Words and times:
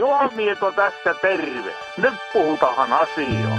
Juha 0.00 0.28
Mieto 0.34 0.72
tässä 0.72 1.14
terve. 1.22 1.74
Nyt 1.96 2.14
puhutaan 2.32 2.92
asiaa. 2.92 3.58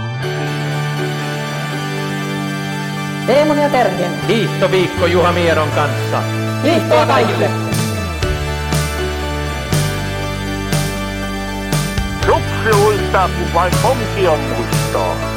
Teemun 3.27 3.57
ja 3.57 3.69
Terhien. 3.69 4.27
Hiihtoviikko 4.27 5.05
Juha 5.05 5.31
Mieron 5.31 5.69
kanssa. 5.71 6.21
Hiihtoa 6.63 7.05
kaikille! 7.05 7.49
Suksi 12.25 12.85
uittaa, 12.85 13.27
kun 13.27 13.53
vain 13.53 13.73
on 14.27 14.39
muistaa. 14.39 15.30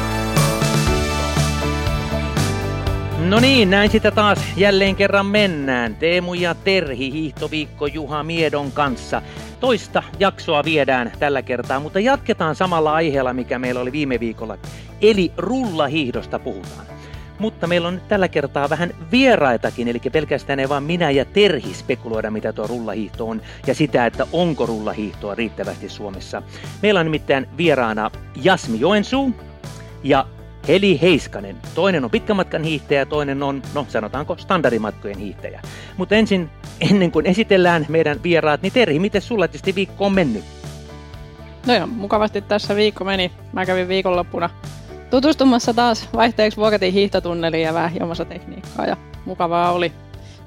No 3.29 3.39
niin, 3.39 3.69
näin 3.69 3.91
sitä 3.91 4.11
taas 4.11 4.39
jälleen 4.57 4.95
kerran 4.95 5.25
mennään. 5.25 5.95
Teemu 5.95 6.33
ja 6.33 6.55
Terhi, 6.55 7.11
hiihtoviikko 7.11 7.87
Juha 7.87 8.23
Miedon 8.23 8.71
kanssa. 8.71 9.21
Toista 9.59 10.03
jaksoa 10.19 10.63
viedään 10.63 11.11
tällä 11.19 11.41
kertaa, 11.41 11.79
mutta 11.79 11.99
jatketaan 11.99 12.55
samalla 12.55 12.93
aiheella, 12.93 13.33
mikä 13.33 13.59
meillä 13.59 13.81
oli 13.81 13.91
viime 13.91 14.19
viikolla. 14.19 14.57
Eli 15.01 15.31
rullahiihdosta 15.37 16.39
puhutaan. 16.39 16.85
Mutta 17.39 17.67
meillä 17.67 17.87
on 17.87 17.93
nyt 17.93 18.07
tällä 18.07 18.27
kertaa 18.27 18.69
vähän 18.69 18.93
vieraitakin, 19.11 19.87
eli 19.87 19.99
pelkästään 20.11 20.59
ei 20.59 20.69
vaan 20.69 20.83
minä 20.83 21.11
ja 21.11 21.25
Terhi 21.25 21.73
spekuloida, 21.73 22.31
mitä 22.31 22.53
tuo 22.53 22.67
rullahiihto 22.67 23.29
on, 23.29 23.41
ja 23.67 23.75
sitä, 23.75 24.05
että 24.05 24.27
onko 24.33 24.65
rullahiihtoa 24.65 25.35
riittävästi 25.35 25.89
Suomessa. 25.89 26.41
Meillä 26.81 26.99
on 26.99 27.05
nimittäin 27.05 27.47
vieraana 27.57 28.11
Jasmi 28.35 28.79
Joensuu 28.79 29.35
ja 30.03 30.25
Heli 30.67 31.01
Heiskanen. 31.01 31.57
Toinen 31.75 32.03
on 32.03 32.11
pitkän 32.11 32.35
matkan 32.35 32.63
hiihtäjä, 32.63 33.05
toinen 33.05 33.43
on, 33.43 33.61
no 33.73 33.85
sanotaanko, 33.89 34.37
standardimatkojen 34.37 35.17
hiihtäjä. 35.17 35.61
Mutta 35.97 36.15
ensin, 36.15 36.49
ennen 36.91 37.11
kuin 37.11 37.25
esitellään 37.25 37.85
meidän 37.89 38.23
vieraat, 38.23 38.61
niin 38.61 38.73
Terhi, 38.73 38.99
miten 38.99 39.21
sulla 39.21 39.47
tietysti 39.47 39.75
viikko 39.75 40.05
on 40.05 40.13
mennyt? 40.13 40.43
No 41.67 41.73
joo, 41.73 41.87
mukavasti 41.87 42.41
tässä 42.41 42.75
viikko 42.75 43.03
meni. 43.03 43.31
Mä 43.53 43.65
kävin 43.65 43.87
viikonloppuna 43.87 44.49
tutustumassa 45.09 45.73
taas 45.73 46.09
vaihteeksi 46.13 46.57
Vuokatin 46.57 46.93
hiihtotunneliin 46.93 47.63
ja 47.63 47.73
vähän 47.73 47.91
tekniikkaa 48.29 48.85
ja 48.85 48.97
mukavaa 49.25 49.71
oli. 49.71 49.91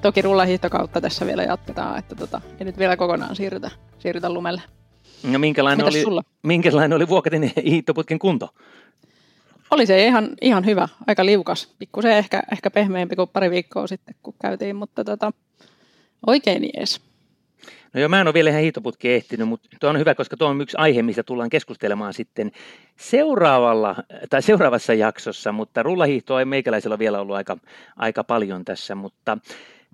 Toki 0.01 0.21
rullahiihtokautta 0.21 1.01
tässä 1.01 1.25
vielä 1.25 1.43
jatketaan, 1.43 1.99
että 1.99 2.15
tota, 2.15 2.41
ei 2.59 2.65
nyt 2.65 2.77
vielä 2.77 2.97
kokonaan 2.97 3.35
siirrytä, 3.35 3.71
siirrytä 3.99 4.29
lumelle. 4.33 4.61
No 5.23 5.39
minkälainen 5.39 5.85
oli, 5.85 6.01
sulla? 6.01 6.23
minkälainen 6.43 6.95
oli 6.95 7.07
Vuokatin 7.07 7.51
hiihtoputken 7.63 8.19
kunto? 8.19 8.49
Oli 9.71 9.85
se 9.85 10.05
ihan, 10.05 10.29
ihan 10.41 10.65
hyvä, 10.65 10.87
aika 11.07 11.25
liukas. 11.25 11.75
Pikkusen 11.79 12.11
ehkä, 12.11 12.43
ehkä 12.51 12.71
pehmeämpi 12.71 13.15
kuin 13.15 13.29
pari 13.29 13.51
viikkoa 13.51 13.87
sitten, 13.87 14.15
kun 14.23 14.33
käytiin, 14.41 14.75
mutta 14.75 15.03
tota, 15.03 15.31
oikein 16.27 16.69
jees. 16.77 17.01
No 17.93 17.99
joo, 17.99 18.09
mä 18.09 18.21
en 18.21 18.27
ole 18.27 18.33
vielä 18.33 18.49
ihan 18.49 18.61
hiihtoputkeen 18.61 19.15
ehtinyt, 19.15 19.47
mutta 19.47 19.69
tuo 19.79 19.89
on 19.89 19.99
hyvä, 19.99 20.15
koska 20.15 20.37
tuo 20.37 20.47
on 20.47 20.61
yksi 20.61 20.77
aihe, 20.77 21.01
mistä 21.01 21.23
tullaan 21.23 21.49
keskustelemaan 21.49 22.13
sitten 22.13 22.51
seuraavalla, 22.95 23.95
tai 24.29 24.41
seuraavassa 24.41 24.93
jaksossa, 24.93 25.51
mutta 25.51 25.83
rullahiihtoa 25.83 26.39
ei 26.39 26.45
meikäläisellä 26.45 26.99
vielä 26.99 27.19
ollut 27.19 27.35
aika, 27.35 27.57
aika 27.95 28.23
paljon 28.23 28.65
tässä, 28.65 28.95
mutta 28.95 29.37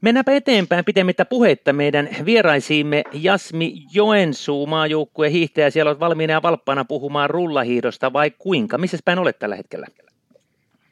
Mennäänpä 0.02 0.32
eteenpäin 0.32 0.86
pitemmittä 0.86 1.26
puhetta 1.26 1.74
meidän 1.74 2.10
vieraisiimme 2.26 3.04
Jasmi 3.14 3.74
Joensuu, 3.94 4.68
maajoukkueen 4.68 5.32
hiihtäjä. 5.32 5.70
Siellä 5.70 5.92
on 5.92 6.00
valmiina 6.00 6.34
ja 6.34 6.42
valppaana 6.42 6.86
puhumaan 6.86 7.30
rullahiidosta 7.30 8.14
vai 8.14 8.32
kuinka? 8.32 8.78
Missä 8.78 8.98
päin 9.06 9.20
olet 9.20 9.40
tällä 9.40 9.56
hetkellä? 9.56 9.88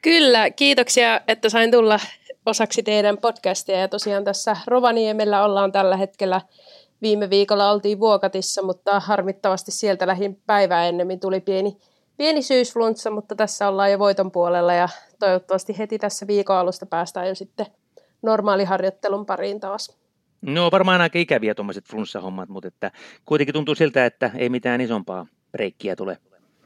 Kyllä, 0.02 0.50
kiitoksia, 0.50 1.20
että 1.28 1.48
sain 1.48 1.70
tulla 1.70 2.00
osaksi 2.46 2.82
teidän 2.82 3.18
podcastia. 3.18 3.80
Ja 3.80 3.88
tosiaan 3.88 4.24
tässä 4.24 4.56
Rovaniemellä 4.66 5.44
ollaan 5.44 5.72
tällä 5.72 5.96
hetkellä. 5.96 6.40
Viime 7.02 7.30
viikolla 7.30 7.70
oltiin 7.70 8.00
Vuokatissa, 8.00 8.62
mutta 8.62 9.00
harmittavasti 9.00 9.70
sieltä 9.70 10.06
lähin 10.06 10.40
päivää 10.46 10.88
ennemmin 10.88 11.20
tuli 11.20 11.40
pieni, 11.40 11.76
pieni 12.16 12.42
syysflunssa, 12.42 13.10
mutta 13.10 13.34
tässä 13.34 13.68
ollaan 13.68 13.92
jo 13.92 13.98
voiton 13.98 14.30
puolella 14.30 14.74
ja 14.74 14.88
toivottavasti 15.18 15.78
heti 15.78 15.98
tässä 15.98 16.26
viikon 16.26 16.56
alusta 16.56 16.86
päästään 16.86 17.28
jo 17.28 17.34
sitten 17.34 17.66
normaaliharjoittelun 18.24 19.26
pariin 19.26 19.60
taas. 19.60 19.98
No 20.42 20.70
varmaan 20.72 21.00
aika 21.00 21.18
ikäviä 21.18 21.54
tuommoiset 21.54 21.84
flunssahommat, 21.84 22.48
mutta 22.48 22.68
että 22.68 22.90
kuitenkin 23.24 23.52
tuntuu 23.52 23.74
siltä, 23.74 24.06
että 24.06 24.30
ei 24.34 24.48
mitään 24.48 24.80
isompaa 24.80 25.26
breikkiä 25.52 25.96
tule. 25.96 26.18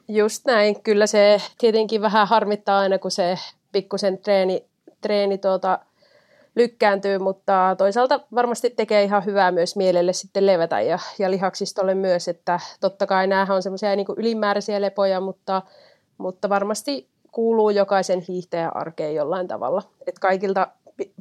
Just 0.09 0.47
näin. 0.47 0.83
Kyllä 0.83 1.07
se 1.07 1.43
tietenkin 1.59 2.03
vähän 2.03 2.29
harmittaa 2.29 2.79
aina, 2.79 2.99
kun 2.99 3.11
se 3.11 3.39
pikkusen 3.73 4.19
treeni, 4.19 4.65
treeni 5.01 5.39
tuota, 5.39 5.79
lykkääntyy, 6.57 7.19
mutta 7.19 7.75
toisaalta 7.79 8.21
varmasti 8.35 8.71
tekee 8.71 9.05
ihan 9.05 9.25
hyvää 9.25 9.53
myös 9.53 9.77
mielelle 9.77 10.13
sitten 10.13 10.47
levätä 10.47 10.81
ja, 10.81 10.99
ja 11.19 11.31
lihaksistolle 11.31 11.95
myös, 11.95 12.29
että 12.29 12.61
totta 12.81 13.07
kai 13.07 13.27
nämä 13.27 13.55
on 13.55 13.63
semmoisia 13.63 13.97
niin 13.97 14.07
ylimääräisiä 14.17 14.81
lepoja, 14.81 15.21
mutta, 15.21 15.63
mutta 16.19 16.49
varmasti 16.49 17.09
kuuluu 17.33 17.71
jokaisen 17.71 18.21
hiihtäjän 18.29 18.77
arkeen 18.77 19.15
jollain 19.15 19.49
tavalla. 19.49 19.83
Että 20.07 20.21
kaikilta 20.21 20.69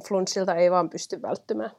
flunssilta 0.08 0.54
ei 0.54 0.70
vaan 0.70 0.90
pysty 0.90 1.22
välttymään. 1.22 1.70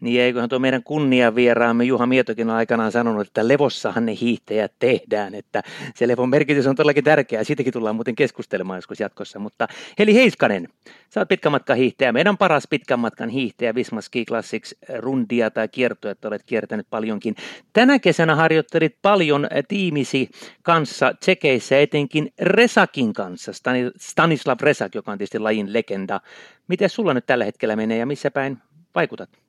Niin 0.00 0.20
eiköhän 0.20 0.48
tuo 0.48 0.58
meidän 0.58 0.82
kunniavieraamme 0.82 1.84
Juha 1.84 2.06
Mietokin 2.06 2.50
aikanaan 2.50 2.92
sanonut, 2.92 3.26
että 3.26 3.48
levossahan 3.48 4.06
ne 4.06 4.16
hiihtäjät 4.20 4.72
tehdään, 4.78 5.34
että 5.34 5.62
se 5.94 6.08
levon 6.08 6.28
merkitys 6.28 6.66
on 6.66 6.76
todellakin 6.76 7.04
tärkeää, 7.04 7.44
siitäkin 7.44 7.72
tullaan 7.72 7.96
muuten 7.96 8.14
keskustelemaan 8.14 8.76
joskus 8.76 9.00
jatkossa, 9.00 9.38
mutta 9.38 9.68
Heli 9.98 10.14
Heiskanen, 10.14 10.68
sä 11.10 11.20
oot 11.20 11.28
pitkän 11.28 11.52
matkan 11.52 11.76
hiihtäjä, 11.76 12.12
meidän 12.12 12.38
paras 12.38 12.66
pitkän 12.70 12.98
matkan 12.98 13.28
hiihtäjä 13.28 13.74
Visma 13.74 14.00
Ski 14.00 14.24
Classics 14.24 14.74
rundia 14.98 15.50
tai 15.50 15.68
kiertoa, 15.68 16.10
että 16.10 16.28
olet 16.28 16.42
kiertänyt 16.42 16.86
paljonkin. 16.90 17.34
Tänä 17.72 17.98
kesänä 17.98 18.34
harjoittelit 18.34 18.96
paljon 19.02 19.48
tiimisi 19.68 20.30
kanssa 20.62 21.14
tsekeissä, 21.20 21.80
etenkin 21.80 22.32
Resakin 22.40 23.12
kanssa, 23.12 23.52
Stanislav 23.98 24.58
Resak, 24.60 24.94
joka 24.94 25.12
on 25.12 25.18
tietysti 25.18 25.38
lajin 25.38 25.72
legenda. 25.72 26.20
Miten 26.68 26.90
sulla 26.90 27.14
nyt 27.14 27.26
tällä 27.26 27.44
hetkellä 27.44 27.76
menee 27.76 27.98
ja 27.98 28.06
missä 28.06 28.30
päin 28.30 28.58
vaikutat? 28.94 29.45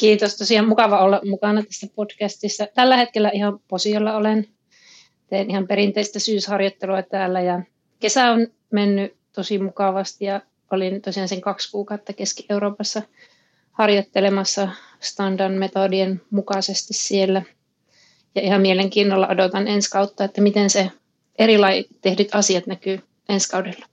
Kiitos, 0.00 0.36
tosiaan 0.36 0.68
mukava 0.68 1.04
olla 1.04 1.20
mukana 1.24 1.62
tässä 1.62 1.86
podcastissa. 1.94 2.66
Tällä 2.74 2.96
hetkellä 2.96 3.30
ihan 3.34 3.60
posiolla 3.68 4.16
olen. 4.16 4.46
Teen 5.30 5.50
ihan 5.50 5.66
perinteistä 5.66 6.18
syysharjoittelua 6.18 7.02
täällä 7.02 7.40
ja 7.40 7.62
kesä 7.98 8.30
on 8.30 8.46
mennyt 8.70 9.16
tosi 9.32 9.58
mukavasti 9.58 10.24
ja 10.24 10.40
olin 10.70 11.02
tosiaan 11.02 11.28
sen 11.28 11.40
kaksi 11.40 11.70
kuukautta 11.70 12.12
Keski-Euroopassa 12.12 13.02
harjoittelemassa 13.72 14.68
standard 15.00 15.54
metodien 15.54 16.20
mukaisesti 16.30 16.94
siellä. 16.94 17.42
Ja 18.34 18.42
ihan 18.42 18.60
mielenkiinnolla 18.60 19.28
odotan 19.28 19.68
ensi 19.68 19.90
kautta, 19.90 20.24
että 20.24 20.40
miten 20.40 20.70
se 20.70 20.90
erilainen 21.38 21.84
tehdyt 22.00 22.28
asiat 22.34 22.66
näkyy 22.66 23.00
ensi 23.28 23.50
kaudella. 23.50 23.89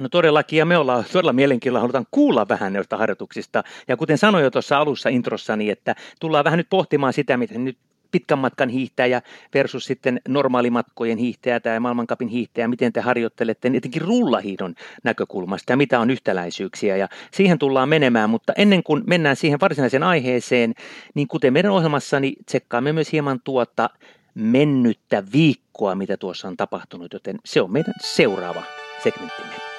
No 0.00 0.08
todellakin, 0.08 0.58
ja 0.58 0.64
me 0.64 0.78
ollaan 0.78 1.04
todella 1.12 1.32
mielenkiinnolla, 1.32 1.80
halutaan 1.80 2.06
kuulla 2.10 2.48
vähän 2.48 2.72
noista 2.72 2.96
harjoituksista. 2.96 3.64
Ja 3.88 3.96
kuten 3.96 4.18
sanoin 4.18 4.44
jo 4.44 4.50
tuossa 4.50 4.78
alussa 4.78 5.08
introssani, 5.08 5.70
että 5.70 5.94
tullaan 6.20 6.44
vähän 6.44 6.56
nyt 6.56 6.70
pohtimaan 6.70 7.12
sitä, 7.12 7.36
miten 7.36 7.64
nyt 7.64 7.78
pitkän 8.10 8.38
matkan 8.38 8.68
hiihtäjä 8.68 9.22
versus 9.54 9.84
sitten 9.84 10.20
normaalimatkojen 10.28 11.18
hiihtäjä 11.18 11.60
tai 11.60 11.80
maailmankapin 11.80 12.28
hiihtäjä, 12.28 12.68
miten 12.68 12.92
te 12.92 13.00
harjoittelette 13.00 13.70
etenkin 13.74 14.02
rullahiidon 14.02 14.74
näkökulmasta 15.04 15.72
ja 15.72 15.76
mitä 15.76 16.00
on 16.00 16.10
yhtäläisyyksiä 16.10 16.96
ja 16.96 17.08
siihen 17.32 17.58
tullaan 17.58 17.88
menemään, 17.88 18.30
mutta 18.30 18.52
ennen 18.56 18.82
kuin 18.82 19.02
mennään 19.06 19.36
siihen 19.36 19.60
varsinaiseen 19.60 20.02
aiheeseen, 20.02 20.74
niin 21.14 21.28
kuten 21.28 21.52
meidän 21.52 21.72
ohjelmassani 21.72 22.32
tsekkaamme 22.46 22.92
myös 22.92 23.12
hieman 23.12 23.40
tuota 23.44 23.90
mennyttä 24.34 25.22
viikkoa, 25.32 25.94
mitä 25.94 26.16
tuossa 26.16 26.48
on 26.48 26.56
tapahtunut, 26.56 27.12
joten 27.12 27.38
se 27.44 27.60
on 27.60 27.72
meidän 27.72 27.94
seuraava 28.00 28.62
segmenttimme. 29.02 29.73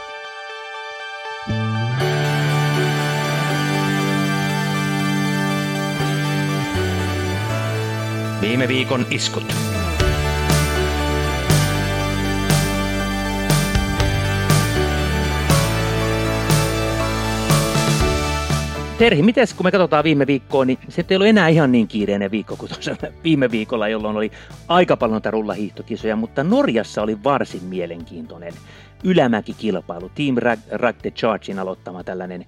Viime 8.45 8.67
viikon 8.67 9.06
iskut. 9.11 9.44
Terhi, 18.97 19.21
miten 19.21 19.47
kun 19.57 19.65
me 19.65 19.71
katsotaan 19.71 20.03
viime 20.03 20.27
viikkoa, 20.27 20.65
niin 20.65 20.80
se 20.89 21.06
ei 21.09 21.15
ollut 21.15 21.27
enää 21.27 21.47
ihan 21.47 21.71
niin 21.71 21.88
kiireinen 21.88 22.31
viikko 22.31 22.56
kuin 22.56 22.69
tuossa 22.69 22.95
viime 23.24 23.51
viikolla, 23.51 23.88
jolloin 23.88 24.18
oli 24.18 24.31
aika 24.68 24.97
paljon 24.97 25.21
rullahiihtokisoja, 25.30 26.15
mutta 26.15 26.44
Norjassa 26.44 27.01
oli 27.01 27.24
varsin 27.24 27.63
mielenkiintoinen 27.63 28.53
ylämäkikilpailu. 29.03 30.12
Team 30.15 30.36
Rag, 30.38 30.59
Rag 30.71 30.95
the 31.01 31.12
Chargein 31.12 31.59
aloittama 31.59 32.03
tällainen 32.03 32.45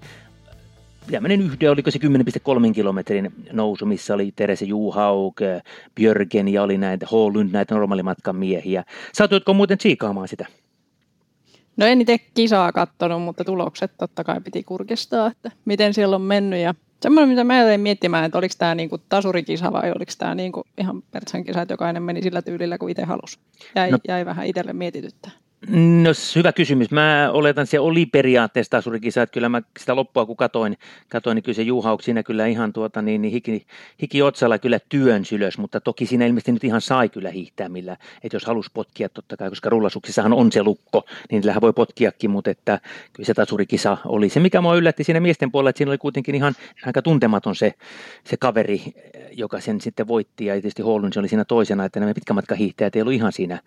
tämmöinen 1.11 1.41
yhden, 1.41 1.71
oliko 1.71 1.91
se 1.91 1.99
10,3 1.99 2.73
kilometrin 2.73 3.33
nousu, 3.51 3.85
missä 3.85 4.13
oli 4.13 4.31
Terese 4.35 4.65
Juhauk, 4.65 5.35
Björgen 5.95 6.47
ja 6.47 6.63
oli 6.63 6.77
näitä 6.77 7.07
Holund, 7.11 7.49
näitä 7.51 7.75
normaalimatkan 7.75 8.35
miehiä. 8.35 8.83
Satuitko 9.13 9.53
muuten 9.53 9.77
tsiikaamaan 9.77 10.27
sitä? 10.27 10.45
No 11.77 11.85
en 11.85 12.01
itse 12.01 12.17
kisaa 12.17 12.71
kattonut, 12.71 13.21
mutta 13.21 13.43
tulokset 13.43 13.91
totta 13.97 14.23
kai 14.23 14.41
piti 14.41 14.63
kurkistaa, 14.63 15.27
että 15.27 15.51
miten 15.65 15.93
siellä 15.93 16.15
on 16.15 16.21
mennyt 16.21 16.59
ja 16.59 16.73
Semmoinen, 17.01 17.29
mitä 17.29 17.43
mä 17.43 17.63
jäin 17.63 17.81
miettimään, 17.81 18.23
että 18.23 18.37
oliko 18.37 18.53
tämä 18.57 18.75
niinku 18.75 18.97
tasurikisa 18.97 19.71
vai 19.71 19.91
oliko 19.95 20.11
tämä 20.17 20.35
niinku 20.35 20.63
ihan 20.77 21.01
Pertsan 21.11 21.43
kisa, 21.43 21.61
että 21.61 21.73
jokainen 21.73 22.03
meni 22.03 22.21
sillä 22.21 22.41
tyylillä 22.41 22.77
kuin 22.77 22.91
itse 22.91 23.03
halusi. 23.03 23.39
Jäi, 23.75 23.91
no. 23.91 23.97
jäi 24.07 24.25
vähän 24.25 24.47
itselle 24.47 24.73
mietityttää. 24.73 25.31
No 25.69 26.09
hyvä 26.35 26.51
kysymys. 26.51 26.91
Mä 26.91 27.29
oletan, 27.33 27.63
että 27.63 27.71
se 27.71 27.79
oli 27.79 28.05
periaatteessa 28.05 28.71
tasurikisa, 28.71 29.21
että 29.21 29.33
kyllä 29.33 29.49
mä 29.49 29.61
sitä 29.79 29.95
loppua 29.95 30.25
kun 30.25 30.37
katoin, 30.37 30.77
katoin 31.09 31.35
niin 31.35 31.43
kyllä 31.43 31.55
se 31.55 31.61
Juhauk 31.61 32.01
siinä 32.01 32.23
kyllä 32.23 32.45
ihan 32.45 32.73
tuota, 32.73 33.01
niin, 33.01 33.21
niin 33.21 33.31
hiki, 33.31 33.65
hiki, 34.01 34.21
otsalla 34.21 34.59
kyllä 34.59 34.79
työn 34.89 35.25
sylös, 35.25 35.57
mutta 35.57 35.81
toki 35.81 36.05
siinä 36.05 36.25
ilmeisesti 36.25 36.51
nyt 36.51 36.63
ihan 36.63 36.81
sai 36.81 37.09
kyllä 37.09 37.29
hiihtää, 37.29 37.69
millä, 37.69 37.97
että 38.23 38.35
jos 38.35 38.45
halus 38.45 38.71
potkia 38.73 39.09
totta 39.09 39.37
kai, 39.37 39.49
koska 39.49 39.69
rullasuksissahan 39.69 40.33
on 40.33 40.51
se 40.51 40.63
lukko, 40.63 41.05
niin 41.31 41.41
sillähän 41.41 41.61
voi 41.61 41.73
potkiakin, 41.73 42.31
mutta 42.31 42.51
että 42.51 42.79
kyllä 43.13 43.27
se 43.27 43.33
tasurikisa 43.33 43.97
oli 44.05 44.29
se, 44.29 44.39
mikä 44.39 44.61
mua 44.61 44.75
yllätti 44.75 45.03
siinä 45.03 45.19
miesten 45.19 45.51
puolella, 45.51 45.69
että 45.69 45.77
siinä 45.77 45.91
oli 45.91 45.97
kuitenkin 45.97 46.35
ihan 46.35 46.53
aika 46.85 47.01
tuntematon 47.01 47.55
se, 47.55 47.73
se 48.23 48.37
kaveri, 48.37 48.83
joka 49.31 49.59
sen 49.59 49.81
sitten 49.81 50.07
voitti 50.07 50.45
ja 50.45 50.53
tietysti 50.53 50.81
Hollun 50.81 51.11
oli 51.19 51.27
siinä 51.27 51.45
toisena, 51.45 51.85
että 51.85 51.99
nämä 51.99 52.13
pitkämatkahiihtäjät 52.13 52.95
ei 52.95 53.01
ollut 53.01 53.13
ihan 53.13 53.31
siinä 53.31 53.59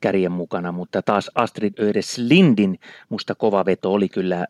kärjen 0.00 0.32
mukana, 0.32 0.72
mutta 0.72 1.02
taas 1.02 1.30
Astrid 1.34 1.72
Ödes 1.80 2.18
Lindin 2.18 2.78
musta 3.08 3.34
kova 3.34 3.64
veto 3.64 3.92
oli 3.92 4.08
kyllä 4.08 4.46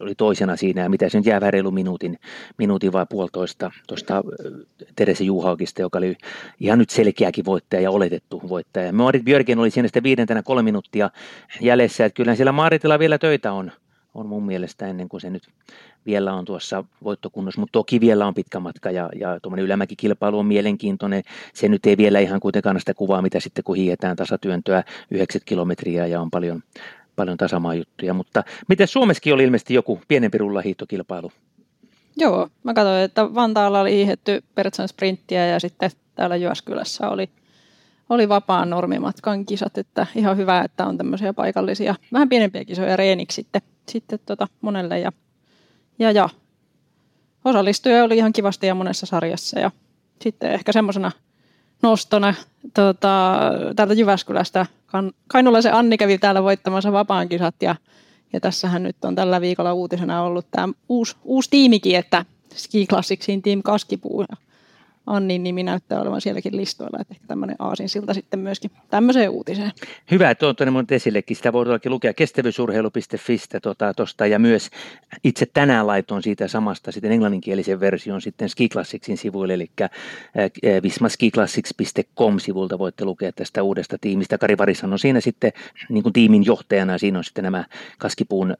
oli 0.00 0.14
toisena 0.14 0.56
siinä, 0.56 0.82
ja 0.82 0.88
mitä 0.88 1.08
se 1.08 1.18
nyt 1.18 1.26
jää 1.26 1.50
reilu 1.50 1.70
minuutin, 1.70 2.18
minuutin 2.58 2.92
vai 2.92 3.06
puolitoista 3.10 3.70
tuosta 3.88 4.22
Terese 4.96 5.24
Juhaukista, 5.24 5.82
joka 5.82 5.98
oli 5.98 6.16
ihan 6.60 6.78
nyt 6.78 6.90
selkeäkin 6.90 7.44
voittaja 7.44 7.82
ja 7.82 7.90
oletettu 7.90 8.42
voittaja. 8.48 8.92
Marit 8.92 9.24
Björgen 9.24 9.58
oli 9.58 9.70
siinä 9.70 9.88
sitten 9.88 10.02
viidentenä 10.02 10.42
kolme 10.42 10.62
minuuttia 10.62 11.10
jäljessä, 11.60 12.04
että 12.04 12.16
kyllä 12.16 12.34
siellä 12.34 12.52
Maritilla 12.52 12.98
vielä 12.98 13.18
töitä 13.18 13.52
on, 13.52 13.72
on 14.14 14.26
mun 14.26 14.46
mielestä 14.46 14.86
ennen 14.86 15.08
kuin 15.08 15.20
se 15.20 15.30
nyt 15.30 15.42
vielä 16.06 16.34
on 16.34 16.44
tuossa 16.44 16.84
voittokunnossa, 17.04 17.60
mutta 17.60 17.72
toki 17.72 18.00
vielä 18.00 18.26
on 18.26 18.34
pitkä 18.34 18.60
matka 18.60 18.90
ja, 18.90 19.08
ja 19.20 19.40
tuommoinen 19.40 19.64
ylämäkikilpailu 19.64 20.38
on 20.38 20.46
mielenkiintoinen. 20.46 21.22
Se 21.54 21.68
nyt 21.68 21.86
ei 21.86 21.96
vielä 21.96 22.18
ihan 22.18 22.40
kuitenkaan 22.40 22.80
sitä 22.80 22.94
kuvaa, 22.94 23.22
mitä 23.22 23.40
sitten 23.40 23.64
kun 23.64 23.76
hiihetään 23.76 24.16
tasatyöntöä 24.16 24.84
90 25.10 25.48
kilometriä 25.48 26.06
ja 26.06 26.20
on 26.20 26.30
paljon, 26.30 26.62
paljon 27.16 27.36
tasamaa 27.36 27.74
juttuja. 27.74 28.14
Mutta 28.14 28.44
miten 28.68 28.88
Suomessakin 28.88 29.34
oli 29.34 29.44
ilmeisesti 29.44 29.74
joku 29.74 30.00
pienempi 30.08 30.38
rullahiihtokilpailu? 30.38 31.32
Joo, 32.16 32.48
mä 32.62 32.74
katsoin, 32.74 33.02
että 33.02 33.34
Vantaalla 33.34 33.80
oli 33.80 33.94
hiihetty 33.94 34.44
Pertsan 34.54 34.88
sprinttiä 34.88 35.46
ja 35.46 35.60
sitten 35.60 35.90
täällä 36.14 36.36
Jyväskylässä 36.36 37.08
oli, 37.08 37.30
oli 38.10 38.28
vapaan 38.28 38.70
normimatkan 38.70 39.46
kisat, 39.46 39.78
että 39.78 40.06
ihan 40.14 40.36
hyvä, 40.36 40.60
että 40.60 40.86
on 40.86 40.96
tämmöisiä 40.98 41.32
paikallisia, 41.32 41.94
vähän 42.12 42.28
pienempiä 42.28 42.64
kisoja 42.64 42.96
reeniksi 42.96 43.34
sitten, 43.34 43.62
sitten 43.88 44.18
tota 44.26 44.48
monelle 44.60 44.98
ja 44.98 45.12
ja, 46.00 46.10
ja 46.10 46.28
osallistuja 47.44 48.04
oli 48.04 48.16
ihan 48.16 48.32
kivasti 48.32 48.66
ja 48.66 48.74
monessa 48.74 49.06
sarjassa. 49.06 49.60
Ja 49.60 49.70
sitten 50.22 50.52
ehkä 50.52 50.72
semmoisena 50.72 51.12
nostona 51.82 52.34
tota, 52.74 53.40
täältä 53.76 53.94
Jyväskylästä. 53.94 54.66
Kan, 54.86 55.12
Kainulaisen 55.28 55.74
Anni 55.74 55.96
kävi 55.96 56.18
täällä 56.18 56.42
voittamassa 56.42 56.92
vapaan 56.92 57.28
kisat 57.28 57.54
ja, 57.62 57.76
ja 58.32 58.40
tässähän 58.40 58.82
nyt 58.82 59.04
on 59.04 59.14
tällä 59.14 59.40
viikolla 59.40 59.72
uutisena 59.72 60.22
ollut 60.22 60.46
tämä 60.50 60.72
uusi, 60.88 61.16
uusi 61.24 61.50
tiimikin, 61.50 61.96
että 61.96 62.24
Ski 62.54 62.86
Classicsin 62.86 63.42
Team 63.42 63.62
Kaskipuu. 63.62 64.24
Annin 65.10 65.42
nimi 65.42 65.62
näyttää 65.62 66.00
olevan 66.00 66.20
sielläkin 66.20 66.56
listoilla, 66.56 66.98
että 67.00 67.14
ehkä 67.14 67.26
tämmöinen 67.26 67.56
aasinsilta 67.58 68.14
sitten 68.14 68.40
myöskin 68.40 68.70
tämmöiseen 68.90 69.30
uutiseen. 69.30 69.72
Hyvä, 70.10 70.30
että 70.30 70.48
on 70.48 70.56
tuonne 70.56 70.70
mun 70.70 70.86
esillekin. 70.90 71.36
Sitä 71.36 71.52
voi 71.52 71.66
lukea 71.86 72.14
kestävyysurheilu.fistä 72.14 73.60
tota, 73.60 73.94
tosta, 73.94 74.26
ja 74.26 74.38
myös 74.38 74.70
itse 75.24 75.46
tänään 75.46 75.86
laitoin 75.86 76.22
siitä 76.22 76.48
samasta 76.48 76.92
sitten 76.92 77.12
englanninkielisen 77.12 77.80
version 77.80 78.22
sitten 78.22 78.48
Ski 78.48 78.68
Classicsin 78.68 79.16
sivuille, 79.16 79.54
eli 79.54 79.70
äh, 79.80 79.90
vismaskiclassics.com-sivulta 80.82 82.78
voitte 82.78 83.04
lukea 83.04 83.32
tästä 83.32 83.62
uudesta 83.62 83.96
tiimistä. 84.00 84.38
Kari 84.38 84.58
Varishan 84.58 84.92
on 84.92 84.98
siinä 84.98 85.20
sitten 85.20 85.52
niin 85.88 86.02
kuin 86.02 86.12
tiimin 86.12 86.46
johtajana, 86.46 86.98
siinä 86.98 87.18
on 87.18 87.24
sitten 87.24 87.44
nämä 87.44 87.64
Kaskipuun 87.98 88.54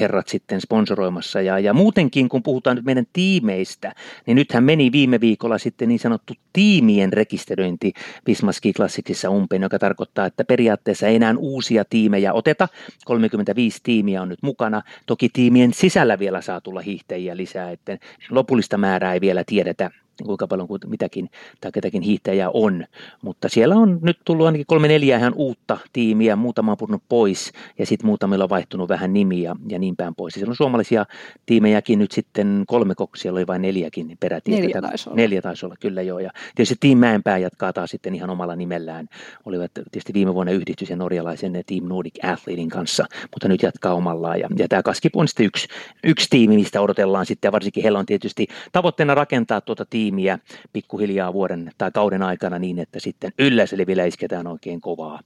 herrat 0.00 0.28
sitten 0.28 0.60
sponsoroimassa, 0.60 1.40
ja, 1.40 1.58
ja 1.58 1.74
muutenkin 1.74 2.28
kun 2.28 2.42
puhutaan 2.42 2.76
nyt 2.76 2.84
meidän 2.84 3.06
tiimeistä, 3.12 3.94
niin 4.26 4.34
nythän 4.34 4.64
meni 4.64 4.92
viime 4.92 5.20
viikolla 5.20 5.58
sitten 5.58 5.77
niin 5.86 5.98
sanottu 5.98 6.34
tiimien 6.52 7.12
rekisteröinti 7.12 7.92
Vismaski 8.26 8.72
Classicsissa 8.72 9.30
umpeen, 9.30 9.62
joka 9.62 9.78
tarkoittaa, 9.78 10.26
että 10.26 10.44
periaatteessa 10.44 11.06
ei 11.06 11.16
enää 11.16 11.34
uusia 11.38 11.84
tiimejä 11.84 12.32
oteta. 12.32 12.68
35 13.04 13.80
tiimiä 13.82 14.22
on 14.22 14.28
nyt 14.28 14.42
mukana. 14.42 14.82
Toki 15.06 15.28
tiimien 15.32 15.74
sisällä 15.74 16.18
vielä 16.18 16.40
saa 16.40 16.60
tulla 16.60 16.80
hiihtäjiä 16.80 17.36
lisää, 17.36 17.70
että 17.70 17.98
lopullista 18.30 18.78
määrää 18.78 19.14
ei 19.14 19.20
vielä 19.20 19.44
tiedetä 19.46 19.90
kuinka 20.26 20.46
paljon 20.46 20.68
mitäkin 20.86 21.30
tai 21.60 21.72
ketäkin 21.72 22.02
hiihtäjää 22.02 22.50
on. 22.54 22.84
Mutta 23.22 23.48
siellä 23.48 23.74
on 23.74 23.98
nyt 24.02 24.18
tullut 24.24 24.46
ainakin 24.46 24.66
kolme 24.66 24.88
neljä 24.88 25.18
ihan 25.18 25.34
uutta 25.36 25.78
tiimiä, 25.92 26.36
muutama 26.36 26.72
on 26.72 26.78
purunut 26.78 27.02
pois 27.08 27.52
ja 27.78 27.86
sitten 27.86 28.06
muutamilla 28.06 28.44
on 28.44 28.50
vaihtunut 28.50 28.88
vähän 28.88 29.12
nimiä 29.12 29.56
ja 29.68 29.78
niin 29.78 29.96
päin 29.96 30.14
pois. 30.14 30.34
Ja 30.34 30.38
siellä 30.38 30.50
on 30.50 30.56
suomalaisia 30.56 31.06
tiimejäkin 31.46 31.98
nyt 31.98 32.12
sitten 32.12 32.64
kolme 32.66 32.94
koksia, 32.94 33.32
oli 33.32 33.46
vain 33.46 33.62
neljäkin 33.62 34.16
peräti. 34.20 34.50
Neljä 34.50 34.80
taisi 34.82 35.08
olla. 35.08 35.16
Neljä 35.16 35.42
taisi 35.42 35.66
olla, 35.66 35.74
kyllä 35.80 36.02
joo. 36.02 36.18
Ja 36.18 36.30
tietysti 36.54 36.76
Team 36.80 36.98
Mäenpää 36.98 37.38
jatkaa 37.38 37.72
taas 37.72 37.90
sitten 37.90 38.14
ihan 38.14 38.30
omalla 38.30 38.56
nimellään. 38.56 39.08
Olivat 39.46 39.70
tietysti 39.74 40.14
viime 40.14 40.34
vuonna 40.34 40.52
yhdistys 40.52 40.90
ja 40.90 40.96
norjalaisen 40.96 41.52
Team 41.66 41.84
Nordic 41.84 42.24
Athletein 42.24 42.68
kanssa, 42.68 43.04
mutta 43.22 43.48
nyt 43.48 43.62
jatkaa 43.62 43.94
omallaan. 43.94 44.40
Ja, 44.40 44.48
ja 44.58 44.68
tämä 44.68 44.82
Kaskip 44.82 45.16
on 45.16 45.28
sitten 45.28 45.46
yksi, 45.46 45.68
yksi 46.04 46.26
tiimi, 46.30 46.56
mistä 46.56 46.80
odotellaan 46.80 47.26
sitten 47.26 47.48
ja 47.48 47.52
varsinkin 47.52 47.82
heillä 47.82 47.98
on 47.98 48.06
tietysti 48.06 48.46
tavoitteena 48.72 49.14
rakentaa 49.14 49.60
tuota 49.60 49.84
tiimiä 49.90 50.07
tiimiä 50.08 50.38
pikkuhiljaa 50.72 51.32
vuoden 51.32 51.70
tai 51.78 51.90
kauden 51.90 52.22
aikana 52.22 52.58
niin, 52.58 52.78
että 52.78 53.00
sitten 53.00 53.32
ylläselvillä 53.38 54.04
isketään 54.04 54.46
oikein 54.46 54.80
kovaa. 54.80 55.20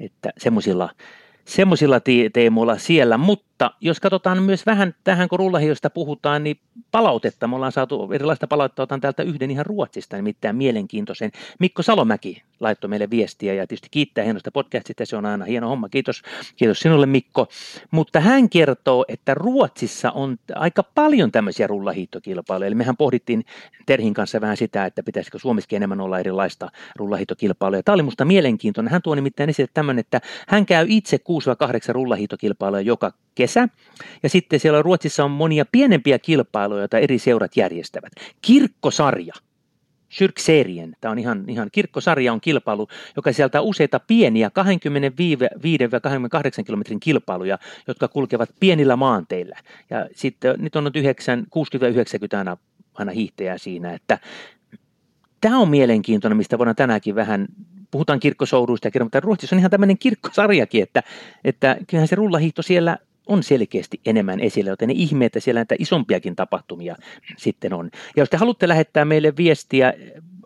Että 0.00 0.30
semmoisilla 1.48 2.00
teemoilla 2.32 2.78
siellä, 2.78 3.18
mutta 3.18 3.45
jos 3.80 4.00
katsotaan 4.00 4.42
myös 4.42 4.66
vähän 4.66 4.94
tähän, 5.04 5.28
kun 5.28 5.38
rullahiosta 5.38 5.90
puhutaan, 5.90 6.44
niin 6.44 6.60
palautetta, 6.90 7.48
me 7.48 7.56
ollaan 7.56 7.72
saatu 7.72 8.12
erilaista 8.12 8.46
palautetta, 8.46 8.82
otan 8.82 9.00
täältä 9.00 9.22
yhden 9.22 9.50
ihan 9.50 9.66
Ruotsista, 9.66 10.16
nimittäin 10.16 10.56
mielenkiintoisen. 10.56 11.30
Mikko 11.60 11.82
Salomäki 11.82 12.42
laittoi 12.60 12.88
meille 12.88 13.10
viestiä 13.10 13.54
ja 13.54 13.66
tietysti 13.66 13.88
kiittää 13.90 14.24
hienosta 14.24 14.50
podcastista, 14.50 15.06
se 15.06 15.16
on 15.16 15.26
aina 15.26 15.44
hieno 15.44 15.68
homma, 15.68 15.88
kiitos, 15.88 16.22
kiitos 16.56 16.80
sinulle 16.80 17.06
Mikko. 17.06 17.48
Mutta 17.90 18.20
hän 18.20 18.48
kertoo, 18.48 19.04
että 19.08 19.34
Ruotsissa 19.34 20.10
on 20.10 20.36
aika 20.54 20.82
paljon 20.82 21.32
tämmöisiä 21.32 21.66
rullahiittokilpailuja, 21.66 22.66
eli 22.66 22.74
mehän 22.74 22.96
pohdittiin 22.96 23.44
Terhin 23.86 24.14
kanssa 24.14 24.40
vähän 24.40 24.56
sitä, 24.56 24.86
että 24.86 25.02
pitäisikö 25.02 25.38
Suomessakin 25.38 25.76
enemmän 25.76 26.00
olla 26.00 26.18
erilaista 26.18 26.68
rullahiittokilpailuja. 26.96 27.82
Tämä 27.82 27.94
oli 27.94 28.02
musta 28.02 28.24
mielenkiintoinen, 28.24 28.92
hän 28.92 29.02
tuo 29.02 29.14
nimittäin 29.14 29.50
esille 29.50 29.70
tämmöinen, 29.74 30.00
että 30.00 30.20
hän 30.48 30.66
käy 30.66 30.86
itse 30.88 31.16
6-8 31.16 31.92
rullahiihtokilpailuja 31.92 32.82
joka 32.82 33.12
kesä. 33.36 33.68
Ja 34.22 34.28
sitten 34.28 34.60
siellä 34.60 34.82
Ruotsissa 34.82 35.24
on 35.24 35.30
monia 35.30 35.64
pienempiä 35.72 36.18
kilpailuja, 36.18 36.80
joita 36.80 36.98
eri 36.98 37.18
seurat 37.18 37.56
järjestävät. 37.56 38.12
Kirkkosarja. 38.42 39.34
Kyrkserien, 40.18 40.96
tämä 41.00 41.12
on 41.12 41.18
ihan, 41.18 41.44
ihan 41.48 41.68
kirkkosarja 41.72 42.32
on 42.32 42.40
kilpailu, 42.40 42.88
joka 43.16 43.32
sisältää 43.32 43.60
useita 43.60 44.00
pieniä 44.00 44.50
25-28 46.60 46.64
kilometrin 46.64 47.00
kilpailuja, 47.00 47.58
jotka 47.88 48.08
kulkevat 48.08 48.50
pienillä 48.60 48.96
maanteilla. 48.96 49.56
Ja 49.90 50.08
sitten 50.14 50.54
nyt 50.58 50.76
on 50.76 50.86
60-90 50.86 50.90
aina, 52.38 52.56
aina 52.94 53.12
hiihtäjää 53.12 53.58
siinä, 53.58 53.92
että 53.92 54.18
tämä 55.40 55.58
on 55.58 55.68
mielenkiintoinen, 55.68 56.36
mistä 56.36 56.58
voidaan 56.58 56.76
tänäänkin 56.76 57.14
vähän 57.14 57.46
puhutaan 57.90 58.20
kirkkosouduista 58.20 58.90
ja 58.94 59.04
mutta 59.04 59.20
Ruotsissa 59.20 59.56
on 59.56 59.58
ihan 59.58 59.70
tämmöinen 59.70 59.98
kirkkosarjakin, 59.98 60.82
että, 60.82 61.02
että 61.44 61.76
kyllähän 61.86 62.08
se 62.08 62.16
rullahiihto 62.16 62.62
siellä 62.62 62.98
on 63.26 63.42
selkeästi 63.42 64.00
enemmän 64.06 64.40
esillä, 64.40 64.70
joten 64.70 64.90
ihme, 64.90 65.24
että 65.24 65.40
siellä 65.40 65.58
näitä 65.58 65.74
isompiakin 65.78 66.36
tapahtumia 66.36 66.96
sitten 67.36 67.72
on. 67.72 67.90
Ja 68.16 68.22
jos 68.22 68.30
te 68.30 68.36
haluatte 68.36 68.68
lähettää 68.68 69.04
meille 69.04 69.32
viestiä, 69.36 69.94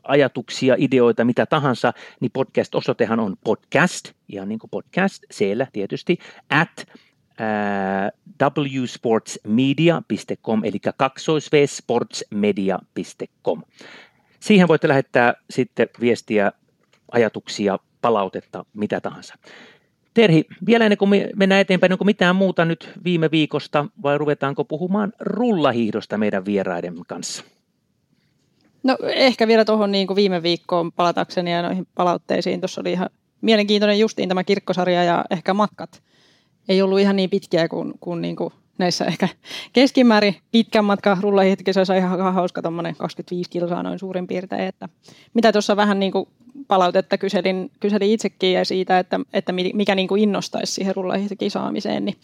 ajatuksia, 0.02 0.74
ideoita, 0.78 1.24
mitä 1.24 1.46
tahansa, 1.46 1.92
niin 2.20 2.30
podcast-osoitehan 2.32 3.20
on 3.20 3.36
podcast, 3.44 4.12
ihan 4.28 4.48
niin 4.48 4.58
kuin 4.58 4.70
podcast, 4.70 5.22
siellä 5.30 5.66
tietysti, 5.72 6.18
at 6.50 6.86
wsportsmedia.com, 8.52 10.64
eli 10.64 10.78
kaksoisvsportsmedia.com. 10.96 13.62
Siihen 14.40 14.68
voitte 14.68 14.88
lähettää 14.88 15.34
sitten 15.50 15.88
viestiä 16.00 16.52
ajatuksia, 17.12 17.78
palautetta, 18.00 18.64
mitä 18.72 19.00
tahansa. 19.00 19.34
Terhi, 20.20 20.44
vielä 20.66 20.84
ennen 20.84 20.98
kuin 20.98 21.10
mennään 21.36 21.60
eteenpäin, 21.60 21.92
onko 21.92 22.04
mitään 22.04 22.36
muuta 22.36 22.64
nyt 22.64 22.90
viime 23.04 23.30
viikosta 23.30 23.86
vai 24.02 24.18
ruvetaanko 24.18 24.64
puhumaan 24.64 25.12
rullahiihdosta 25.20 26.18
meidän 26.18 26.44
vieraiden 26.44 26.94
kanssa? 27.06 27.44
No 28.82 28.96
ehkä 29.14 29.48
vielä 29.48 29.64
tuohon 29.64 29.92
niin 29.92 30.06
kuin 30.06 30.16
viime 30.16 30.42
viikkoon 30.42 30.92
palatakseni 30.92 31.52
ja 31.52 31.62
noihin 31.62 31.86
palautteisiin. 31.94 32.60
Tuossa 32.60 32.80
oli 32.80 32.92
ihan 32.92 33.10
mielenkiintoinen 33.40 33.98
justiin 33.98 34.28
tämä 34.28 34.44
kirkkosarja 34.44 35.04
ja 35.04 35.24
ehkä 35.30 35.54
matkat. 35.54 36.02
Ei 36.68 36.82
ollut 36.82 37.00
ihan 37.00 37.16
niin 37.16 37.30
pitkiä 37.30 37.68
kuin, 37.68 37.92
kuin, 38.00 38.20
niin 38.20 38.36
kuin 38.36 38.52
näissä 38.80 39.04
ehkä 39.04 39.28
keskimäärin 39.72 40.36
pitkän 40.52 40.84
matkan 40.84 41.18
rullahiihtokisoissa 41.20 41.94
ihan 41.94 42.34
hauska 42.34 42.62
tuommoinen 42.62 42.96
25 42.96 43.50
kilsaa 43.50 43.82
noin 43.82 43.98
suurin 43.98 44.26
piirtein. 44.26 44.64
Että 44.64 44.88
mitä 45.34 45.52
tuossa 45.52 45.76
vähän 45.76 46.00
niin 46.00 46.12
kuin 46.12 46.28
palautetta 46.68 47.18
kyselin, 47.18 47.70
kyselin 47.80 48.10
itsekin 48.10 48.52
ja 48.52 48.64
siitä, 48.64 48.98
että, 48.98 49.20
että 49.32 49.52
mikä 49.52 49.94
niin 49.94 50.08
kuin 50.08 50.22
innostaisi 50.22 50.72
siihen 50.72 50.96
rullahiihtokisaamiseen, 50.96 52.04
niin 52.04 52.16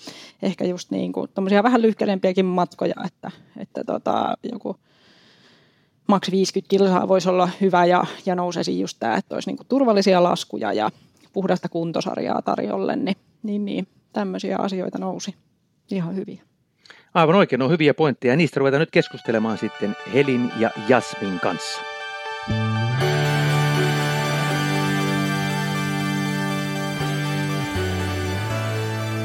ehkä 0.43 0.65
just 0.65 0.91
niin 0.91 1.13
kuin 1.13 1.29
vähän 1.63 1.83
lyhkäisempiäkin 1.83 2.47
matkoja, 2.47 2.95
että, 3.07 3.31
että 3.57 3.85
tota, 3.85 4.35
joku 4.53 4.77
maks 6.07 6.31
50 6.31 6.71
kilsaa 6.71 7.09
voisi 7.09 7.29
olla 7.29 7.49
hyvä 7.61 7.85
ja, 7.85 8.05
ja 8.27 8.35
nousisi 8.35 8.81
just 8.81 8.97
tämä, 9.01 9.17
että 9.17 9.35
olisi 9.35 9.49
niin 9.49 9.57
kuin 9.57 9.67
turvallisia 9.67 10.23
laskuja 10.23 10.73
ja 10.73 10.91
puhdasta 11.33 11.69
kuntosarjaa 11.69 12.43
tarjolle, 12.43 12.97
niin, 12.97 13.17
niin, 13.43 13.65
niin 13.65 13.87
tämmöisiä 14.13 14.57
asioita 14.59 14.99
nousi 14.99 15.35
ihan 15.91 16.17
hyviä. 16.17 16.43
Aivan 17.15 17.35
oikein, 17.35 17.63
on 17.63 17.71
hyviä 17.71 17.95
pointteja. 17.95 18.37
Niistä 18.37 18.59
ruvetaan 18.59 18.81
nyt 18.81 18.91
keskustelemaan 18.91 19.59
sitten 19.59 19.97
Helin 20.15 20.53
ja 20.59 20.71
Jasmin 20.89 21.41
kanssa. 21.41 21.81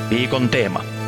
Viikon 0.10 0.50
teema. 0.50 1.01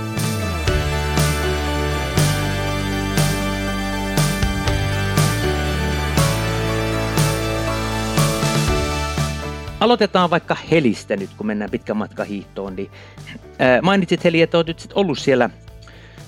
Aloitetaan 9.83 10.29
vaikka 10.29 10.57
Helistä 10.71 11.15
nyt, 11.15 11.29
kun 11.37 11.47
mennään 11.47 11.71
pitkän 11.71 11.97
matkan 11.97 12.27
hiihtoon. 12.27 12.75
Niin, 12.75 12.91
ää, 13.59 13.81
mainitsit 13.81 14.23
Heli, 14.23 14.41
että 14.41 14.57
olet 14.57 14.67
nyt 14.67 14.93
ollut 14.95 15.19
siellä 15.19 15.49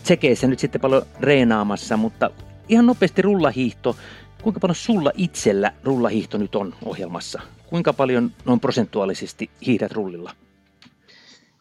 tsekeissä 0.03 0.47
nyt 0.47 0.59
sitten 0.59 0.81
paljon 0.81 1.05
reenaamassa, 1.19 1.97
mutta 1.97 2.31
ihan 2.69 2.85
nopeasti 2.85 3.21
rullahiihto. 3.21 3.95
Kuinka 4.43 4.59
paljon 4.59 4.75
sulla 4.75 5.11
itsellä 5.17 5.73
rullahiihto 5.83 6.37
nyt 6.37 6.55
on 6.55 6.75
ohjelmassa? 6.85 7.41
Kuinka 7.65 7.93
paljon 7.93 8.31
noin 8.45 8.59
prosentuaalisesti 8.59 9.49
hiihdät 9.65 9.91
rullilla? 9.91 10.31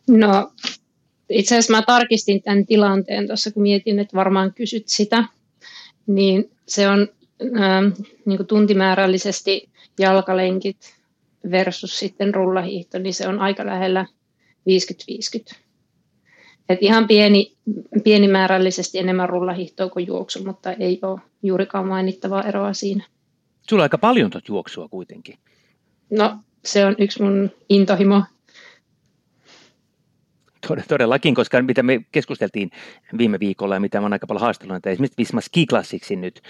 No 0.09 0.53
itse 1.29 1.55
asiassa 1.55 1.73
mä 1.73 1.83
tarkistin 1.83 2.43
tämän 2.43 2.67
tilanteen 2.67 3.27
tuossa, 3.27 3.53
kun 3.53 3.63
mietin, 3.63 3.99
että 3.99 4.17
varmaan 4.17 4.55
kysyt 4.55 4.89
sitä. 4.89 5.25
Niin 6.07 6.51
se 6.69 6.89
on 6.89 7.09
äh, 7.43 7.93
niin 8.27 8.47
tuntimäärällisesti 8.47 9.69
jalkalenkit 9.99 11.04
versus 11.51 11.99
sitten 11.99 12.35
rullahiihto, 12.35 12.99
niin 12.99 13.15
se 13.15 13.29
on 13.29 13.41
aika 13.41 13.67
lähellä 13.67 14.07
50-50. 15.53 15.57
Et 16.69 16.79
ihan 16.81 17.07
pieni, 17.07 17.57
pienimäärällisesti 18.05 18.99
enemmän 18.99 19.29
rullahiihtoa 19.29 19.89
kuin 19.89 20.07
juoksu, 20.07 20.45
mutta 20.45 20.73
ei 20.73 20.99
ole 21.03 21.21
juurikaan 21.43 21.89
mainittavaa 21.89 22.43
eroa 22.43 22.73
siinä. 22.73 23.05
Sulla 23.69 23.81
on 23.81 23.85
aika 23.85 23.99
paljon 23.99 24.31
tuota 24.31 24.47
juoksua 24.49 24.89
kuitenkin. 24.89 25.39
No, 26.11 26.37
se 26.65 26.87
on 26.87 26.95
yksi 26.99 27.23
mun 27.23 27.51
intohimo 27.69 28.23
Todellakin, 30.89 31.35
koska 31.35 31.63
mitä 31.63 31.83
me 31.83 32.05
keskusteltiin 32.13 32.71
viime 33.19 33.41
viikolla 33.41 33.75
ja 33.75 33.81
mitä 33.81 34.01
on 34.01 34.13
aika 34.13 34.27
paljon 34.27 34.41
haastellut, 34.41 34.77
että 34.77 34.91
esimerkiksi 34.91 35.19
Visma 35.19 35.41
Ski 35.41 35.67
Classicsin 35.67 36.21
nyt 36.21 36.43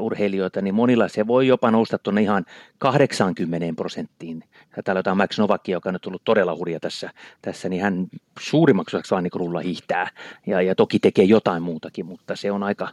urheilijoita, 0.00 0.62
niin 0.62 0.74
monilla 0.74 1.08
se 1.08 1.26
voi 1.26 1.46
jopa 1.46 1.70
nousta 1.70 1.98
tuonne 1.98 2.22
ihan 2.22 2.44
80 2.78 3.66
prosenttiin. 3.76 4.44
Täällä 4.84 5.02
on 5.10 5.16
Max 5.16 5.38
Novakki, 5.38 5.72
joka 5.72 5.88
on 5.88 5.92
nyt 5.92 6.02
tullut 6.02 6.24
todella 6.24 6.56
hurja 6.56 6.80
tässä, 6.80 7.10
tässä 7.42 7.68
niin 7.68 7.82
hän 7.82 8.06
suurimmaksi 8.40 8.96
osaksi 8.96 9.10
vaan 9.10 9.22
niin 9.22 9.30
rulla 9.34 9.60
hiihtää 9.60 10.10
ja, 10.46 10.62
ja 10.62 10.74
toki 10.74 10.98
tekee 10.98 11.24
jotain 11.24 11.62
muutakin, 11.62 12.06
mutta 12.06 12.36
se 12.36 12.52
on 12.52 12.62
aika, 12.62 12.88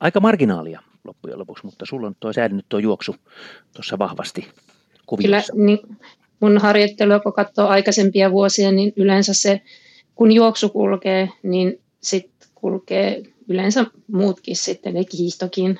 aika 0.00 0.20
marginaalia 0.20 0.82
loppujen 1.04 1.38
lopuksi, 1.38 1.64
mutta 1.64 1.86
sulla 1.86 2.06
on 2.06 2.14
tuo 2.20 2.32
säilynyt 2.32 2.66
tuo 2.68 2.78
juoksu 2.78 3.16
tuossa 3.74 3.98
vahvasti 3.98 4.48
kuviossa. 5.06 5.52
Kyllä, 5.52 5.66
niin 5.66 5.78
mun 6.42 6.58
harjoittelu, 6.58 7.20
kun 7.22 7.32
katsoo 7.32 7.68
aikaisempia 7.68 8.30
vuosia, 8.30 8.72
niin 8.72 8.92
yleensä 8.96 9.34
se, 9.34 9.60
kun 10.14 10.32
juoksu 10.32 10.68
kulkee, 10.68 11.28
niin 11.42 11.80
sitten 12.00 12.48
kulkee 12.54 13.22
yleensä 13.48 13.86
muutkin 14.12 14.56
sitten, 14.56 14.96
eli 14.96 15.06
hiihtokin. 15.18 15.78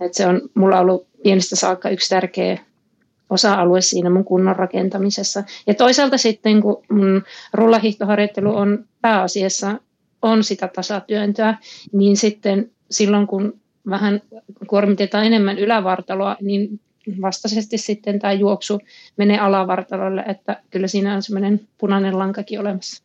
Et 0.00 0.14
se 0.14 0.26
on 0.26 0.40
mulla 0.54 0.80
ollut 0.80 1.06
pienestä 1.22 1.56
saakka 1.56 1.90
yksi 1.90 2.08
tärkeä 2.08 2.58
osa-alue 3.30 3.80
siinä 3.80 4.10
mun 4.10 4.24
kunnon 4.24 4.56
rakentamisessa. 4.56 5.44
Ja 5.66 5.74
toisaalta 5.74 6.18
sitten, 6.18 6.62
kun 6.62 6.82
mun 6.90 7.22
rullahiihtoharjoittelu 7.52 8.56
on 8.56 8.84
pääasiassa 9.00 9.80
on 10.22 10.44
sitä 10.44 10.68
tasatyöntöä, 10.68 11.54
niin 11.92 12.16
sitten 12.16 12.70
silloin, 12.90 13.26
kun 13.26 13.60
vähän 13.90 14.22
kuormitetaan 14.66 15.26
enemmän 15.26 15.58
ylävartaloa, 15.58 16.36
niin 16.40 16.80
vastaisesti 17.22 17.78
sitten 17.78 18.18
tämä 18.18 18.32
juoksu 18.32 18.80
menee 19.16 19.38
alavartalolle, 19.38 20.24
että 20.28 20.62
kyllä 20.70 20.86
siinä 20.86 21.14
on 21.14 21.22
semmoinen 21.22 21.60
punainen 21.78 22.18
lankakin 22.18 22.60
olemassa. 22.60 23.02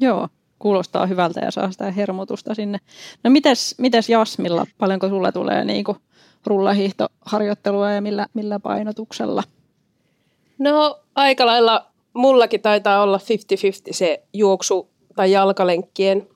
Joo, 0.00 0.28
kuulostaa 0.58 1.06
hyvältä 1.06 1.40
ja 1.40 1.50
saa 1.50 1.72
sitä 1.72 1.90
hermotusta 1.90 2.54
sinne. 2.54 2.78
No 3.24 3.30
mites, 3.30 3.74
mites 3.78 4.08
Jasmilla, 4.08 4.66
paljonko 4.78 5.08
sulle 5.08 5.32
tulee 5.32 5.64
niin 5.64 5.84
kuin 5.84 5.98
rullahiihtoharjoittelua 6.46 7.90
ja 7.90 8.00
millä, 8.00 8.26
millä 8.34 8.60
painotuksella? 8.60 9.42
No 10.58 11.00
aika 11.14 11.46
lailla 11.46 11.86
mullakin 12.12 12.60
taitaa 12.60 13.02
olla 13.02 13.18
50-50 13.18 13.22
se 13.90 14.22
juoksu 14.32 14.90
tai 15.16 15.32
jalkalenkkien 15.32 16.28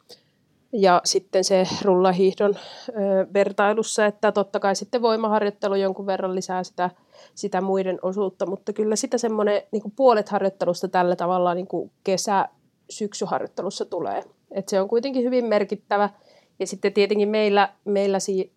ja 0.76 1.00
sitten 1.04 1.44
se 1.44 1.66
rullahiihdon 1.82 2.56
ö, 2.88 2.92
vertailussa, 3.34 4.06
että 4.06 4.32
totta 4.32 4.60
kai 4.60 4.76
sitten 4.76 5.02
voimaharjoittelu 5.02 5.74
jonkun 5.74 6.06
verran 6.06 6.34
lisää 6.34 6.64
sitä, 6.64 6.90
sitä 7.34 7.60
muiden 7.60 7.98
osuutta, 8.02 8.46
mutta 8.46 8.72
kyllä 8.72 8.96
sitä 8.96 9.18
semmoinen 9.18 9.62
niin 9.70 9.92
puolet 9.96 10.28
harjoittelusta 10.28 10.88
tällä 10.88 11.16
tavalla 11.16 11.54
niin 11.54 11.66
kuin 11.66 11.90
kesä, 12.04 12.48
syksyharjoittelussa 12.90 13.84
tulee. 13.84 14.22
Et 14.50 14.68
se 14.68 14.80
on 14.80 14.88
kuitenkin 14.88 15.24
hyvin 15.24 15.44
merkittävä. 15.44 16.10
Ja 16.58 16.66
sitten 16.66 16.92
tietenkin 16.92 17.28
meillä, 17.28 17.68
meillä 17.84 18.18
si, 18.18 18.52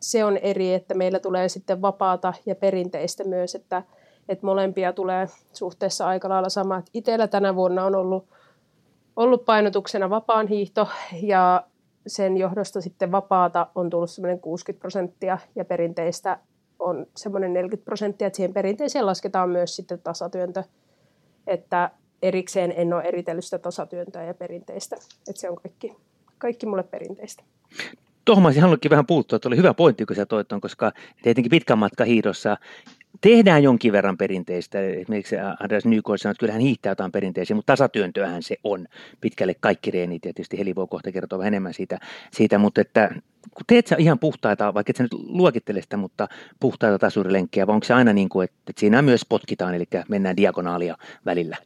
se 0.00 0.24
on 0.24 0.36
eri, 0.36 0.74
että 0.74 0.94
meillä 0.94 1.18
tulee 1.18 1.48
sitten 1.48 1.82
vapaata 1.82 2.32
ja 2.46 2.54
perinteistä 2.54 3.24
myös, 3.24 3.54
että, 3.54 3.82
että 4.28 4.46
molempia 4.46 4.92
tulee 4.92 5.28
suhteessa 5.52 6.06
aika 6.06 6.28
lailla 6.28 6.48
sama. 6.48 6.82
Itsellä 6.94 7.28
tänä 7.28 7.54
vuonna 7.54 7.84
on 7.84 7.94
ollut 7.94 8.28
painotuksena 9.44 10.10
vapaan 10.10 10.46
hiihto 10.46 10.88
ja 11.22 11.64
sen 12.06 12.36
johdosta 12.36 12.80
sitten 12.80 13.12
vapaata 13.12 13.66
on 13.74 13.90
tullut 13.90 14.10
semmoinen 14.10 14.40
60 14.40 14.80
prosenttia 14.80 15.38
ja 15.54 15.64
perinteistä 15.64 16.38
on 16.78 17.06
semmoinen 17.16 17.52
40 17.52 17.84
prosenttia, 17.84 18.26
että 18.26 18.36
siihen 18.36 18.54
perinteiseen 18.54 19.06
lasketaan 19.06 19.50
myös 19.50 19.76
sitten 19.76 20.00
tasatyöntö, 20.00 20.62
että 21.46 21.90
erikseen 22.22 22.74
en 22.76 22.92
ole 22.92 23.02
eritellyt 23.02 23.44
sitä 23.44 23.58
tasatyöntöä 23.58 24.24
ja 24.24 24.34
perinteistä, 24.34 24.96
että 25.28 25.40
se 25.40 25.50
on 25.50 25.56
kaikki, 25.56 25.96
kaikki 26.38 26.66
mulle 26.66 26.82
perinteistä. 26.82 27.42
Tuohon 28.24 28.42
mä 28.42 28.48
olisin 28.48 28.90
vähän 28.90 29.06
puuttua, 29.06 29.36
että 29.36 29.48
oli 29.48 29.56
hyvä 29.56 29.74
pointti, 29.74 30.06
kun 30.06 30.16
sä 30.16 30.26
toit 30.26 30.52
on, 30.52 30.60
koska 30.60 30.92
tietenkin 31.22 31.50
pitkän 31.50 31.78
matka 31.78 32.04
hiidossa 32.04 32.56
tehdään 33.20 33.62
jonkin 33.62 33.92
verran 33.92 34.16
perinteistä. 34.18 34.80
Esimerkiksi 34.80 35.36
Andreas 35.60 35.84
Nykoil 35.84 36.16
sanoi, 36.16 36.32
että 36.32 36.40
kyllähän 36.40 36.62
hiihtää 36.62 36.90
jotain 36.90 37.12
perinteisiä, 37.12 37.56
mutta 37.56 37.72
tasatyöntöähän 37.72 38.42
se 38.42 38.56
on 38.64 38.86
pitkälle 39.20 39.54
kaikki 39.60 39.90
reenit. 39.90 40.24
Ja 40.24 40.34
tietysti 40.34 40.58
Heli 40.58 40.74
voi 40.74 40.86
kohta 40.90 41.12
kertoa 41.12 41.38
vähän 41.38 41.54
enemmän 41.54 41.74
siitä, 41.74 41.98
siitä 42.32 42.58
mutta 42.58 42.80
että 42.80 43.10
kun 43.54 43.64
teet 43.66 43.86
sä 43.86 43.96
ihan 43.98 44.18
puhtaita, 44.18 44.74
vaikka 44.74 44.90
et 44.90 44.96
sä 44.96 45.02
nyt 45.02 45.12
luokittele 45.12 45.82
sitä, 45.82 45.96
mutta 45.96 46.28
puhtaita 46.60 46.98
tasurilenkkejä, 46.98 47.66
vai 47.66 47.74
onko 47.74 47.84
se 47.84 47.94
aina 47.94 48.12
niin 48.12 48.28
kuin, 48.28 48.44
että, 48.44 48.56
että 48.68 48.80
siinä 48.80 49.02
myös 49.02 49.20
potkitaan, 49.28 49.74
eli 49.74 49.84
mennään 50.08 50.36
diagonaalia 50.36 50.96
välillä? 51.26 51.56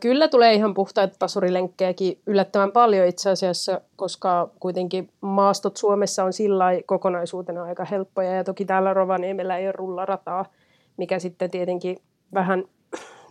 Kyllä 0.00 0.28
tulee 0.28 0.54
ihan 0.54 0.74
puhtaita 0.74 1.16
tasurilenkkejäkin 1.18 2.18
yllättävän 2.26 2.72
paljon 2.72 3.06
itse 3.06 3.30
asiassa, 3.30 3.80
koska 3.96 4.50
kuitenkin 4.60 5.08
maastot 5.20 5.76
Suomessa 5.76 6.24
on 6.24 6.32
sillä 6.32 6.64
kokonaisuutena 6.86 7.64
aika 7.64 7.84
helppoja. 7.84 8.32
Ja 8.32 8.44
toki 8.44 8.64
täällä 8.64 8.94
Rovaniemellä 8.94 9.58
ei 9.58 9.66
ole 9.66 9.72
rullarataa, 9.72 10.44
mikä 10.96 11.18
sitten 11.18 11.50
tietenkin 11.50 11.96
vähän, 12.34 12.64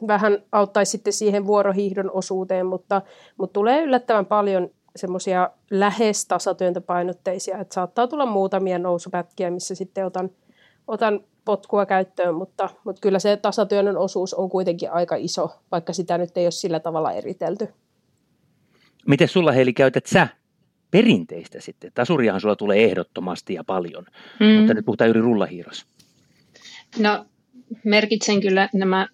vähän 0.08 0.44
auttaisi 0.52 0.92
sitten 0.92 1.14
siihen 1.14 1.46
vuorohiihdon 1.48 2.12
osuuteen, 2.12 2.66
mutta, 2.66 3.02
mutta 3.38 3.54
tulee 3.54 3.84
yllättävän 3.84 4.26
paljon 4.26 4.70
semmoisia 4.96 5.50
lähes 5.72 6.26
tasatyöntöpainotteisia, 6.26 7.58
että 7.58 7.74
saattaa 7.74 8.08
tulla 8.08 8.26
muutamia 8.26 8.80
nousupätkiä, 8.80 9.52
missä 9.52 9.76
sitten 9.76 10.06
otan, 10.06 10.30
otan 10.88 11.20
potkua 11.46 11.86
käyttöön, 11.86 12.36
mutta, 12.36 12.70
mutta 12.84 13.02
kyllä 13.02 13.20
se 13.20 13.38
tasatyönnön 13.38 13.98
osuus 13.98 14.34
on 14.34 14.50
kuitenkin 14.50 14.92
aika 14.92 15.16
iso, 15.16 15.60
vaikka 15.72 15.94
sitä 15.94 16.18
nyt 16.18 16.38
ei 16.38 16.46
ole 16.46 16.52
sillä 16.52 16.80
tavalla 16.80 17.12
eritelty. 17.12 17.68
Miten 19.08 19.28
sulla 19.28 19.52
Heili 19.52 19.74
käytät 19.74 20.06
sä 20.06 20.28
perinteistä 20.92 21.62
sitten? 21.62 21.92
Tasuriahan 21.94 22.42
sulla 22.42 22.56
tulee 22.56 22.84
ehdottomasti 22.84 23.54
ja 23.54 23.64
paljon, 23.64 24.06
mm. 24.40 24.46
mutta 24.46 24.74
nyt 24.74 24.86
puhutaan 24.86 25.08
juuri 25.08 25.22
rullahiiros. 25.22 25.86
No 27.00 27.26
merkitsen 27.84 28.42
kyllä 28.42 28.70
nämä 28.74 29.08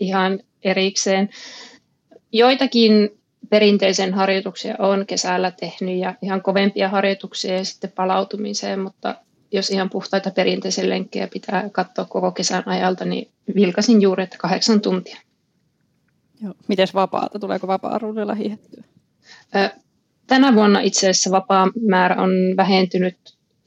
ihan 0.00 0.40
erikseen. 0.62 1.28
joitakin 2.32 3.20
perinteisen 3.50 4.14
harjoituksia 4.14 4.74
on 4.78 5.06
kesällä 5.06 5.50
tehnyt 5.50 5.98
ja 5.98 6.14
ihan 6.22 6.42
kovempia 6.42 6.88
harjoituksia 6.88 7.56
ja 7.56 7.64
sitten 7.64 7.92
palautumiseen, 7.92 8.80
mutta 8.80 9.14
jos 9.52 9.70
ihan 9.70 9.90
puhtaita 9.90 10.30
perinteisen 10.30 10.90
lenkkejä 10.90 11.28
pitää 11.28 11.68
katsoa 11.72 12.04
koko 12.04 12.32
kesän 12.32 12.62
ajalta, 12.66 13.04
niin 13.04 13.30
vilkasin 13.54 14.02
juuri, 14.02 14.22
että 14.22 14.38
kahdeksan 14.38 14.80
tuntia. 14.80 15.16
Joo. 16.42 16.54
Mites 16.68 16.94
vapaata? 16.94 17.38
Tuleeko 17.38 17.66
vapaa-ruudella 17.66 18.34
hiihettyä? 18.34 18.84
Tänä 20.26 20.54
vuonna 20.54 20.80
itse 20.80 21.10
asiassa 21.10 21.30
vapaa 21.30 21.68
määrä 21.88 22.22
on 22.22 22.30
vähentynyt 22.56 23.16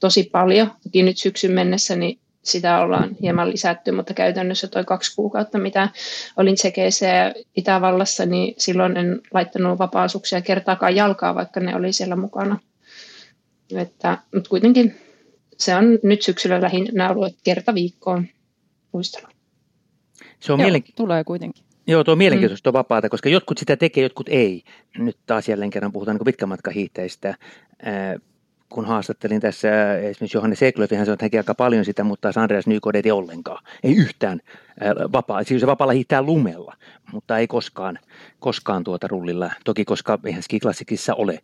tosi 0.00 0.28
paljon. 0.32 0.72
Toki 0.82 1.02
nyt 1.02 1.18
syksyn 1.18 1.52
mennessä 1.52 1.96
niin 1.96 2.18
sitä 2.42 2.80
ollaan 2.80 3.16
hieman 3.22 3.50
lisätty, 3.50 3.92
mutta 3.92 4.14
käytännössä 4.14 4.68
toi 4.68 4.84
kaksi 4.84 5.16
kuukautta, 5.16 5.58
mitä 5.58 5.88
olin 6.36 6.54
Tsekeissä 6.54 7.06
ja 7.06 7.34
Itävallassa, 7.56 8.26
niin 8.26 8.54
silloin 8.58 8.96
en 8.96 9.20
laittanut 9.34 9.78
vapaasuksia 9.78 10.40
kertaakaan 10.40 10.96
jalkaa, 10.96 11.34
vaikka 11.34 11.60
ne 11.60 11.76
oli 11.76 11.92
siellä 11.92 12.16
mukana. 12.16 12.58
Että, 13.76 14.18
mutta 14.34 14.50
kuitenkin 14.50 15.03
se 15.58 15.74
on 15.74 15.98
nyt 16.02 16.22
syksyllä 16.22 16.62
lähinnä 16.62 17.10
ollut 17.10 17.36
kerta 17.44 17.74
viikkoon 17.74 18.26
luistelu. 18.92 19.26
Se 20.40 20.52
on 20.52 20.60
Joo, 20.60 20.68
mielenki- 20.68 20.92
tulee 20.96 21.24
kuitenkin. 21.24 21.64
Joo, 21.86 22.04
tuo 22.04 22.12
on 22.12 22.18
mielenkiintoista 22.18 22.70
mm. 22.70 22.72
vapaata, 22.72 23.08
koska 23.08 23.28
jotkut 23.28 23.58
sitä 23.58 23.76
tekee, 23.76 24.02
jotkut 24.02 24.28
ei. 24.28 24.62
Nyt 24.98 25.16
taas 25.26 25.48
jälleen 25.48 25.70
kerran 25.70 25.92
puhutaan 25.92 26.16
niin 26.16 26.24
pitkän 26.24 26.48
matkan 26.48 26.74
hiihtäistä 26.74 27.34
kun 28.74 28.84
haastattelin 28.84 29.40
tässä 29.40 29.94
esimerkiksi 29.94 30.36
Johannes 30.36 30.62
Eklöfi, 30.62 30.94
hän 30.94 31.06
sanoi, 31.06 31.14
että 31.14 31.24
hän 31.32 31.40
aika 31.40 31.54
paljon 31.54 31.84
sitä, 31.84 32.04
mutta 32.04 32.30
Andreas 32.36 32.66
Nykod 32.66 32.94
ei 32.94 33.10
ollenkaan. 33.10 33.64
Ei 33.82 33.96
yhtään 33.96 34.40
vapaa. 35.12 35.44
Siis 35.44 35.60
se 35.60 35.66
vapaalla 35.66 35.92
hiihtää 35.92 36.22
lumella, 36.22 36.74
mutta 37.12 37.38
ei 37.38 37.46
koskaan, 37.46 37.98
koskaan 38.40 38.84
tuota 38.84 39.06
rullilla. 39.06 39.50
Toki 39.64 39.84
koska 39.84 40.18
eihän 40.24 40.42
skiklassikissa 40.42 41.14
ole 41.14 41.38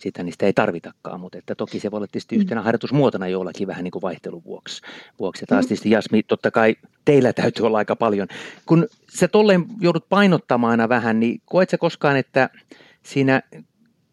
sitä, 0.00 0.22
niin 0.22 0.32
sitä 0.32 0.46
ei 0.46 0.52
tarvitakaan, 0.52 1.20
mutta 1.20 1.38
että 1.38 1.54
toki 1.54 1.80
se 1.80 1.90
voi 1.90 1.96
olla 1.96 2.06
tietysti 2.06 2.36
mm. 2.36 2.40
yhtenä 2.40 2.62
harjoitusmuotona 2.62 3.28
jollakin 3.28 3.66
vähän 3.68 3.84
niin 3.84 3.92
kuin 3.92 4.02
vaihtelun 4.02 4.44
vuoksi. 4.44 4.82
vuoksi. 5.18 5.42
Ja 5.42 5.46
taas 5.46 5.64
mm. 5.64 5.68
tietysti 5.68 5.90
Jasmi, 5.90 6.22
totta 6.22 6.50
kai 6.50 6.76
teillä 7.04 7.32
täytyy 7.32 7.66
olla 7.66 7.78
aika 7.78 7.96
paljon. 7.96 8.28
Kun 8.66 8.86
sä 9.08 9.28
tolleen 9.28 9.64
joudut 9.80 10.08
painottamaan 10.08 10.70
aina 10.70 10.88
vähän, 10.88 11.20
niin 11.20 11.40
koet 11.44 11.70
sä 11.70 11.78
koskaan, 11.78 12.16
että 12.16 12.50
siinä 13.02 13.42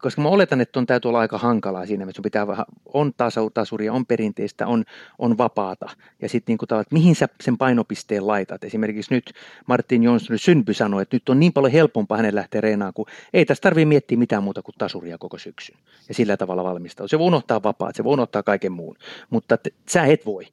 koska 0.02 0.22
mä 0.22 0.28
oletan, 0.28 0.60
että 0.60 0.78
on 0.78 0.86
täytyy 0.86 1.08
olla 1.08 1.20
aika 1.20 1.38
hankalaa 1.38 1.86
siinä, 1.86 2.04
että 2.04 2.16
sun 2.16 2.22
pitää 2.22 2.46
vähän, 2.46 2.66
on 2.94 3.12
tasuria, 3.54 3.92
on 3.92 4.06
perinteistä, 4.06 4.66
on, 4.66 4.84
on 5.18 5.38
vapaata. 5.38 5.88
Ja 6.22 6.28
sitten 6.28 6.56
niin 6.56 6.80
että 6.80 6.94
mihin 6.94 7.14
sä 7.14 7.28
sen 7.40 7.58
painopisteen 7.58 8.26
laitat. 8.26 8.64
Esimerkiksi 8.64 9.14
nyt 9.14 9.32
Martin 9.66 10.02
Jonsson 10.02 10.38
Synpy 10.38 10.74
sanoi, 10.74 11.02
että 11.02 11.16
nyt 11.16 11.28
on 11.28 11.40
niin 11.40 11.52
paljon 11.52 11.72
helpompaa 11.72 12.16
hänen 12.16 12.34
lähteä 12.34 12.60
reenaan, 12.60 12.92
kun 12.94 13.06
ei 13.32 13.44
tässä 13.44 13.62
tarvitse 13.62 13.84
miettiä 13.84 14.18
mitään 14.18 14.42
muuta 14.42 14.62
kuin 14.62 14.74
tasuria 14.78 15.18
koko 15.18 15.38
syksyn. 15.38 15.78
Ja 16.08 16.14
sillä 16.14 16.36
tavalla 16.36 16.64
valmistaa. 16.64 17.08
Se 17.08 17.18
voi 17.18 17.26
unohtaa 17.26 17.62
vapaat, 17.62 17.96
se 17.96 18.04
voi 18.04 18.12
unohtaa 18.12 18.42
kaiken 18.42 18.72
muun, 18.72 18.96
mutta 19.30 19.56
t- 19.56 19.74
sä 19.88 20.04
et 20.04 20.26
voi. 20.26 20.46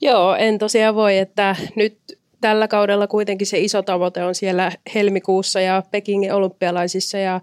Joo, 0.00 0.34
en 0.34 0.58
tosiaan 0.58 0.94
voi, 0.94 1.18
että 1.18 1.56
nyt 1.76 1.98
tällä 2.40 2.68
kaudella 2.68 3.06
kuitenkin 3.06 3.46
se 3.46 3.58
iso 3.58 3.82
tavoite 3.82 4.24
on 4.24 4.34
siellä 4.34 4.72
helmikuussa 4.94 5.60
ja 5.60 5.82
Pekingin 5.90 6.34
olympialaisissa 6.34 7.18
ja 7.18 7.40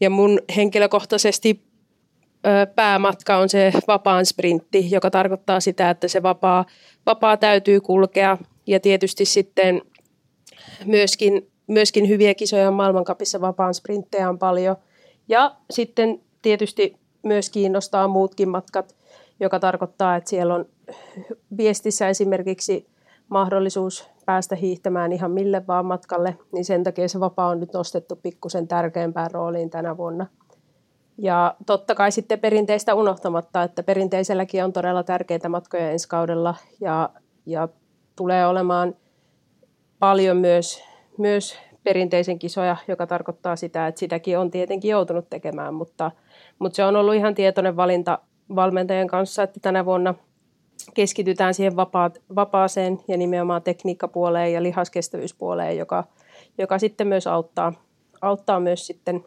ja 0.00 0.10
mun 0.10 0.40
henkilökohtaisesti 0.56 1.62
päämatka 2.74 3.36
on 3.36 3.48
se 3.48 3.72
vapaan 3.88 4.26
sprintti, 4.26 4.90
joka 4.90 5.10
tarkoittaa 5.10 5.60
sitä, 5.60 5.90
että 5.90 6.08
se 6.08 6.22
vapaa, 6.22 6.64
vapaa 7.06 7.36
täytyy 7.36 7.80
kulkea. 7.80 8.38
Ja 8.66 8.80
tietysti 8.80 9.24
sitten 9.24 9.82
myöskin, 10.84 11.50
myöskin 11.66 12.08
hyviä 12.08 12.34
kisoja 12.34 12.70
maailmankapissa 12.70 13.40
vapaan 13.40 13.74
sprinttejä 13.74 14.28
on 14.28 14.38
paljon. 14.38 14.76
Ja 15.28 15.56
sitten 15.70 16.20
tietysti 16.42 16.96
myös 17.22 17.50
kiinnostaa 17.50 18.08
muutkin 18.08 18.48
matkat, 18.48 18.96
joka 19.40 19.60
tarkoittaa, 19.60 20.16
että 20.16 20.30
siellä 20.30 20.54
on 20.54 20.66
viestissä 21.56 22.08
esimerkiksi 22.08 22.86
mahdollisuus 23.30 24.10
päästä 24.26 24.56
hiihtämään 24.56 25.12
ihan 25.12 25.30
mille 25.30 25.66
vaan 25.66 25.86
matkalle, 25.86 26.38
niin 26.52 26.64
sen 26.64 26.84
takia 26.84 27.08
se 27.08 27.20
vapaa 27.20 27.48
on 27.48 27.60
nyt 27.60 27.72
nostettu 27.72 28.16
pikkusen 28.16 28.68
tärkeämpään 28.68 29.30
rooliin 29.30 29.70
tänä 29.70 29.96
vuonna. 29.96 30.26
Ja 31.18 31.54
totta 31.66 31.94
kai 31.94 32.12
sitten 32.12 32.40
perinteistä 32.40 32.94
unohtamatta, 32.94 33.62
että 33.62 33.82
perinteiselläkin 33.82 34.64
on 34.64 34.72
todella 34.72 35.02
tärkeitä 35.02 35.48
matkoja 35.48 35.90
ensi 35.90 36.08
kaudella 36.08 36.54
ja, 36.80 37.10
ja 37.46 37.68
tulee 38.16 38.46
olemaan 38.46 38.94
paljon 39.98 40.36
myös, 40.36 40.82
myös 41.18 41.58
perinteisen 41.84 42.38
kisoja, 42.38 42.76
joka 42.88 43.06
tarkoittaa 43.06 43.56
sitä, 43.56 43.86
että 43.86 43.98
sitäkin 43.98 44.38
on 44.38 44.50
tietenkin 44.50 44.90
joutunut 44.90 45.30
tekemään, 45.30 45.74
mutta, 45.74 46.10
mutta 46.58 46.76
se 46.76 46.84
on 46.84 46.96
ollut 46.96 47.14
ihan 47.14 47.34
tietoinen 47.34 47.76
valinta 47.76 48.18
valmentajien 48.54 49.06
kanssa, 49.06 49.42
että 49.42 49.60
tänä 49.60 49.84
vuonna– 49.84 50.14
keskitytään 50.94 51.54
siihen 51.54 51.76
vapaat, 51.76 52.22
vapaaseen 52.34 52.98
ja 53.08 53.16
nimenomaan 53.16 53.62
tekniikkapuoleen 53.62 54.52
ja 54.52 54.62
lihaskestävyyspuoleen, 54.62 55.76
joka, 55.76 56.04
joka 56.58 56.78
sitten 56.78 57.06
myös 57.06 57.26
auttaa, 57.26 57.72
auttaa 58.22 58.60
myös 58.60 58.86
sitten 58.86 59.24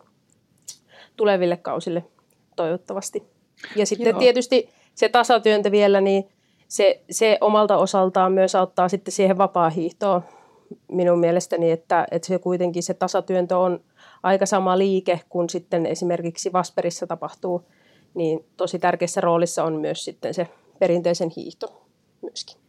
tuleville 1.17 1.57
kausille 1.57 2.03
toivottavasti. 2.55 3.23
Ja 3.75 3.85
sitten 3.85 4.09
Joo. 4.09 4.19
tietysti 4.19 4.69
se 4.95 5.09
tasatyöntö 5.09 5.71
vielä, 5.71 6.01
niin 6.01 6.29
se, 6.67 7.01
se 7.11 7.37
omalta 7.41 7.77
osaltaan 7.77 8.31
myös 8.31 8.55
auttaa 8.55 8.89
sitten 8.89 9.11
siihen 9.11 9.37
vapaa-hiihtoon 9.37 10.23
minun 10.91 11.19
mielestäni, 11.19 11.71
että, 11.71 12.07
että 12.11 12.27
se 12.27 12.39
kuitenkin 12.39 12.83
se 12.83 12.93
tasatyöntö 12.93 13.57
on 13.57 13.79
aika 14.23 14.45
sama 14.45 14.77
liike 14.77 15.19
kuin 15.29 15.49
sitten 15.49 15.85
esimerkiksi 15.85 16.53
Vasperissa 16.53 17.07
tapahtuu, 17.07 17.65
niin 18.13 18.45
tosi 18.57 18.79
tärkeässä 18.79 19.21
roolissa 19.21 19.63
on 19.63 19.73
myös 19.73 20.05
sitten 20.05 20.33
se 20.33 20.47
perinteisen 20.79 21.31
hiihto 21.38 21.86
myöskin. 22.21 22.63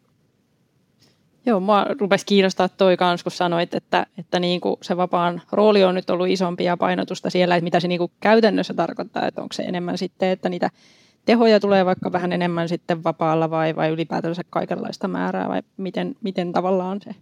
Joo, 1.46 1.60
mua 1.60 1.86
rupesi 2.00 2.26
kiinnostaa 2.26 2.68
toi 2.68 2.96
kans, 2.96 3.22
kun 3.22 3.32
sanoit, 3.32 3.74
että, 3.74 4.06
että 4.18 4.40
niin 4.40 4.60
kuin 4.60 4.76
se 4.82 4.96
vapaan 4.96 5.42
rooli 5.52 5.84
on 5.84 5.94
nyt 5.94 6.10
ollut 6.10 6.28
isompi 6.28 6.64
ja 6.64 6.76
painotusta 6.76 7.30
siellä, 7.30 7.56
että 7.56 7.64
mitä 7.64 7.80
se 7.80 7.88
niin 7.88 7.98
kuin 7.98 8.12
käytännössä 8.20 8.74
tarkoittaa, 8.74 9.26
että 9.26 9.42
onko 9.42 9.52
se 9.52 9.62
enemmän 9.62 9.98
sitten, 9.98 10.28
että 10.28 10.48
niitä 10.48 10.70
tehoja 11.24 11.60
tulee 11.60 11.84
vaikka 11.84 12.12
vähän 12.12 12.32
enemmän 12.32 12.68
sitten 12.68 13.04
vapaalla 13.04 13.50
vai, 13.50 13.76
vai 13.76 13.90
ylipäätänsä 13.90 14.42
kaikenlaista 14.50 15.08
määrää 15.08 15.48
vai 15.48 15.62
miten, 15.76 16.16
miten 16.22 16.52
tavallaan 16.52 17.00
se 17.00 17.14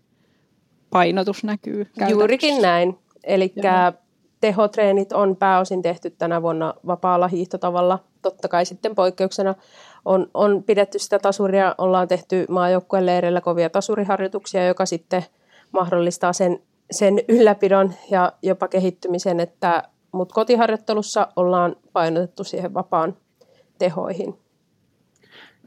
painotus 0.91 1.45
näkyy 1.45 1.87
Juurikin 2.09 2.63
näin. 2.63 2.99
Eli 3.25 3.55
tehotreenit 4.41 5.13
on 5.13 5.37
pääosin 5.37 5.83
tehty 5.83 6.11
tänä 6.11 6.43
vuonna 6.43 6.75
vapaalla 6.87 7.29
hiihtotavalla. 7.29 7.99
Totta 8.23 8.49
kai 8.49 8.67
sitten 8.67 8.95
poikkeuksena 8.95 9.55
on, 10.05 10.31
on 10.35 10.63
pidetty 10.63 10.99
sitä 10.99 11.19
tasuria, 11.19 11.75
ollaan 11.79 12.09
tehty 12.09 12.45
maajoukkueen 12.49 13.07
leireillä 13.07 13.41
kovia 13.41 13.71
tasuriharjoituksia, 13.71 14.67
joka 14.67 14.87
sitten 14.87 15.25
mahdollistaa 15.73 16.33
sen, 16.33 16.59
sen 16.91 17.21
ylläpidon 17.29 17.95
ja 18.11 18.33
jopa 18.43 18.69
kehittymisen, 18.69 19.41
että, 19.41 19.83
mutta 20.13 20.35
kotiharjoittelussa 20.35 21.29
ollaan 21.37 21.77
painotettu 21.93 22.45
siihen 22.45 22.75
vapaan 22.75 23.17
tehoihin. 23.79 24.35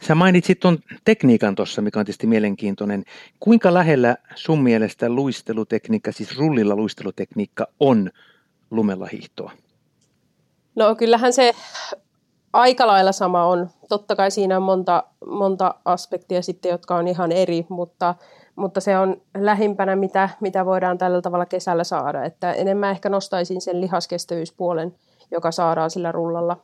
Sä 0.01 0.15
mainitsit 0.15 0.59
tuon 0.59 0.77
tekniikan 1.05 1.55
tuossa, 1.55 1.81
mikä 1.81 1.99
on 1.99 2.05
tietysti 2.05 2.27
mielenkiintoinen. 2.27 3.03
Kuinka 3.39 3.73
lähellä 3.73 4.17
sun 4.35 4.63
mielestä 4.63 5.09
luistelutekniikka, 5.09 6.11
siis 6.11 6.37
rullilla 6.37 6.75
luistelutekniikka 6.75 7.67
on 7.79 8.11
lumella 8.71 9.05
hiihtoa? 9.05 9.51
No 10.75 10.95
kyllähän 10.95 11.33
se 11.33 11.51
aika 12.55 12.87
lailla 12.87 13.11
sama 13.11 13.45
on. 13.45 13.69
Totta 13.89 14.15
kai 14.15 14.31
siinä 14.31 14.57
on 14.57 14.63
monta, 14.63 15.03
monta 15.25 15.75
aspektia 15.85 16.41
sitten, 16.41 16.69
jotka 16.69 16.95
on 16.95 17.07
ihan 17.07 17.31
eri, 17.31 17.65
mutta, 17.69 18.15
mutta 18.55 18.81
se 18.81 18.97
on 18.97 19.21
lähimpänä, 19.37 19.95
mitä, 19.95 20.29
mitä 20.39 20.65
voidaan 20.65 20.97
tällä 20.97 21.21
tavalla 21.21 21.45
kesällä 21.45 21.83
saada. 21.83 22.23
Että 22.23 22.53
enemmän 22.53 22.91
ehkä 22.91 23.09
nostaisin 23.09 23.61
sen 23.61 23.81
lihaskestävyyspuolen, 23.81 24.95
joka 25.31 25.51
saadaan 25.51 25.89
sillä 25.89 26.11
rullalla 26.11 26.57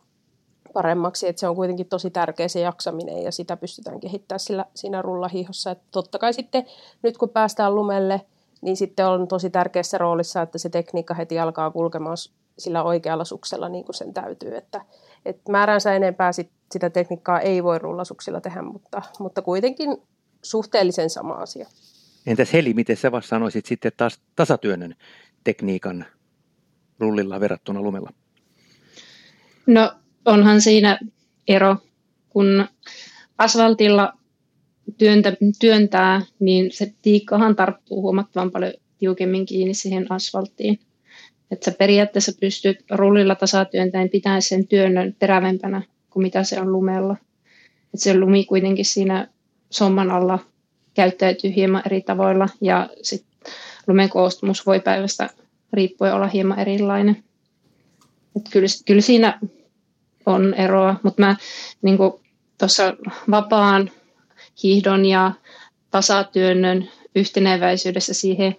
paremmaksi. 0.73 1.27
Että 1.27 1.39
se 1.39 1.47
on 1.47 1.55
kuitenkin 1.55 1.87
tosi 1.87 2.09
tärkeä 2.09 2.47
se 2.47 2.59
jaksaminen 2.59 3.23
ja 3.23 3.31
sitä 3.31 3.57
pystytään 3.57 3.99
kehittämään 3.99 4.39
sillä, 4.39 4.65
siinä 4.73 5.01
rullahihossa. 5.01 5.71
Että 5.71 5.85
totta 5.91 6.19
kai 6.19 6.33
sitten 6.33 6.65
nyt 7.03 7.17
kun 7.17 7.29
päästään 7.29 7.75
lumelle, 7.75 8.21
niin 8.61 8.77
sitten 8.77 9.07
on 9.07 9.27
tosi 9.27 9.49
tärkeässä 9.49 9.97
roolissa, 9.97 10.41
että 10.41 10.57
se 10.57 10.69
tekniikka 10.69 11.13
heti 11.13 11.39
alkaa 11.39 11.71
kulkemaan 11.71 12.17
sillä 12.57 12.83
oikealla 12.83 13.25
suksella 13.25 13.69
niin 13.69 13.85
kuin 13.85 13.95
sen 13.95 14.13
täytyy. 14.13 14.55
Että, 14.57 14.81
et 15.25 15.47
määränsä 15.49 15.93
enempää 15.93 16.31
sit, 16.31 16.51
sitä 16.71 16.89
tekniikkaa 16.89 17.39
ei 17.39 17.63
voi 17.63 17.79
rullasuksilla 17.79 18.41
tehdä, 18.41 18.61
mutta, 18.61 19.01
mutta 19.19 19.41
kuitenkin 19.41 19.97
suhteellisen 20.41 21.09
sama 21.09 21.33
asia. 21.33 21.67
Entäs 22.27 22.53
Heli, 22.53 22.73
miten 22.73 22.97
sä 22.97 23.11
vasta 23.11 23.29
sanoisit 23.29 23.65
sitten 23.65 23.91
taas 23.97 24.21
tasatyönnön 24.35 24.95
tekniikan 25.43 26.05
rullilla 26.99 27.39
verrattuna 27.39 27.81
lumella? 27.81 28.09
No 29.67 29.93
onhan 30.25 30.61
siinä 30.61 30.99
ero, 31.47 31.77
kun 32.29 32.67
asfaltilla 33.37 34.13
työntä, 34.97 35.33
työntää, 35.59 36.21
niin 36.39 36.71
se 36.71 36.93
tiikkahan 37.01 37.55
tarttuu 37.55 38.01
huomattavan 38.01 38.51
paljon 38.51 38.73
tiukemmin 38.97 39.45
kiinni 39.45 39.73
siihen 39.73 40.11
asfalttiin. 40.11 40.79
Että 41.51 41.71
sä 41.71 41.77
periaatteessa 41.77 42.31
pystyt 42.39 42.85
rullilla 42.91 43.35
tasatyöntäen 43.35 44.09
pitämään 44.09 44.41
sen 44.41 44.67
työnnön 44.67 45.15
terävempänä 45.19 45.81
kuin 46.09 46.23
mitä 46.23 46.43
se 46.43 46.61
on 46.61 46.71
lumella. 46.71 47.15
Että 47.93 48.03
se 48.03 48.19
lumi 48.19 48.45
kuitenkin 48.45 48.85
siinä 48.85 49.27
somman 49.69 50.11
alla 50.11 50.39
käyttäytyy 50.93 51.55
hieman 51.55 51.81
eri 51.85 52.01
tavoilla 52.01 52.49
ja 52.61 52.89
sit 53.01 53.25
lumen 53.87 54.09
koostumus 54.09 54.65
voi 54.65 54.79
päivästä 54.79 55.29
riippuen 55.73 56.13
olla 56.13 56.27
hieman 56.27 56.59
erilainen. 56.59 57.23
Et 58.35 58.43
kyllä, 58.51 58.67
kyllä 58.85 59.01
siinä 59.01 59.39
on 60.25 60.53
eroa, 60.53 60.95
mutta 61.03 61.21
mä 61.21 61.35
niin 61.81 61.97
tuossa 62.57 62.93
vapaan 63.31 63.91
hiihdon 64.63 65.05
ja 65.05 65.31
tasatyönnön 65.91 66.89
yhteneväisyydessä 67.15 68.13
siihen, 68.13 68.55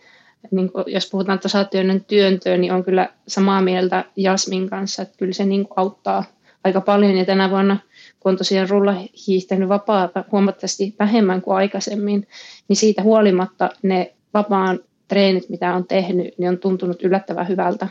niin 0.51 0.73
kuin, 0.73 0.85
jos 0.87 1.11
puhutaan 1.11 1.39
tasatyönnön 1.39 2.05
työntöön, 2.05 2.61
niin 2.61 2.73
on 2.73 2.85
kyllä 2.85 3.09
samaa 3.29 3.63
mieltä 3.63 4.05
Jasmin 4.17 4.71
kanssa, 4.71 5.03
että 5.03 5.19
kyllä 5.19 5.33
se 5.33 5.45
niin 5.45 5.65
kuin, 5.65 5.79
auttaa 5.79 6.25
aika 6.65 6.81
paljon. 6.81 7.17
Ja 7.17 7.25
tänä 7.25 7.51
vuonna, 7.51 7.79
kun 8.21 8.33
on 8.33 8.39
tosiaan 8.39 8.69
rulla 8.69 8.95
hiihtänyt 9.27 9.69
vapaata 9.69 10.25
huomattavasti 10.33 10.95
vähemmän 10.99 11.43
kuin 11.43 11.57
aikaisemmin, 11.57 12.27
niin 12.69 12.77
siitä 12.77 13.03
huolimatta 13.03 13.71
ne 13.83 14.15
vapaan 14.35 14.81
treenit, 15.09 15.49
mitä 15.49 15.75
on 15.75 15.87
tehnyt, 15.87 16.39
niin 16.39 16.49
on 16.49 16.59
tuntunut 16.59 17.03
yllättävän 17.03 17.49
hyvältä. 17.49 17.89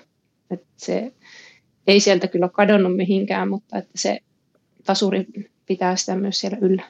Että 0.52 0.68
se 0.78 1.12
ei 1.88 2.00
sieltä 2.00 2.28
kyllä 2.28 2.50
kadonnut 2.50 2.96
mihinkään, 2.96 3.50
mutta 3.50 3.78
että 3.78 3.92
se 3.96 4.20
tasuri 4.86 5.28
pitää 5.66 5.96
sitä 5.96 6.16
myös 6.16 6.40
siellä 6.40 6.58
yllä. 6.62 6.84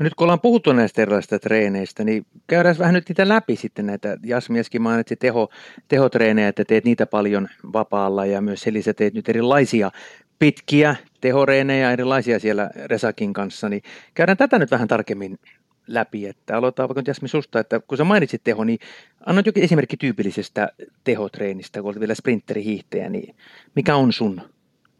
No 0.00 0.04
nyt 0.04 0.14
kun 0.14 0.24
ollaan 0.24 0.40
puhuttu 0.40 0.72
näistä 0.72 1.02
erilaisista 1.02 1.38
treeneistä, 1.38 2.04
niin 2.04 2.26
käydään 2.46 2.78
vähän 2.78 2.94
nyt 2.94 3.08
niitä 3.08 3.28
läpi 3.28 3.56
sitten 3.56 3.86
näitä. 3.86 4.16
Jasmieskin 4.24 4.82
mainitsi 4.82 5.16
teho, 5.16 5.48
tehotreenejä, 5.88 6.48
että 6.48 6.64
teet 6.64 6.84
niitä 6.84 7.06
paljon 7.06 7.48
vapaalla 7.72 8.26
ja 8.26 8.40
myös 8.40 8.60
Selisa 8.60 8.94
teet 8.94 9.14
nyt 9.14 9.28
erilaisia 9.28 9.90
pitkiä 10.38 10.96
tehoreenejä, 11.20 11.92
erilaisia 11.92 12.38
siellä 12.38 12.70
Resakin 12.86 13.32
kanssa, 13.32 13.68
niin 13.68 13.82
käydään 14.14 14.36
tätä 14.36 14.58
nyt 14.58 14.70
vähän 14.70 14.88
tarkemmin 14.88 15.38
läpi, 15.86 16.26
että 16.26 16.56
aloitetaan 16.56 16.88
vaikka 16.88 17.02
Jasmi 17.06 17.28
susta, 17.28 17.60
että 17.60 17.80
kun 17.80 17.98
sä 17.98 18.04
mainitsit 18.04 18.44
teho, 18.44 18.64
niin 18.64 18.78
anna 19.26 19.42
jokin 19.46 19.62
esimerkki 19.62 19.96
tyypillisestä 19.96 20.68
tehotreenistä, 21.04 21.80
kun 21.80 21.88
olet 21.88 22.00
vielä 22.00 22.14
sprinterihiihtäjä, 22.14 23.08
niin 23.08 23.34
mikä 23.76 23.96
on 23.96 24.12
sun 24.12 24.40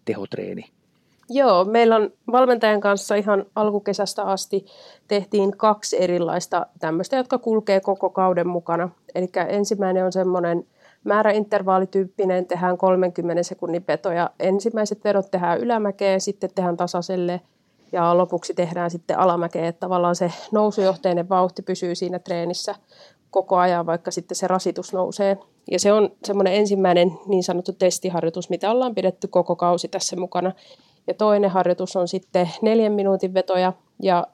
tehotreeni? 0.04 0.64
Joo, 1.30 1.64
meillä 1.64 1.96
on 1.96 2.10
valmentajan 2.32 2.80
kanssa 2.80 3.14
ihan 3.14 3.46
alkukesästä 3.54 4.22
asti 4.22 4.66
tehtiin 5.08 5.56
kaksi 5.56 6.02
erilaista 6.02 6.66
tämmöistä, 6.80 7.16
jotka 7.16 7.38
kulkee 7.38 7.80
koko 7.80 8.10
kauden 8.10 8.48
mukana. 8.48 8.88
Eli 9.14 9.28
ensimmäinen 9.48 10.04
on 10.04 10.12
semmoinen 10.12 10.66
määräintervaalityyppinen, 11.04 12.46
tehdään 12.46 12.78
30 12.78 13.42
sekunnin 13.42 13.84
veto 13.88 14.12
ja 14.12 14.30
ensimmäiset 14.40 15.04
vedot 15.04 15.30
tehdään 15.30 15.60
ylämäkeen, 15.60 16.20
sitten 16.20 16.50
tehdään 16.54 16.76
tasaiselle 16.76 17.40
ja 17.92 18.18
lopuksi 18.18 18.54
tehdään 18.54 18.90
sitten 18.90 19.18
alamäkeen, 19.18 19.64
että 19.64 19.80
tavallaan 19.80 20.16
se 20.16 20.32
nousujohteinen 20.52 21.28
vauhti 21.28 21.62
pysyy 21.62 21.94
siinä 21.94 22.18
treenissä 22.18 22.74
koko 23.30 23.56
ajan, 23.56 23.86
vaikka 23.86 24.10
sitten 24.10 24.36
se 24.36 24.48
rasitus 24.48 24.92
nousee. 24.92 25.38
Ja 25.70 25.78
se 25.78 25.92
on 25.92 26.10
semmoinen 26.24 26.54
ensimmäinen 26.54 27.12
niin 27.26 27.42
sanottu 27.42 27.72
testiharjoitus, 27.72 28.50
mitä 28.50 28.70
ollaan 28.70 28.94
pidetty 28.94 29.28
koko 29.28 29.56
kausi 29.56 29.88
tässä 29.88 30.16
mukana. 30.16 30.52
Ja 31.06 31.14
toinen 31.14 31.50
harjoitus 31.50 31.96
on 31.96 32.08
sitten 32.08 32.50
neljän 32.62 32.92
minuutin 32.92 33.34
vetoja 33.34 33.72
ja 34.02 34.26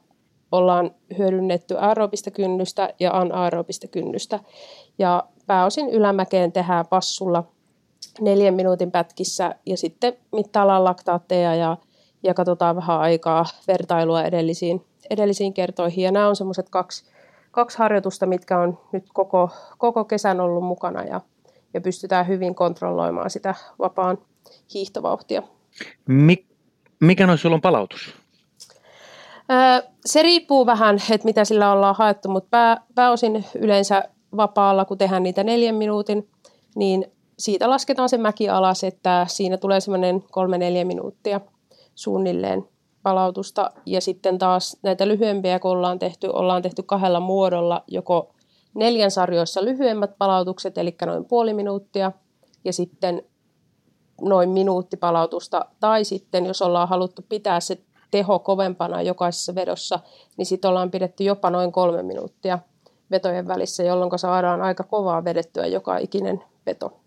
ollaan 0.53 0.91
hyödynnetty 1.19 1.79
aerobista 1.79 2.31
kynnystä 2.31 2.95
ja 3.01 3.19
anaerobista 3.19 3.89
kynnystä. 3.89 4.41
Ja 4.99 5.25
pääosin 5.47 5.89
ylämäkeen 5.91 6.53
tehdään 6.53 6.87
passulla 6.87 7.45
neljän 8.21 8.55
minuutin 8.55 8.91
pätkissä 8.91 9.55
ja 9.67 9.77
sitten 9.77 10.17
mittaillaan 10.33 10.85
laktaatteja 10.85 11.55
ja, 11.55 11.77
ja 12.23 12.35
katsotaan 12.35 12.77
vähän 12.77 13.01
aikaa 13.01 13.45
vertailua 13.69 14.23
edellisiin, 14.23 14.85
edellisiin 15.11 15.55
kertoihin. 15.55 16.05
Ja 16.05 16.13
nämä 16.13 16.29
on 16.29 16.37
semmoiset 16.37 16.69
kaksi, 16.71 17.05
kaksi 17.51 17.79
harjoitusta, 17.79 18.27
mitkä 18.27 18.61
on 18.61 18.79
nyt 18.93 19.05
koko, 19.15 19.51
koko 19.79 20.05
kesän 20.05 20.41
ollut 20.41 20.65
mukana 20.65 21.05
ja, 21.05 21.21
ja 21.75 21.81
pystytään 21.81 22.29
hyvin 22.29 22.55
kontrolloimaan 22.55 23.31
sitä 23.31 23.55
vapaan 23.79 24.19
hiihtovauhtia. 24.75 25.43
Mik, 26.07 26.48
mikä 27.01 27.27
noissa 27.27 27.43
sulla 27.43 27.55
on 27.55 27.61
palautus? 27.61 28.15
Se 30.05 30.23
riippuu 30.23 30.67
vähän, 30.67 30.99
että 31.11 31.25
mitä 31.25 31.45
sillä 31.45 31.73
ollaan 31.73 31.95
haettu, 31.99 32.29
mutta 32.29 32.49
pää, 32.51 32.81
pääosin 32.95 33.45
yleensä 33.55 34.05
vapaalla, 34.37 34.85
kun 34.85 34.99
tehdään 34.99 35.23
niitä 35.23 35.45
neljän 35.45 35.75
minuutin, 35.75 36.29
niin 36.77 37.05
siitä 37.39 37.71
lasketaan 37.71 38.09
se 38.09 38.19
mäki 38.19 38.49
alas, 38.49 38.85
että 38.85 39.27
siinä 39.29 39.57
tulee 39.57 39.81
semmoinen 39.81 40.25
kolme-neljä 40.31 40.85
minuuttia 40.85 41.41
suunnilleen 41.95 42.69
palautusta. 43.03 43.71
Ja 43.87 44.01
sitten 44.01 44.39
taas 44.39 44.77
näitä 44.83 45.09
lyhyempiä, 45.09 45.59
kun 45.59 45.71
ollaan 45.71 45.99
tehty, 45.99 46.27
ollaan 46.27 46.63
tehty 46.63 46.83
kahdella 46.83 47.21
muodolla, 47.21 47.85
joko 47.87 48.35
neljän 48.75 49.11
sarjoissa 49.11 49.65
lyhyemmät 49.65 50.19
palautukset, 50.19 50.79
eli 50.79 50.97
noin 51.07 51.25
puoli 51.25 51.55
minuuttia, 51.55 52.13
ja 52.65 52.73
sitten 52.73 53.23
noin 54.21 54.49
minuutti 54.49 54.97
palautusta, 54.97 55.65
tai 55.81 56.05
sitten 56.05 56.47
jos 56.47 56.63
ollaan 56.63 56.89
haluttu 56.89 57.25
pitää 57.29 57.61
se 57.61 57.79
teho 58.11 58.39
kovempana 58.39 59.03
jokaisessa 59.03 59.55
vedossa, 59.55 60.01
niin 60.37 60.47
sitten 60.47 60.69
ollaan 60.69 60.91
pidetty 60.91 61.25
jopa 61.25 61.51
noin 61.51 61.73
kolme 61.73 62.03
minuuttia 62.03 62.59
vetojen 63.11 63.49
välissä, 63.49 63.83
jolloin 63.83 64.19
saadaan 64.19 64.63
aika 64.63 64.85
kovaa 64.85 65.25
vedettyä 65.25 65.67
joka 65.67 65.99
ikinen 65.99 66.43
veto. 66.67 67.01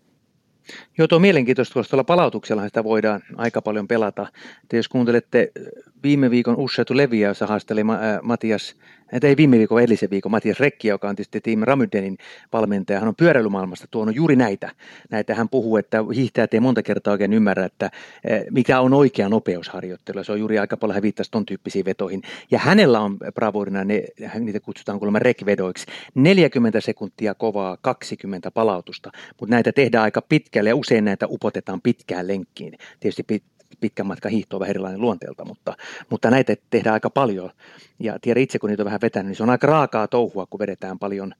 Joo, 0.98 1.08
tuo 1.08 1.16
on 1.16 1.22
mielenkiintoista, 1.22 1.74
koska 1.74 1.90
tuolla 1.90 2.04
palautuksella 2.04 2.64
sitä 2.64 2.84
voidaan 2.84 3.22
aika 3.36 3.62
paljon 3.62 3.88
pelata. 3.88 4.26
Te 4.68 4.76
jos 4.76 4.88
kuuntelette 4.88 5.52
viime 6.02 6.30
viikon 6.30 6.56
Ussetu 6.56 6.96
Leviä, 6.96 7.28
jossa 7.28 7.46
haasteli 7.46 7.82
Matias 8.22 8.74
ei 9.22 9.36
viime 9.36 9.58
viikon, 9.58 9.80
edellisen 9.80 10.10
viikon, 10.10 10.30
Matias 10.30 10.60
Rekki, 10.60 10.88
joka 10.88 11.08
on 11.08 11.16
tietysti 11.16 11.40
Team 11.40 11.60
Ramydenin 11.62 12.18
valmentaja, 12.52 12.98
hän 13.00 13.08
on 13.08 13.16
pyöräilymaailmasta 13.16 13.86
tuonut 13.90 14.16
juuri 14.16 14.36
näitä. 14.36 14.70
Näitä 15.10 15.34
hän 15.34 15.48
puhuu, 15.48 15.76
että 15.76 15.98
hiihtäjät 16.14 16.54
ei 16.54 16.60
monta 16.60 16.82
kertaa 16.82 17.12
oikein 17.12 17.32
ymmärrä, 17.32 17.64
että 17.64 17.90
eh, 18.24 18.44
mikä 18.50 18.80
on 18.80 18.94
oikea 18.94 19.28
nopeusharjoittelu. 19.28 20.24
Se 20.24 20.32
on 20.32 20.38
juuri 20.38 20.58
aika 20.58 20.76
paljon, 20.76 20.94
hän 20.94 21.02
viittasi 21.02 21.30
ton 21.30 21.46
tyyppisiin 21.46 21.84
vetoihin. 21.84 22.22
Ja 22.50 22.58
hänellä 22.58 23.00
on 23.00 23.18
bravurina, 23.34 23.84
ne, 23.84 24.04
niitä 24.38 24.60
kutsutaan 24.60 24.98
kuulemma 24.98 25.18
rekvedoiksi, 25.18 25.86
40 26.14 26.80
sekuntia 26.80 27.34
kovaa, 27.34 27.76
20 27.80 28.50
palautusta, 28.50 29.10
mutta 29.40 29.54
näitä 29.54 29.72
tehdään 29.72 30.04
aika 30.04 30.22
pitkälle 30.22 30.68
ja 30.68 30.76
usein 30.76 31.04
näitä 31.04 31.26
upotetaan 31.28 31.80
pitkään 31.80 32.28
lenkkiin. 32.28 32.78
Tietysti 33.00 33.42
pitkän 33.80 34.06
matkan 34.06 34.30
hiihto 34.30 34.56
on 34.56 34.60
vähän 34.60 34.70
erilainen 34.70 35.00
luonteelta, 35.00 35.44
mutta, 35.44 35.76
mutta 36.10 36.30
näitä 36.30 36.56
tehdään 36.70 36.94
aika 36.94 37.10
paljon. 37.10 37.50
Ja 37.98 38.18
tiedän 38.20 38.42
itse, 38.42 38.58
kun 38.58 38.70
niitä 38.70 38.82
on 38.82 38.84
vähän 38.84 39.00
vetänyt, 39.02 39.26
niin 39.26 39.36
se 39.36 39.42
on 39.42 39.50
aika 39.50 39.66
raakaa 39.66 40.08
touhua, 40.08 40.46
kun 40.46 40.60
vedetään 40.60 40.98
paljon, 40.98 41.34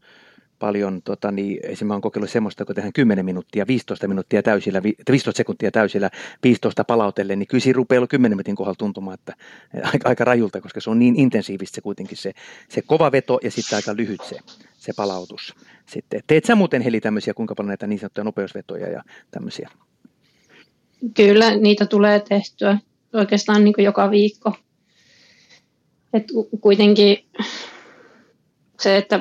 paljon 0.58 1.02
tota, 1.02 1.32
niin 1.32 1.58
esimerkiksi 1.62 1.84
olen 1.84 2.00
kokeillut 2.00 2.30
semmoista, 2.30 2.64
kun 2.64 2.74
tehdään 2.74 2.92
10 2.92 3.24
minuuttia, 3.24 3.66
15 3.66 4.08
minuuttia 4.08 4.42
täysillä, 4.42 4.82
15 4.82 5.36
sekuntia 5.36 5.70
täysillä, 5.70 6.10
15 6.42 6.84
palautelle, 6.84 7.36
niin 7.36 7.46
kyllä 7.46 7.62
siinä 7.62 7.76
rupeaa 7.76 8.06
10 8.06 8.36
minuutin 8.36 8.56
kohdalla 8.56 8.76
tuntumaan, 8.78 9.14
että 9.14 9.34
aika, 9.92 10.08
aika 10.08 10.24
rajulta, 10.24 10.60
koska 10.60 10.80
se 10.80 10.90
on 10.90 10.98
niin 10.98 11.16
intensiivistä 11.16 11.74
se 11.74 11.80
kuitenkin 11.80 12.18
se, 12.18 12.32
se 12.68 12.82
kova 12.82 13.12
veto 13.12 13.38
ja 13.42 13.50
sitten 13.50 13.76
aika 13.76 13.96
lyhyt 13.96 14.20
se, 14.24 14.38
se 14.78 14.92
palautus. 14.96 15.54
Sitten, 15.86 16.20
teet 16.26 16.44
sä 16.44 16.54
muuten 16.54 16.82
Heli 16.82 17.00
tämmöisiä, 17.00 17.34
kuinka 17.34 17.54
paljon 17.54 17.68
näitä 17.68 17.86
niin 17.86 17.98
sanottuja 17.98 18.24
nopeusvetoja 18.24 18.88
ja 18.88 19.02
tämmöisiä? 19.30 19.70
Kyllä, 21.14 21.56
niitä 21.56 21.86
tulee 21.86 22.20
tehtyä 22.20 22.78
oikeastaan 23.12 23.64
niin 23.64 23.74
kuin 23.74 23.84
joka 23.84 24.10
viikko. 24.10 24.52
Et 26.12 26.24
kuitenkin 26.60 27.24
se, 28.80 28.96
että 28.96 29.20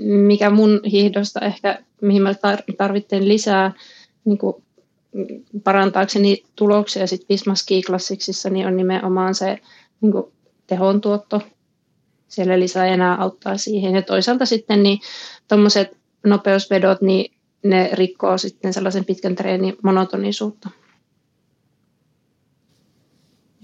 mikä 0.00 0.50
mun 0.50 0.80
hiihdosta 0.92 1.40
ehkä, 1.40 1.78
mihin 2.00 2.22
mä 2.22 2.34
tarvitsen 2.78 3.28
lisää 3.28 3.72
niin 4.24 4.38
kuin 4.38 4.64
parantaakseni 5.64 6.44
tuloksia 6.56 7.06
sit 7.06 7.28
Visma 7.28 7.54
Ski 7.54 7.82
Classicsissa, 7.82 8.50
niin 8.50 8.66
on 8.66 8.76
nimenomaan 8.76 9.34
se 9.34 9.58
niin 10.00 10.12
kuin 10.12 10.24
tehon 10.66 11.00
tuotto. 11.00 11.42
Siellä 12.28 12.60
lisää 12.60 12.86
enää 12.86 13.16
auttaa 13.16 13.56
siihen. 13.56 13.94
Ja 13.94 14.02
toisaalta 14.02 14.46
sitten 14.46 14.82
niin 14.82 14.98
tuommoiset 15.48 15.96
nopeusvedot, 16.26 17.00
niin 17.00 17.34
ne 17.62 17.90
rikkoo 17.92 18.38
sitten 18.38 18.72
sellaisen 18.72 19.04
pitkän 19.04 19.34
treenin 19.34 19.76
monotonisuutta. 19.82 20.70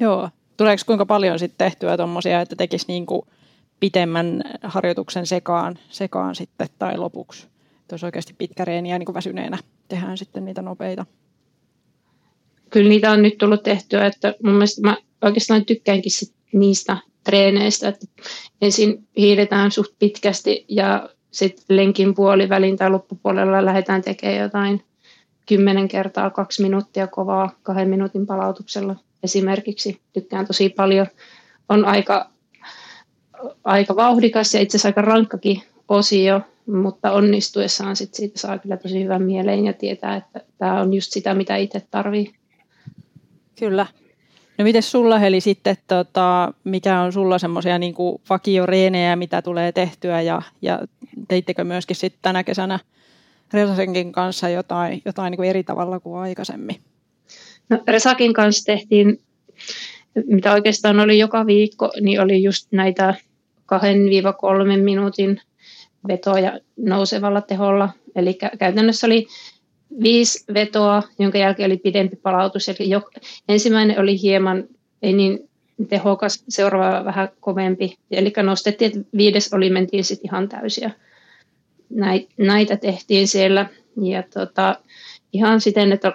Joo. 0.01 0.29
Tuleeko 0.57 0.83
kuinka 0.87 1.07
paljon 1.07 1.39
sitten 1.39 1.59
tehtyä 1.59 1.97
tuommoisia, 1.97 2.41
että 2.41 2.57
tekisi 2.57 2.85
niin 2.89 3.07
kuin 3.07 3.23
pitemmän 3.81 4.43
harjoituksen 4.63 5.27
sekaan, 5.27 5.79
sekaan 5.89 6.35
sitten 6.35 6.69
tai 6.79 6.99
lopuksi? 6.99 7.47
Että 7.81 7.95
olisi 7.95 8.07
oikeasti 8.07 8.35
pitkä 8.39 8.65
reeni 8.65 8.91
ja 8.91 8.99
niin 8.99 9.07
kuin 9.07 9.15
väsyneenä 9.15 9.59
tehdään 9.89 10.19
sitten 10.19 10.45
niitä 10.45 10.63
nopeita. 10.63 11.07
Kyllä 12.71 12.89
niitä 12.89 13.11
on 13.11 13.23
nyt 13.23 13.39
tullut 13.39 13.63
tehtyä, 13.63 14.07
että 14.07 14.35
mun 14.45 14.53
mielestä 14.53 14.81
mä 14.81 14.97
oikeastaan 15.23 15.65
tykkäänkin 15.65 16.13
sit 16.13 16.35
niistä 16.53 16.97
treeneistä, 17.25 17.89
että 17.89 18.07
ensin 18.63 19.09
hiidetään 19.17 19.71
suht 19.71 19.93
pitkästi 19.99 20.65
ja 20.69 21.09
sitten 21.31 21.77
lenkin 21.77 22.15
puolivälin 22.15 22.77
tai 22.77 22.91
loppupuolella 22.91 23.65
lähdetään 23.65 24.03
tekemään 24.03 24.39
jotain 24.39 24.85
kymmenen 25.49 25.89
kertaa 25.89 26.31
kaksi 26.31 26.63
minuuttia 26.63 27.07
kovaa 27.07 27.51
kahden 27.63 27.89
minuutin 27.89 28.27
palautuksella 28.27 28.97
esimerkiksi. 29.23 30.01
Tykkään 30.13 30.47
tosi 30.47 30.69
paljon. 30.69 31.07
On 31.69 31.85
aika, 31.85 32.31
aika 33.65 33.97
vauhdikas 33.97 34.55
ja 34.55 34.61
itse 34.61 34.77
asiassa 34.77 34.89
aika 34.89 35.03
rankkakin 35.03 35.63
osio, 35.89 36.41
mutta 36.67 37.13
onnistuessaan 37.13 37.97
sit 37.97 38.15
siitä 38.15 38.39
saa 38.39 38.59
kyllä 38.59 38.77
tosi 38.77 39.05
hyvän 39.05 39.23
mieleen 39.23 39.65
ja 39.65 39.73
tietää, 39.73 40.17
että 40.17 40.41
tämä 40.59 40.81
on 40.81 40.95
just 40.95 41.13
sitä, 41.13 41.35
mitä 41.35 41.57
itse 41.57 41.83
tarvii. 41.91 42.33
Kyllä. 43.59 43.87
No 44.59 44.65
miten 44.65 44.83
sulla 44.83 45.19
Heli 45.19 45.41
sitten, 45.41 45.77
tota, 45.87 46.55
mikä 46.65 47.01
on 47.01 47.13
sulla 47.13 47.39
semmoisia 47.39 47.79
niin 47.79 47.95
vakioreenejä, 48.31 49.17
mitä 49.17 49.43
tulee 49.43 49.73
tehtyä 49.73 50.21
ja, 50.21 50.43
ja 50.63 50.81
teittekö 51.29 51.65
myöskin 51.65 51.97
sitten 51.97 52.23
tänä 52.23 52.45
kesänä 52.45 52.79
Resasenkin 53.53 54.13
kanssa 54.13 54.49
jotain, 54.49 55.03
jotain 55.05 55.31
niin 55.31 55.51
eri 55.51 55.65
tavalla 55.65 56.01
kuin 56.01 56.21
aikaisemmin? 56.21 56.77
No, 57.71 57.79
Resakin 57.89 58.33
kanssa 58.33 58.65
tehtiin, 58.65 59.21
mitä 60.27 60.53
oikeastaan 60.53 61.01
oli 61.01 61.19
joka 61.19 61.47
viikko, 61.47 61.91
niin 62.01 62.21
oli 62.21 62.43
just 62.43 62.73
näitä 62.73 63.15
2-3 63.59 64.81
minuutin 64.83 65.41
vetoja 66.09 66.61
nousevalla 66.77 67.41
teholla. 67.41 67.89
Eli 68.17 68.39
käytännössä 68.59 69.07
oli 69.07 69.27
viisi 70.03 70.45
vetoa, 70.55 71.03
jonka 71.19 71.39
jälkeen 71.39 71.71
oli 71.71 71.77
pidempi 71.77 72.17
palautus. 72.17 72.69
Eli 72.69 72.91
jo, 72.91 73.11
ensimmäinen 73.49 74.01
oli 74.01 74.23
hieman, 74.23 74.65
ei 75.03 75.13
niin 75.13 75.49
tehokas, 75.89 76.45
seuraava 76.49 77.05
vähän 77.05 77.29
kovempi. 77.41 77.97
Eli 78.11 78.33
nostettiin, 78.43 78.93
että 78.99 79.11
viides 79.17 79.53
oli, 79.53 79.71
mentiin 79.71 80.05
sitten 80.05 80.29
ihan 80.29 80.49
täysiä. 80.49 80.91
Näitä 82.39 82.77
tehtiin 82.77 83.29
siellä. 83.29 83.67
Ja 84.03 84.23
tota, 84.35 84.77
ihan 85.33 85.61
siten, 85.61 85.93
että 85.93 86.13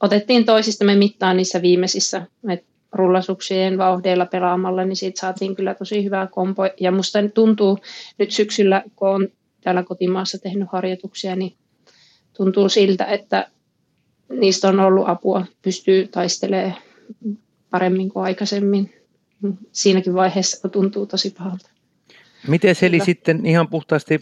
otettiin 0.00 0.44
toisistamme 0.44 0.94
mittaan 0.94 1.36
niissä 1.36 1.62
viimeisissä, 1.62 2.26
että 2.48 2.66
rullasuksien 2.92 3.78
vauhdeilla 3.78 4.26
pelaamalla, 4.26 4.84
niin 4.84 4.96
siitä 4.96 5.20
saatiin 5.20 5.56
kyllä 5.56 5.74
tosi 5.74 6.04
hyvää 6.04 6.26
kompo. 6.26 6.62
Ja 6.80 6.92
musta 6.92 7.18
tuntuu 7.34 7.78
nyt 8.18 8.30
syksyllä, 8.30 8.82
kun 8.96 9.08
olen 9.08 9.32
täällä 9.60 9.82
kotimaassa 9.82 10.38
tehnyt 10.38 10.68
harjoituksia, 10.72 11.36
niin 11.36 11.54
tuntuu 12.32 12.68
siltä, 12.68 13.04
että 13.04 13.48
niistä 14.28 14.68
on 14.68 14.80
ollut 14.80 15.08
apua, 15.08 15.46
pystyy 15.62 16.08
taistelemaan 16.08 16.76
paremmin 17.70 18.08
kuin 18.08 18.24
aikaisemmin. 18.24 18.94
Siinäkin 19.72 20.14
vaiheessa, 20.14 20.60
kun 20.60 20.70
tuntuu 20.70 21.06
tosi 21.06 21.30
pahalta. 21.30 21.70
Miten 22.48 22.74
se 22.74 22.86
eli 22.86 23.00
sitten 23.00 23.46
ihan 23.46 23.68
puhtaasti 23.68 24.20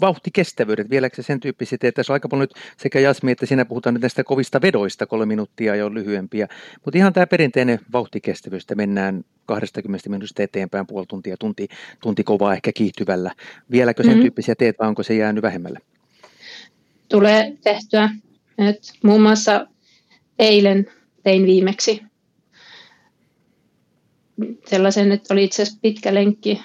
vauhtikestävyydet, 0.00 0.90
vieläkö 0.90 1.16
se 1.16 1.22
sen 1.22 1.40
tyyppiset, 1.40 1.84
että 1.84 1.96
tässä 1.96 2.12
on 2.12 2.14
aika 2.14 2.28
paljon 2.28 2.40
nyt 2.42 2.54
sekä 2.76 3.00
Jasmi 3.00 3.30
että 3.32 3.46
siinä 3.46 3.64
puhutaan 3.64 3.94
nyt 3.94 4.02
näistä 4.02 4.24
kovista 4.24 4.62
vedoista, 4.62 5.06
kolme 5.06 5.26
minuuttia 5.26 5.76
jo 5.76 5.94
lyhyempiä, 5.94 6.48
mutta 6.84 6.98
ihan 6.98 7.12
tämä 7.12 7.26
perinteinen 7.26 7.80
vauhtikestävyys, 7.92 8.62
että 8.62 8.74
mennään 8.74 9.24
20 9.46 10.10
minuutista 10.10 10.42
eteenpäin, 10.42 10.86
puoli 10.86 11.06
tuntia, 11.06 11.36
tunti, 11.36 11.68
tunti 12.02 12.24
kovaa 12.24 12.54
ehkä 12.54 12.72
kiihtyvällä. 12.72 13.32
Vieläkö 13.70 14.02
sen 14.02 14.10
mm-hmm. 14.10 14.22
tyyppisiä 14.22 14.54
teet 14.54 14.78
vai 14.78 14.88
onko 14.88 15.02
se 15.02 15.14
jäänyt 15.14 15.42
vähemmälle? 15.42 15.78
Tulee 17.08 17.56
tehtyä. 17.64 18.10
Et 18.58 18.92
muun 19.04 19.22
muassa 19.22 19.66
eilen 20.38 20.86
tein 21.22 21.46
viimeksi 21.46 22.02
sellaisen, 24.66 25.12
että 25.12 25.34
oli 25.34 25.44
itse 25.44 25.62
asiassa 25.62 25.80
pitkä 25.82 26.14
lenkki 26.14 26.60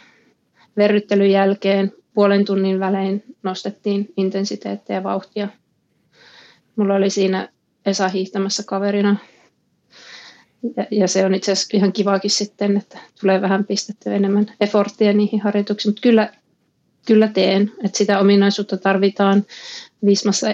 verryttelyn 0.77 1.31
jälkeen 1.31 1.91
puolen 2.17 2.45
tunnin 2.45 2.79
välein 2.79 3.23
nostettiin 3.43 4.13
intensiteettiä 4.17 4.95
ja 4.95 5.03
vauhtia. 5.03 5.47
Mulla 6.75 6.95
oli 6.95 7.09
siinä 7.09 7.49
Esa 7.85 8.07
hiihtämässä 8.07 8.63
kaverina. 8.65 9.15
Ja, 10.77 10.85
ja 10.91 11.07
se 11.07 11.25
on 11.25 11.35
itse 11.35 11.51
asiassa 11.51 11.77
ihan 11.77 11.93
kivaakin 11.93 12.31
sitten, 12.31 12.77
että 12.77 12.97
tulee 13.21 13.41
vähän 13.41 13.65
pistettyä 13.65 14.13
enemmän 14.13 14.45
efforttia 14.61 15.13
niihin 15.13 15.41
harjoituksiin. 15.41 15.89
Mutta 15.89 16.01
kyllä, 16.01 16.33
kyllä 17.05 17.27
teen, 17.27 17.71
että 17.85 17.97
sitä 17.97 18.19
ominaisuutta 18.19 18.77
tarvitaan 18.77 19.45
Viismassa 20.05 20.47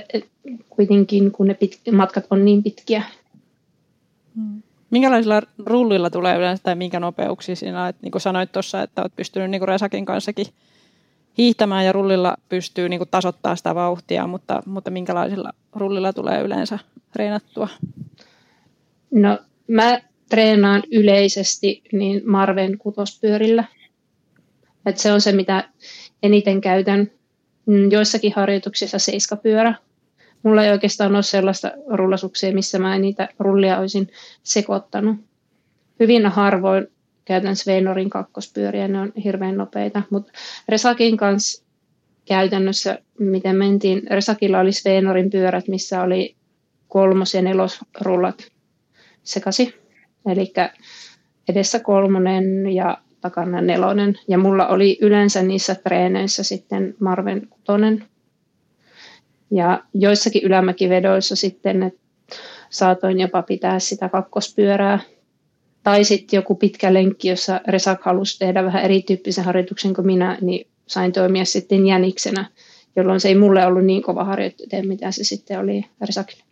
kuitenkin, 0.70 1.32
kun 1.32 1.48
ne 1.48 1.54
pit, 1.54 1.80
matkat 1.92 2.26
on 2.30 2.46
niin 2.46 2.64
pitkiä. 2.64 3.04
Hmm. 4.36 4.62
Minkälaisilla 4.90 5.42
rullilla 5.66 6.10
tulee 6.10 6.38
yleensä 6.38 6.64
tai 6.64 6.76
minkä 6.76 7.00
nopeuksia 7.00 7.56
siinä? 7.56 7.94
Niin 8.02 8.12
kuin 8.12 8.22
sanoit 8.22 8.52
tuossa, 8.52 8.82
että 8.82 9.02
olet 9.02 9.16
pystynyt 9.16 9.52
niin 9.52 9.62
kuin 9.62 9.68
Resakin 9.68 10.06
kanssakin 10.06 10.48
hiihtämään 11.38 11.86
ja 11.86 11.92
rullilla 11.92 12.38
pystyy 12.50 12.90
niin 12.90 13.00
kuin 13.00 13.10
tasoittamaan 13.12 13.58
sitä 13.58 13.76
vauhtia, 13.76 14.28
mutta, 14.28 14.64
mutta 14.66 14.92
minkälaisilla 14.92 15.50
rullilla 15.76 16.14
tulee 16.14 16.42
yleensä 16.42 16.80
treenattua? 17.12 17.68
No 19.12 19.40
mä 19.68 20.02
treenaan 20.30 20.84
yleisesti 20.92 21.84
niin 21.92 22.22
Marven 22.26 22.78
kutospyörillä. 22.78 23.64
Et 24.86 24.98
se 24.98 25.14
on 25.14 25.22
se, 25.22 25.32
mitä 25.32 25.70
eniten 26.24 26.62
käytän. 26.62 27.12
Mm, 27.66 27.92
joissakin 27.92 28.34
harjoituksissa 28.36 29.00
seiskapyörä 29.00 29.76
mulla 30.44 30.64
ei 30.64 30.72
oikeastaan 30.72 31.16
ole 31.16 31.24
sellaista 31.24 31.72
rullasuksia, 31.90 32.54
missä 32.54 32.80
mä 32.80 32.98
niitä 33.00 33.30
rullia 33.40 33.80
olisin 33.80 34.10
sekoittanut. 34.44 35.18
Hyvin 36.00 36.26
harvoin 36.26 36.88
käytän 37.26 37.56
Sveinorin 37.56 38.10
kakkospyöriä, 38.10 38.88
ne 38.88 39.00
on 39.00 39.12
hirveän 39.24 39.58
nopeita, 39.58 40.02
mutta 40.10 40.32
Resakin 40.70 41.18
kanssa 41.18 41.64
käytännössä, 42.26 43.00
miten 43.20 43.56
mentiin, 43.56 44.02
Resakilla 44.10 44.60
oli 44.60 44.72
Sveinorin 44.72 45.30
pyörät, 45.30 45.68
missä 45.68 46.02
oli 46.02 46.36
kolmos- 46.88 47.34
ja 47.34 47.42
nelosrullat 47.42 48.52
sekasi. 49.24 49.76
Eli 50.26 50.54
edessä 51.50 51.80
kolmonen 51.80 52.74
ja 52.74 52.98
takana 53.22 53.62
nelonen. 53.62 54.20
Ja 54.28 54.38
mulla 54.38 54.68
oli 54.68 54.98
yleensä 55.02 55.44
niissä 55.44 55.76
treeneissä 55.76 56.44
sitten 56.44 56.96
Marven 57.00 57.48
kutonen 57.50 58.06
ja 59.52 59.84
joissakin 59.94 60.44
ylämäkivedoissa 60.44 61.36
sitten 61.36 61.84
että 61.84 62.00
saatoin 62.70 63.20
jopa 63.20 63.42
pitää 63.42 63.80
sitä 63.80 64.10
kakkospyörää. 64.10 65.00
Tai 65.84 66.04
sitten 66.04 66.38
joku 66.38 66.56
pitkä 66.56 66.94
lenkki, 66.94 67.28
jossa 67.28 67.62
Resak 67.68 68.04
halusi 68.04 68.40
tehdä 68.40 68.64
vähän 68.64 68.84
erityyppisen 68.84 69.46
harjoituksen 69.46 69.94
kuin 69.94 70.06
minä, 70.06 70.38
niin 70.42 70.68
sain 70.88 71.12
toimia 71.12 71.46
sitten 71.46 71.88
jäniksenä, 71.88 72.50
jolloin 72.96 73.20
se 73.20 73.28
ei 73.28 73.36
mulle 73.36 73.66
ollut 73.66 73.86
niin 73.86 74.04
kova 74.04 74.24
harjoittelu, 74.24 74.88
mitä 74.88 75.12
se 75.12 75.24
sitten 75.24 75.60
oli 75.60 75.86
Resakille. 76.02 76.44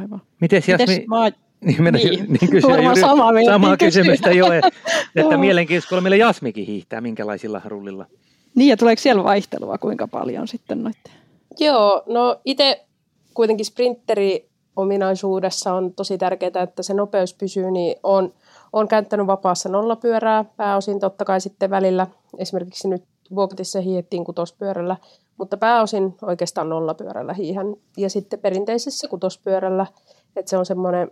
Aivan. 0.00 0.22
Miten 0.40 0.62
Jasmi, 0.68 1.04
mä... 1.08 1.30
Niin, 1.60 1.82
mennä, 1.82 1.98
niin. 1.98 2.26
niin 2.40 2.50
kysyä 2.50 2.80
juuri 2.80 3.00
sama 3.00 3.30
samaa 3.46 3.76
kysymystä 3.76 4.30
jo, 4.30 4.52
että, 4.52 4.70
että 5.16 5.36
mielenkiintoista, 5.36 5.94
kun 5.94 6.02
meillä 6.02 6.16
Jasmikin 6.16 6.66
hiihtää, 6.66 7.00
minkälaisilla 7.00 7.62
rullilla. 7.64 8.06
Niin, 8.54 8.68
ja 8.68 8.76
tuleeko 8.76 9.02
siellä 9.02 9.24
vaihtelua 9.24 9.78
kuinka 9.78 10.08
paljon 10.08 10.48
sitten 10.48 10.82
noiden? 10.82 11.12
Joo, 11.60 12.02
no 12.06 12.40
itse 12.44 12.84
kuitenkin 13.34 13.66
sprinteri 13.66 14.48
ominaisuudessa 14.76 15.74
on 15.74 15.94
tosi 15.94 16.18
tärkeää, 16.18 16.62
että 16.62 16.82
se 16.82 16.94
nopeus 16.94 17.34
pysyy, 17.34 17.70
niin 17.70 17.96
on, 18.02 18.32
on 18.72 18.88
käyttänyt 18.88 19.26
vapaassa 19.26 19.68
nollapyörää 19.68 20.44
pääosin 20.56 21.00
totta 21.00 21.24
kai 21.24 21.40
sitten 21.40 21.70
välillä. 21.70 22.06
Esimerkiksi 22.38 22.88
nyt 22.88 23.04
Vuokatissa 23.34 23.80
hiihettiin 23.80 24.24
kutospyörällä, 24.24 24.96
mutta 25.38 25.56
pääosin 25.56 26.16
oikeastaan 26.22 26.68
nollapyörällä 26.68 27.32
hiihän. 27.34 27.76
Ja 27.96 28.10
sitten 28.10 28.38
perinteisessä 28.38 29.08
kutospyörällä, 29.08 29.86
että 30.36 30.50
se 30.50 30.58
on 30.58 30.66
semmoinen 30.66 31.10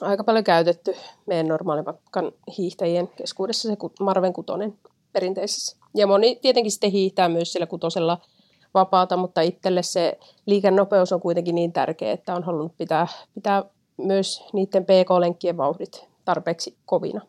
aika 0.00 0.24
paljon 0.24 0.44
käytetty 0.44 0.94
meidän 1.26 1.48
normaalipakkan 1.48 2.32
hiihtäjien 2.58 3.08
keskuudessa 3.08 3.68
se 3.68 3.76
Marven 4.00 4.32
kutonen 4.32 4.74
perinteisessä. 5.12 5.76
Ja 5.94 6.06
moni 6.06 6.38
tietenkin 6.42 6.72
sitten 6.72 6.90
hiihtää 6.90 7.28
myös 7.28 7.52
sillä 7.52 7.66
kutosella– 7.66 8.18
vapaata, 8.76 9.16
mutta 9.16 9.40
itselle 9.40 9.82
se 9.82 10.18
liikennopeus 10.46 11.12
on 11.12 11.20
kuitenkin 11.20 11.54
niin 11.54 11.72
tärkeä, 11.72 12.12
että 12.12 12.34
on 12.34 12.44
halunnut 12.44 12.76
pitää, 12.78 13.06
pitää 13.34 13.64
myös 13.96 14.44
niiden 14.52 14.84
PK-lenkkien 14.84 15.56
vauhdit 15.56 16.08
tarpeeksi 16.26 16.76
kovina. 16.86 17.20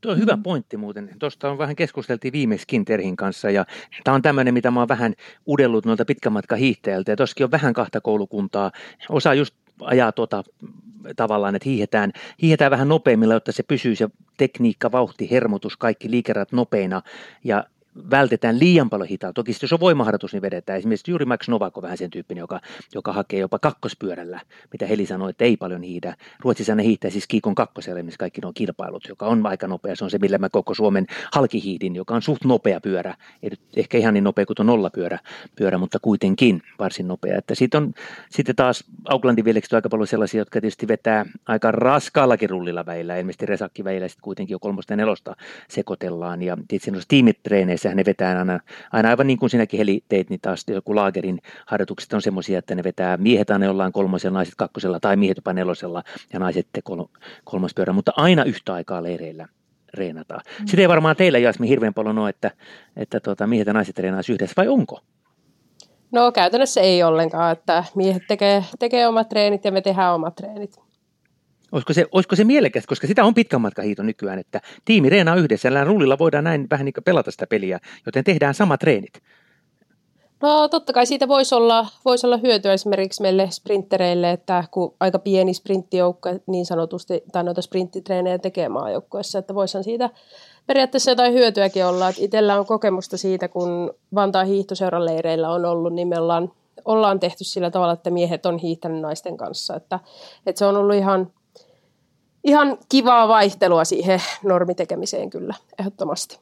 Tuo 0.00 0.12
on 0.12 0.18
hyvä 0.18 0.38
pointti 0.42 0.76
muuten. 0.76 1.10
Tuosta 1.18 1.50
on 1.50 1.58
vähän 1.58 1.76
keskusteltiin 1.76 2.32
viimeiskin 2.32 2.84
Terhin 2.84 3.16
kanssa 3.16 3.50
ja 3.50 3.64
tämä 4.04 4.14
on 4.14 4.22
tämmöinen, 4.22 4.54
mitä 4.54 4.70
mä 4.70 4.80
oon 4.80 4.88
vähän 4.88 5.14
udellut 5.48 5.84
noilta 5.84 6.04
pitkän 6.04 6.32
matkan 6.32 6.58
hiihtäjältä 6.58 7.12
ja 7.12 7.16
tossakin 7.16 7.44
on 7.44 7.50
vähän 7.50 7.72
kahta 7.72 8.00
koulukuntaa. 8.00 8.72
Osa 9.08 9.34
just 9.34 9.54
ajaa 9.80 10.12
tuota 10.12 10.44
tavallaan, 11.16 11.54
että 11.54 11.68
hiihetään, 11.68 12.12
hiihetään 12.42 12.70
vähän 12.70 12.88
nopeimmilla, 12.88 13.34
jotta 13.34 13.52
se 13.52 13.62
pysyy 13.62 13.96
se 13.96 14.08
tekniikka, 14.36 14.92
vauhti, 14.92 15.30
hermotus, 15.30 15.76
kaikki 15.76 16.10
liikerat 16.10 16.52
nopeina 16.52 17.02
ja 17.44 17.64
vältetään 18.10 18.58
liian 18.58 18.90
paljon 18.90 19.08
hitaa. 19.08 19.32
Toki 19.32 19.52
jos 19.62 19.72
on 19.72 19.80
voimaharjoitus, 19.80 20.32
niin 20.32 20.42
vedetään. 20.42 20.78
Esimerkiksi 20.78 21.10
juuri 21.10 21.24
Max 21.24 21.48
Novak 21.48 21.76
on 21.76 21.82
vähän 21.82 21.98
sen 21.98 22.10
tyyppinen, 22.10 22.40
joka, 22.40 22.60
joka 22.94 23.12
hakee 23.12 23.40
jopa 23.40 23.58
kakkospyörällä, 23.58 24.40
mitä 24.72 24.86
Heli 24.86 25.06
sanoi, 25.06 25.30
että 25.30 25.44
ei 25.44 25.56
paljon 25.56 25.82
hiitä. 25.82 26.16
Ruotsissa 26.40 26.74
ne 26.74 26.84
hiihtää 26.84 27.10
siis 27.10 27.26
Kiikon 27.26 27.54
kakkoselle, 27.54 28.02
missä 28.02 28.18
kaikki 28.18 28.40
nuo 28.40 28.52
kilpailut, 28.54 29.08
joka 29.08 29.26
on 29.26 29.46
aika 29.46 29.66
nopea. 29.66 29.96
Se 29.96 30.04
on 30.04 30.10
se, 30.10 30.18
millä 30.18 30.38
mä 30.38 30.48
koko 30.48 30.74
Suomen 30.74 31.06
halkihiidin, 31.32 31.96
joka 31.96 32.14
on 32.14 32.22
suht 32.22 32.44
nopea 32.44 32.80
pyörä. 32.80 33.14
Ei 33.42 33.50
ehkä 33.76 33.98
ihan 33.98 34.14
niin 34.14 34.24
nopea 34.24 34.46
kuin 34.46 34.56
tuo 34.56 34.64
nollapyörä, 34.64 35.18
pyörä, 35.56 35.78
mutta 35.78 35.98
kuitenkin 36.02 36.62
varsin 36.78 37.08
nopea. 37.08 37.38
Että 37.38 37.54
siitä 37.54 37.78
on 37.78 37.94
sitten 38.30 38.56
taas 38.56 38.84
Aucklandin 39.08 39.44
vieleksi 39.44 39.76
aika 39.76 39.88
paljon 39.88 40.06
sellaisia, 40.06 40.40
jotka 40.40 40.60
tietysti 40.60 40.88
vetää 40.88 41.26
aika 41.46 41.70
raskaallakin 41.70 42.50
rullilla 42.50 42.86
väillä, 42.86 43.18
ilmeisesti 43.18 43.46
resakki 43.46 43.84
väillä 43.84 44.08
sitten 44.08 44.22
kuitenkin 44.22 44.54
jo 44.54 44.58
kolmosta 44.58 44.92
ja 44.92 44.96
nelosta 44.96 45.36
sekoitellaan. 45.68 46.42
Ja 46.42 46.56
tietysti 46.68 46.90
noissa 46.90 47.08
tiimitreeneissä 47.08 47.87
ne 47.94 48.04
vetää 48.04 48.38
aina, 48.38 48.60
aina 48.92 49.08
aivan 49.08 49.26
niin 49.26 49.38
kuin 49.38 49.50
sinäkin 49.50 49.78
Heli 49.78 50.04
teit, 50.08 50.30
niin 50.30 50.40
taas 50.40 50.64
joku 50.68 50.96
laagerin 50.96 51.38
harjoitukset 51.66 52.12
on 52.12 52.22
semmoisia, 52.22 52.58
että 52.58 52.74
ne 52.74 52.84
vetää 52.84 53.16
miehet 53.16 53.50
aina 53.50 53.66
jollain 53.66 53.92
kolmosella, 53.92 54.38
naiset 54.38 54.54
kakkosella 54.54 55.00
tai 55.00 55.16
miehet 55.16 55.36
jopa 55.36 55.52
nelosella 55.52 56.02
ja 56.32 56.38
naiset 56.38 56.66
kol, 56.84 57.04
kolmas 57.44 57.74
pyörä, 57.74 57.92
mutta 57.92 58.12
aina 58.16 58.44
yhtä 58.44 58.74
aikaa 58.74 59.02
leireillä 59.02 59.48
reenataan. 59.94 60.40
Mm. 60.60 60.66
Sitä 60.66 60.82
ei 60.82 60.88
varmaan 60.88 61.16
teillä 61.16 61.38
Jasmi 61.38 61.68
hirveän 61.68 61.94
paljon 61.94 62.18
ole, 62.18 62.28
että, 62.28 62.50
että 62.96 63.20
tuota, 63.20 63.46
miehet 63.46 63.66
ja 63.66 63.72
naiset 63.72 63.94
treenaisivat 63.94 64.34
yhdessä, 64.34 64.54
vai 64.56 64.68
onko? 64.68 65.00
No 66.12 66.32
käytännössä 66.32 66.80
ei 66.80 67.02
ollenkaan, 67.02 67.52
että 67.52 67.84
miehet 67.94 68.22
tekee, 68.28 68.64
tekee 68.78 69.08
omat 69.08 69.28
treenit 69.28 69.64
ja 69.64 69.72
me 69.72 69.80
tehdään 69.80 70.14
omat 70.14 70.34
treenit. 70.34 70.87
Olisiko 71.72 71.92
se, 71.92 72.06
olisiko 72.12 72.36
se 72.36 72.44
mielekästä, 72.44 72.88
koska 72.88 73.06
sitä 73.06 73.24
on 73.24 73.34
pitkän 73.34 73.60
matkan 73.60 73.84
hiito 73.84 74.02
nykyään, 74.02 74.38
että 74.38 74.60
tiimi 74.84 75.10
reenaa 75.10 75.36
yhdessä, 75.36 75.68
ja 75.68 75.84
rullilla 75.84 76.18
voidaan 76.18 76.44
näin 76.44 76.66
vähän 76.70 76.84
niin 76.84 76.94
pelata 77.04 77.30
sitä 77.30 77.46
peliä, 77.46 77.78
joten 78.06 78.24
tehdään 78.24 78.54
samat 78.54 78.80
treenit. 78.80 79.22
No 80.42 80.68
totta 80.68 80.92
kai 80.92 81.06
siitä 81.06 81.28
voisi 81.28 81.54
olla, 81.54 81.86
voisi 82.04 82.26
olla 82.26 82.36
hyötyä 82.36 82.72
esimerkiksi 82.72 83.22
meille 83.22 83.48
sprinttereille, 83.50 84.30
että 84.30 84.64
kun 84.70 84.94
aika 85.00 85.18
pieni 85.18 85.54
sprinttijoukko 85.54 86.30
niin 86.46 86.66
sanotusti, 86.66 87.22
tai 87.32 87.44
noita 87.44 87.62
sprinttitreenejä 87.62 88.38
tekee 88.38 88.68
maajoukkueessa, 88.68 89.38
että 89.38 89.54
voisihan 89.54 89.84
siitä 89.84 90.10
periaatteessa 90.66 91.10
jotain 91.10 91.32
hyötyäkin 91.32 91.86
olla. 91.86 92.08
Että 92.08 92.22
itsellä 92.24 92.58
on 92.58 92.66
kokemusta 92.66 93.16
siitä, 93.16 93.48
kun 93.48 93.94
Vantaan 94.14 94.46
hiihtoseuran 94.46 95.04
leireillä 95.04 95.50
on 95.50 95.64
ollut, 95.64 95.92
niin 95.92 96.08
me 96.08 96.20
ollaan, 96.20 96.52
ollaan 96.84 97.20
tehty 97.20 97.44
sillä 97.44 97.70
tavalla, 97.70 97.92
että 97.92 98.10
miehet 98.10 98.46
on 98.46 98.58
hiihtänyt 98.58 99.00
naisten 99.00 99.36
kanssa. 99.36 99.76
Että, 99.76 100.00
että 100.46 100.58
se 100.58 100.64
on 100.66 100.76
ollut 100.76 100.96
ihan, 100.96 101.32
ihan 102.44 102.78
kivaa 102.88 103.28
vaihtelua 103.28 103.84
siihen 103.84 104.20
normitekemiseen 104.44 105.30
kyllä, 105.30 105.54
ehdottomasti. 105.78 106.38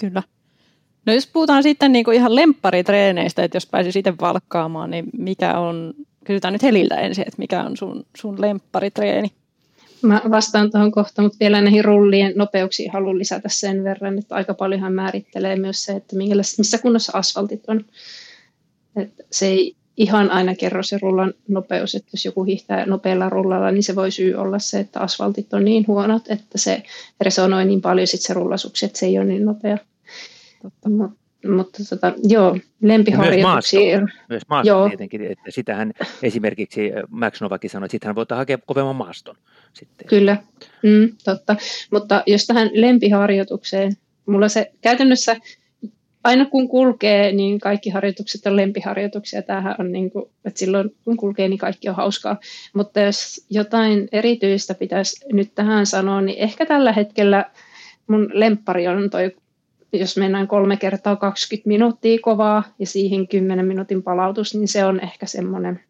Kyllä. 0.00 0.22
No 1.06 1.12
jos 1.12 1.26
puhutaan 1.26 1.62
sitten 1.62 1.92
niin 1.92 2.04
kuin 2.04 2.14
ihan 2.14 2.34
lempparitreeneistä, 2.34 3.44
että 3.44 3.56
jos 3.56 3.66
pääsi 3.66 3.98
itse 3.98 4.14
valkkaamaan, 4.20 4.90
niin 4.90 5.04
mikä 5.18 5.58
on, 5.58 5.94
kysytään 6.24 6.52
nyt 6.52 6.62
Heliltä 6.62 6.94
ensin, 6.94 7.24
että 7.26 7.38
mikä 7.38 7.62
on 7.62 7.76
sun, 7.76 8.06
sun 8.16 8.40
lempparitreeni? 8.40 9.32
Mä 10.02 10.20
vastaan 10.30 10.70
tuohon 10.70 10.92
kohta, 10.92 11.22
mutta 11.22 11.36
vielä 11.40 11.60
näihin 11.60 11.84
rullien 11.84 12.32
nopeuksiin 12.36 12.92
haluan 12.92 13.18
lisätä 13.18 13.48
sen 13.48 13.84
verran, 13.84 14.18
että 14.18 14.34
aika 14.34 14.54
paljonhan 14.54 14.92
määrittelee 14.92 15.56
myös 15.56 15.84
se, 15.84 15.92
että 15.92 16.16
missä 16.58 16.78
kunnossa 16.78 17.18
asfaltit 17.18 17.68
on. 17.68 17.84
Että 18.96 19.24
se 19.30 19.46
ei 19.46 19.76
ihan 19.96 20.30
aina 20.30 20.54
kerro 20.54 20.82
se 20.82 20.98
rullan 21.02 21.34
nopeus, 21.48 21.94
että 21.94 22.10
jos 22.12 22.24
joku 22.24 22.44
hiihtää 22.44 22.86
nopealla 22.86 23.28
rullalla, 23.28 23.70
niin 23.70 23.82
se 23.82 23.94
voi 23.94 24.10
syy 24.10 24.34
olla 24.34 24.58
se, 24.58 24.78
että 24.78 25.00
asfaltit 25.00 25.54
on 25.54 25.64
niin 25.64 25.86
huonot, 25.86 26.30
että 26.30 26.58
se 26.58 26.82
resonoi 27.20 27.64
niin 27.64 27.80
paljon 27.80 28.06
sit 28.06 28.20
se 28.20 28.34
rullasuksi, 28.34 28.86
että 28.86 28.98
se 28.98 29.06
ei 29.06 29.18
ole 29.18 29.26
niin 29.26 29.44
nopea. 29.44 29.78
Totta. 30.62 30.88
Mut, 30.88 31.10
mutta 31.48 31.78
tota, 31.90 32.12
joo, 32.22 32.58
lempiharjoituksia. 32.82 33.80
Myös 33.80 34.02
maasto, 34.02 34.24
myös 34.28 34.42
maasto 34.48 34.68
joo. 34.68 34.88
tietenkin, 34.88 35.22
että 35.24 35.50
sitähän 35.50 35.92
esimerkiksi 36.22 36.80
Max 37.08 37.40
Novakin 37.40 37.70
sanoi, 37.70 37.84
että 37.84 37.92
sitähän 37.92 38.14
voi 38.14 38.26
hakea 38.30 38.58
kovemman 38.66 38.96
maaston. 38.96 39.36
Sitten. 39.72 40.06
Kyllä, 40.08 40.36
mm, 40.82 41.16
totta. 41.24 41.56
Mutta 41.90 42.22
jos 42.26 42.46
tähän 42.46 42.70
lempiharjoitukseen, 42.72 43.92
mulla 44.26 44.48
se 44.48 44.72
käytännössä 44.80 45.36
aina 46.26 46.44
kun 46.44 46.68
kulkee, 46.68 47.32
niin 47.32 47.58
kaikki 47.58 47.90
harjoitukset 47.90 48.46
on 48.46 48.56
lempiharjoituksia. 48.56 49.42
Tämähän 49.42 49.74
on 49.78 49.92
niin 49.92 50.10
kuin, 50.10 50.24
että 50.44 50.58
silloin 50.58 50.96
kun 51.04 51.16
kulkee, 51.16 51.48
niin 51.48 51.58
kaikki 51.58 51.88
on 51.88 51.94
hauskaa. 51.94 52.40
Mutta 52.74 53.00
jos 53.00 53.46
jotain 53.50 54.08
erityistä 54.12 54.74
pitäisi 54.74 55.26
nyt 55.32 55.54
tähän 55.54 55.86
sanoa, 55.86 56.20
niin 56.20 56.38
ehkä 56.38 56.66
tällä 56.66 56.92
hetkellä 56.92 57.50
mun 58.06 58.30
lemppari 58.32 58.88
on 58.88 59.10
toi, 59.10 59.36
jos 59.92 60.16
mennään 60.16 60.48
kolme 60.48 60.76
kertaa 60.76 61.16
20 61.16 61.68
minuuttia 61.68 62.18
kovaa 62.22 62.64
ja 62.78 62.86
siihen 62.86 63.28
10 63.28 63.66
minuutin 63.66 64.02
palautus, 64.02 64.54
niin 64.54 64.68
se 64.68 64.84
on 64.84 65.00
ehkä 65.00 65.26
semmoinen 65.26 65.80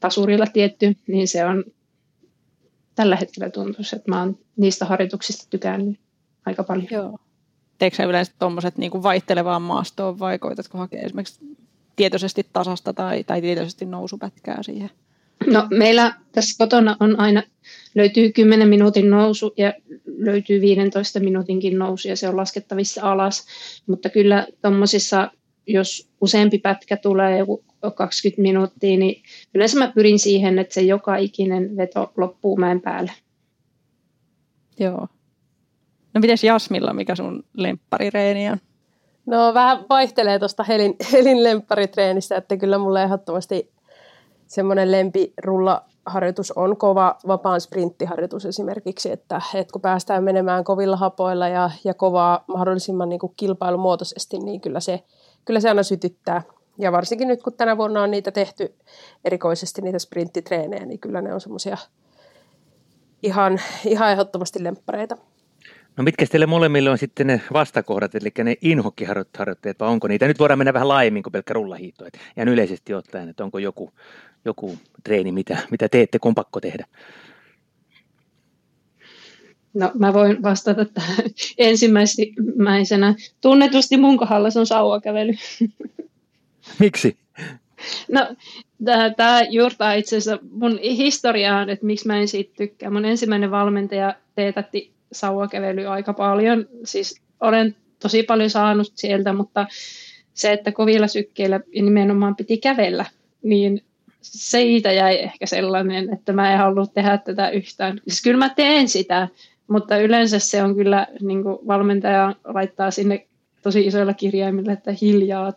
tasurilla 0.00 0.46
tietty, 0.46 0.96
niin 1.06 1.28
se 1.28 1.44
on 1.44 1.64
tällä 2.94 3.16
hetkellä 3.16 3.50
tuntuu, 3.50 3.84
että 3.96 4.10
mä 4.10 4.20
oon 4.20 4.38
niistä 4.56 4.84
harjoituksista 4.84 5.46
tykännyt 5.50 6.00
aika 6.46 6.64
paljon. 6.64 6.88
Joo 6.90 7.18
teekö 7.80 7.96
sä 7.96 8.04
yleensä 8.04 8.32
tuommoiset 8.38 8.78
niin 8.78 9.02
vaihtelevaan 9.02 9.62
maastoon 9.62 10.18
vai 10.18 10.38
koitatko 10.38 10.78
hakea 10.78 11.02
esimerkiksi 11.02 11.40
tietoisesti 11.96 12.46
tasasta 12.52 12.92
tai, 12.92 13.24
tai 13.24 13.40
tietoisesti 13.40 13.84
nousupätkää 13.84 14.62
siihen? 14.62 14.90
No 15.46 15.66
meillä 15.70 16.14
tässä 16.32 16.54
kotona 16.58 16.96
on 17.00 17.20
aina, 17.20 17.42
löytyy 17.94 18.32
10 18.32 18.68
minuutin 18.68 19.10
nousu 19.10 19.54
ja 19.56 19.72
löytyy 20.18 20.60
15 20.60 21.20
minuutinkin 21.20 21.78
nousu 21.78 22.08
ja 22.08 22.16
se 22.16 22.28
on 22.28 22.36
laskettavissa 22.36 23.12
alas, 23.12 23.46
mutta 23.86 24.08
kyllä 24.08 24.46
tuommoisissa, 24.62 25.30
jos 25.66 26.10
useampi 26.20 26.58
pätkä 26.58 26.96
tulee 26.96 27.38
joku 27.38 27.64
20 27.94 28.42
minuuttia, 28.42 28.98
niin 28.98 29.22
yleensä 29.54 29.78
mä 29.78 29.92
pyrin 29.94 30.18
siihen, 30.18 30.58
että 30.58 30.74
se 30.74 30.80
joka 30.80 31.16
ikinen 31.16 31.76
veto 31.76 32.12
loppuu 32.16 32.56
mäen 32.56 32.80
päälle. 32.80 33.12
Joo, 34.80 35.08
No 36.14 36.20
mites 36.20 36.44
Jasmilla, 36.44 36.92
mikä 36.92 37.14
sun 37.14 37.42
lempparireeni 37.54 38.50
on? 38.50 38.58
No 39.26 39.54
vähän 39.54 39.84
vaihtelee 39.90 40.38
tuosta 40.38 40.64
Helin, 40.64 40.96
Helin 41.12 41.44
lempparitreenistä, 41.44 42.36
että 42.36 42.56
kyllä 42.56 42.78
mulle 42.78 43.02
ehdottomasti 43.02 43.72
semmoinen 44.46 44.92
lempirullaharjoitus 44.92 46.52
on 46.52 46.76
kova 46.76 47.16
vapaan 47.26 47.60
sprinttiharjoitus 47.60 48.46
esimerkiksi, 48.46 49.12
että, 49.12 49.40
että 49.54 49.72
kun 49.72 49.82
päästään 49.82 50.24
menemään 50.24 50.64
kovilla 50.64 50.96
hapoilla 50.96 51.48
ja, 51.48 51.70
ja 51.84 51.94
kovaa 51.94 52.44
mahdollisimman 52.46 53.08
niin 53.08 53.18
kuin 53.18 53.32
kilpailumuotoisesti, 53.36 54.38
niin 54.38 54.60
kyllä 54.60 54.80
se, 54.80 55.04
kyllä 55.44 55.60
se 55.60 55.68
aina 55.68 55.82
sytyttää. 55.82 56.42
Ja 56.78 56.92
varsinkin 56.92 57.28
nyt, 57.28 57.42
kun 57.42 57.52
tänä 57.52 57.76
vuonna 57.76 58.02
on 58.02 58.10
niitä 58.10 58.30
tehty 58.30 58.74
erikoisesti 59.24 59.82
niitä 59.82 59.98
sprinttitreenejä, 59.98 60.86
niin 60.86 61.00
kyllä 61.00 61.22
ne 61.22 61.34
on 61.34 61.40
semmoisia 61.40 61.76
ihan, 63.22 63.60
ihan 63.84 64.12
ehdottomasti 64.12 64.64
lemppareita. 64.64 65.16
No 66.00 66.04
mitkä 66.04 66.26
teille 66.26 66.46
molemmille 66.46 66.90
on 66.90 66.98
sitten 66.98 67.26
ne 67.26 67.40
vastakohdat, 67.52 68.14
eli 68.14 68.32
ne 68.44 68.54
inhokkiharjoitteet, 68.62 69.80
vai 69.80 69.88
onko 69.88 70.08
niitä? 70.08 70.26
Nyt 70.26 70.38
voidaan 70.38 70.58
mennä 70.58 70.72
vähän 70.72 70.88
laajemmin 70.88 71.22
kuin 71.22 71.32
pelkkä 71.32 71.54
rullahiitto. 71.54 72.04
Ihan 72.36 72.48
yleisesti 72.48 72.94
ottaen, 72.94 73.28
että 73.28 73.44
onko 73.44 73.58
joku, 73.58 73.92
joku 74.44 74.78
treeni, 75.04 75.32
mitä, 75.32 75.58
mitä 75.70 75.88
teette, 75.88 76.18
kun 76.18 76.34
pakko 76.34 76.60
tehdä? 76.60 76.86
No 79.74 79.92
mä 79.98 80.12
voin 80.12 80.42
vastata 80.42 80.84
tähän 80.84 81.16
ensimmäisenä. 81.58 83.14
Tunnetusti 83.40 83.96
mun 83.96 84.18
kohdalla 84.18 84.50
se 84.50 84.58
on 84.58 84.66
sauvakävely. 84.66 85.32
Miksi? 86.78 87.16
No, 88.08 88.36
tämä 89.16 89.42
juurtaa 89.50 89.92
itse 89.92 90.16
asiassa 90.16 90.46
mun 90.50 90.78
historiaan, 90.78 91.70
että 91.70 91.86
miksi 91.86 92.06
mä 92.06 92.20
en 92.20 92.28
siitä 92.28 92.52
tykkää. 92.56 92.90
Mun 92.90 93.04
ensimmäinen 93.04 93.50
valmentaja 93.50 94.14
teetätti 94.34 94.99
sauvakävely 95.12 95.86
aika 95.86 96.12
paljon. 96.12 96.66
Siis 96.84 97.20
olen 97.40 97.76
tosi 98.02 98.22
paljon 98.22 98.50
saanut 98.50 98.92
sieltä, 98.94 99.32
mutta 99.32 99.66
se, 100.34 100.52
että 100.52 100.72
kovilla 100.72 101.06
sykkeillä 101.06 101.60
nimenomaan 101.74 102.36
piti 102.36 102.58
kävellä, 102.58 103.04
niin 103.42 103.84
siitä 104.22 104.92
jäi 104.92 105.18
ehkä 105.18 105.46
sellainen, 105.46 106.12
että 106.12 106.32
mä 106.32 106.52
en 106.52 106.58
halua 106.58 106.86
tehdä 106.86 107.18
tätä 107.18 107.50
yhtään. 107.50 108.00
Siis 108.08 108.22
kyllä 108.22 108.38
mä 108.38 108.48
teen 108.48 108.88
sitä, 108.88 109.28
mutta 109.68 109.98
yleensä 109.98 110.38
se 110.38 110.62
on 110.62 110.74
kyllä, 110.74 111.06
niin 111.20 111.42
kuin 111.42 111.58
valmentaja 111.66 112.34
laittaa 112.44 112.90
sinne 112.90 113.26
tosi 113.62 113.86
isoilla 113.86 114.14
kirjaimilla, 114.14 114.72
että 114.72 114.94
hiljaa, 115.02 115.52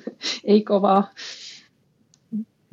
ei 0.44 0.62
kovaa. 0.62 1.10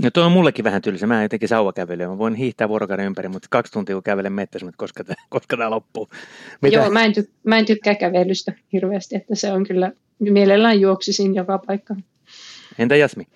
No 0.04 0.12
tuo 0.12 0.24
on 0.24 0.32
mullekin 0.32 0.66
vähän 0.66 0.82
tylsä. 0.82 1.08
Mä 1.08 1.24
jotenkin 1.24 1.50
sauvakävelyä. 1.50 2.08
Mä 2.08 2.18
voin 2.18 2.36
hiihtää 2.36 2.70
vuorokauden 2.70 3.06
ympäri, 3.06 3.30
mutta 3.30 3.48
kaksi 3.52 3.74
tuntia 3.74 3.96
kun 3.96 4.04
kävelen 4.04 4.34
mettässä, 4.34 4.66
mutta 4.66 4.78
koska 4.78 5.04
tämä, 5.04 5.16
koska 5.30 5.58
tämä 5.58 5.70
loppuu. 5.70 6.10
Mitä? 6.62 6.78
Joo, 6.78 6.90
mä 6.90 7.06
en, 7.06 7.14
ty- 7.20 7.32
mä 7.44 7.58
en 7.58 7.66
tykkää 7.66 7.96
kävelystä 7.96 8.54
hirveästi, 8.74 9.16
että 9.16 9.36
se 9.36 9.52
on 9.52 9.64
kyllä, 9.68 9.92
mielellään 10.20 10.82
juoksisin 10.82 11.36
joka 11.36 11.58
paikka. 11.58 11.96
Entä 12.80 12.96
Jasmi? 12.96 13.28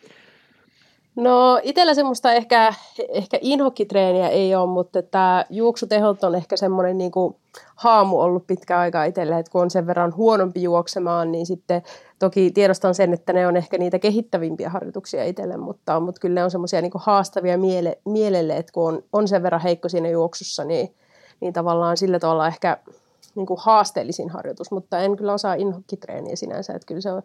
No 1.19 1.59
itsellä 1.63 1.93
semmoista 1.93 2.33
ehkä, 2.33 2.73
ehkä 3.09 3.37
inhokkitreeniä 3.41 4.29
ei 4.29 4.55
ole, 4.55 4.69
mutta 4.69 5.01
tämä 5.01 5.45
juoksutehot 5.49 6.23
on 6.23 6.35
ehkä 6.35 6.57
semmoinen 6.57 6.97
niin 6.97 7.11
kuin 7.11 7.35
haamu 7.75 8.19
ollut 8.19 8.47
pitkä 8.47 8.79
aika 8.79 9.03
itselle, 9.03 9.39
että 9.39 9.51
kun 9.51 9.61
on 9.61 9.69
sen 9.71 9.87
verran 9.87 10.15
huonompi 10.15 10.63
juoksemaan, 10.63 11.31
niin 11.31 11.45
sitten 11.45 11.81
toki 12.19 12.51
tiedostan 12.51 12.95
sen, 12.95 13.13
että 13.13 13.33
ne 13.33 13.47
on 13.47 13.57
ehkä 13.57 13.77
niitä 13.77 13.99
kehittävimpiä 13.99 14.69
harjoituksia 14.69 15.25
itselle, 15.25 15.57
mutta, 15.57 15.99
mutta 15.99 16.21
kyllä 16.21 16.35
ne 16.35 16.43
on 16.43 16.51
semmoisia 16.51 16.81
niin 16.81 16.91
haastavia 16.95 17.57
miele, 17.57 17.97
mielelle, 18.05 18.57
että 18.57 18.71
kun 18.71 18.87
on, 18.87 19.03
on 19.13 19.27
sen 19.27 19.43
verran 19.43 19.61
heikko 19.61 19.89
siinä 19.89 20.09
juoksussa, 20.09 20.63
niin, 20.63 20.95
niin 21.39 21.53
tavallaan 21.53 21.97
sillä 21.97 22.19
tavalla 22.19 22.47
ehkä 22.47 22.77
niin 23.35 23.45
kuin 23.45 23.59
haasteellisin 23.63 24.29
harjoitus, 24.29 24.71
mutta 24.71 24.99
en 24.99 25.15
kyllä 25.17 25.33
osaa 25.33 25.53
inhokkitreeniä 25.53 26.35
sinänsä, 26.35 26.73
että 26.73 26.85
kyllä 26.85 27.01
se 27.01 27.11
on 27.11 27.23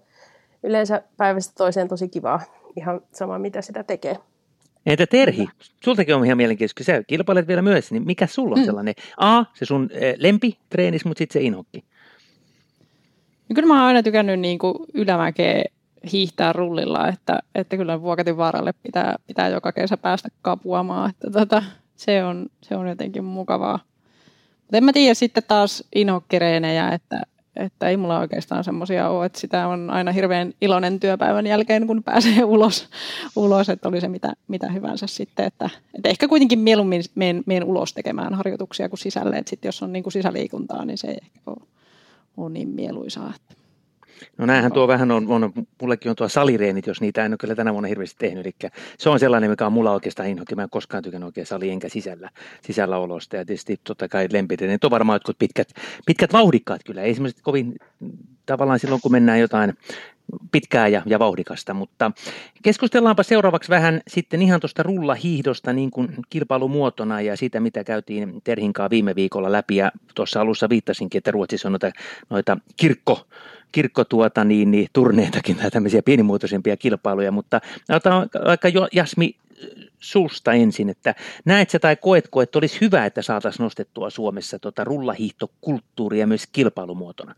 yleensä 0.63 1.03
päivästä 1.17 1.53
toiseen 1.57 1.89
tosi 1.89 2.09
kivaa, 2.09 2.41
ihan 2.77 3.01
sama 3.13 3.39
mitä 3.39 3.63
sitä 3.63 3.83
tekee. 3.83 4.17
Entä 4.87 5.07
Terhi, 5.07 5.47
sultakin 5.85 6.15
on 6.15 6.25
ihan 6.25 6.37
mielenkiintoista, 6.37 6.79
kun 6.79 6.85
sä 6.85 7.03
kilpailet 7.07 7.49
vielä 7.49 7.63
myös, 7.63 7.93
niin 7.93 8.07
mikä 8.07 8.27
sulla 8.27 8.55
on 8.55 8.61
mm. 8.61 8.65
sellainen, 8.65 8.95
A, 9.17 9.45
se 9.55 9.65
sun 9.65 9.91
eh, 9.93 10.15
lempitreenis, 10.19 11.05
mutta 11.05 11.19
sitten 11.19 11.41
se 11.41 11.47
inhokki? 11.47 11.85
No 13.49 13.55
kyllä 13.55 13.69
mä 13.69 13.75
oon 13.75 13.87
aina 13.87 14.03
tykännyt 14.03 14.41
niin 14.41 14.59
kuin 14.59 14.75
ylämäkeä 14.95 15.65
hiihtää 16.13 16.53
rullilla, 16.53 17.09
että, 17.09 17.39
että 17.55 17.77
kyllä 17.77 18.03
Vuokatin 18.03 18.37
vaaralle 18.37 18.73
pitää, 18.83 19.17
pitää 19.27 19.49
joka 19.49 19.73
kesä 19.73 19.97
päästä 19.97 20.29
kapuamaan, 20.43 21.11
että 21.11 21.31
tota, 21.31 21.63
se, 21.97 22.25
on, 22.25 22.47
se 22.63 22.77
on 22.77 22.89
jotenkin 22.89 23.25
mukavaa. 23.25 23.79
Mutta 24.61 24.77
en 24.77 24.85
mä 24.85 24.93
tiedä 24.93 25.15
sitten 25.15 25.43
taas 25.49 25.85
inhokkereenejä, 25.95 26.89
että, 26.89 27.23
että 27.57 27.89
ei 27.89 27.97
mulla 27.97 28.19
oikeastaan 28.19 28.65
semmoisia 28.65 29.09
ole, 29.09 29.27
että 29.27 29.41
sitä 29.41 29.69
on 29.69 29.91
aina 29.91 30.13
hirveän 30.13 30.53
iloinen 30.61 31.01
työpäivän 31.01 31.47
jälkeen, 31.47 31.87
kun 31.87 32.03
pääsee 32.03 32.45
ulos, 32.55 32.89
ulos 33.37 33.69
että 33.69 33.89
oli 33.89 34.01
se 34.01 34.09
mitä, 34.09 34.33
mitä 34.49 34.71
hyvänsä 34.71 35.07
sitten. 35.07 35.47
Että, 35.47 35.71
että 35.95 36.09
ehkä 36.09 36.29
kuitenkin 36.29 36.59
mieluummin 36.59 37.03
menen, 37.15 37.43
menen 37.47 37.65
ulos 37.65 37.93
tekemään 37.93 38.35
harjoituksia 38.35 38.89
kuin 38.89 38.99
sisälle, 38.99 39.37
että 39.37 39.51
sitten 39.51 39.69
jos 39.69 39.83
on 39.83 39.93
niin 39.93 40.03
kuin 40.03 40.13
sisäliikuntaa, 40.13 40.85
niin 40.85 40.99
se 40.99 41.09
ei 41.09 41.19
ehkä 41.23 41.41
ole, 41.47 41.67
ole 42.37 42.51
niin 42.51 42.69
mieluisaa. 42.69 43.33
Että. 43.37 43.64
No 44.39 44.47
näinhän 44.47 44.73
tuo 44.73 44.89
vähän 44.89 45.11
on, 45.11 45.29
on, 45.29 45.53
mullekin 45.81 46.11
on 46.11 46.17
tuo 46.17 46.29
salireenit, 46.29 46.87
jos 46.87 47.01
niitä 47.01 47.25
en 47.25 47.33
ole 47.33 47.39
kyllä 47.39 47.55
tänä 47.55 47.73
vuonna 47.73 47.89
hirveästi 47.89 48.17
tehnyt. 48.19 48.47
Eli 48.47 48.71
se 48.99 49.11
on 49.11 49.19
sellainen, 49.19 49.51
mikä 49.51 49.67
on 49.67 49.73
mulla 49.73 49.93
oikeastaan 49.93 50.29
inhokki. 50.29 50.55
Mä 50.55 50.63
en 50.63 50.71
koskaan 50.71 51.03
tykännyt 51.03 51.27
oikein 51.27 51.47
sali 51.47 51.71
enkä 51.71 51.89
sisällä, 51.89 52.31
sisällä 52.63 52.99
olosta. 52.99 53.37
Ja 53.37 53.45
tietysti 53.45 53.81
totta 53.85 54.09
kai 54.09 54.29
Ne 54.29 54.79
on 54.85 54.91
varmaan 54.91 55.17
jotkut 55.17 55.39
pitkät, 55.39 55.69
pitkät 56.07 56.33
vauhdikkaat 56.33 56.81
kyllä. 56.85 57.03
Ei 57.03 57.15
semmoiset 57.15 57.43
kovin 57.43 57.77
tavallaan 58.47 58.79
silloin, 58.79 59.01
kun 59.01 59.13
mennään 59.13 59.41
jotain 59.41 59.75
pitkää 60.53 60.89
ja, 60.89 61.03
ja 61.07 61.19
vauhdikasta, 61.19 61.75
mutta 61.75 62.13
keskustellaanpa 62.63 63.23
seuraavaksi 63.23 63.71
vähän 63.71 64.01
sitten 64.09 64.43
ihan 64.43 64.61
tuosta 64.61 64.83
rullahiihdosta 64.83 65.73
niin 65.73 65.91
kuin 65.91 66.09
kilpailumuotona 66.31 67.21
ja 67.21 67.37
siitä, 67.37 67.61
mitä 67.61 67.85
käytiin 67.85 68.41
Terhinkaa 68.45 68.91
viime 68.91 69.15
viikolla 69.15 69.53
läpi 69.53 69.77
ja 69.77 69.93
tuossa 70.15 70.41
alussa 70.41 70.69
viittasinkin, 70.69 71.19
että 71.19 71.31
Ruotsissa 71.31 71.69
on 71.69 71.73
noita, 71.73 71.91
noita 72.31 72.59
kirkko, 72.77 73.27
kirkko 73.75 74.05
tuota, 74.05 74.45
niin, 74.45 74.71
niin, 74.71 74.89
turneitakin 74.93 75.57
tai 75.57 75.71
tämmöisiä 75.71 76.03
pienimuotoisempia 76.03 76.77
kilpailuja, 76.77 77.33
mutta 77.33 77.61
otetaan 77.89 78.29
vaikka 78.47 78.69
jo 78.69 78.89
Jasmi 78.93 79.37
susta 79.99 80.53
ensin, 80.53 80.89
että 80.89 81.15
näet 81.45 81.71
sä 81.71 81.79
tai 81.79 81.97
koetko, 81.97 82.43
että 82.43 82.59
olisi 82.59 82.81
hyvä, 82.81 83.07
että 83.07 83.23
saataisiin 83.23 83.65
nostettua 83.65 84.11
Suomessa 84.11 84.59
tota 84.59 84.85
rullahiihtokulttuuria 84.85 86.27
myös 86.27 86.47
kilpailumuotona? 86.53 87.35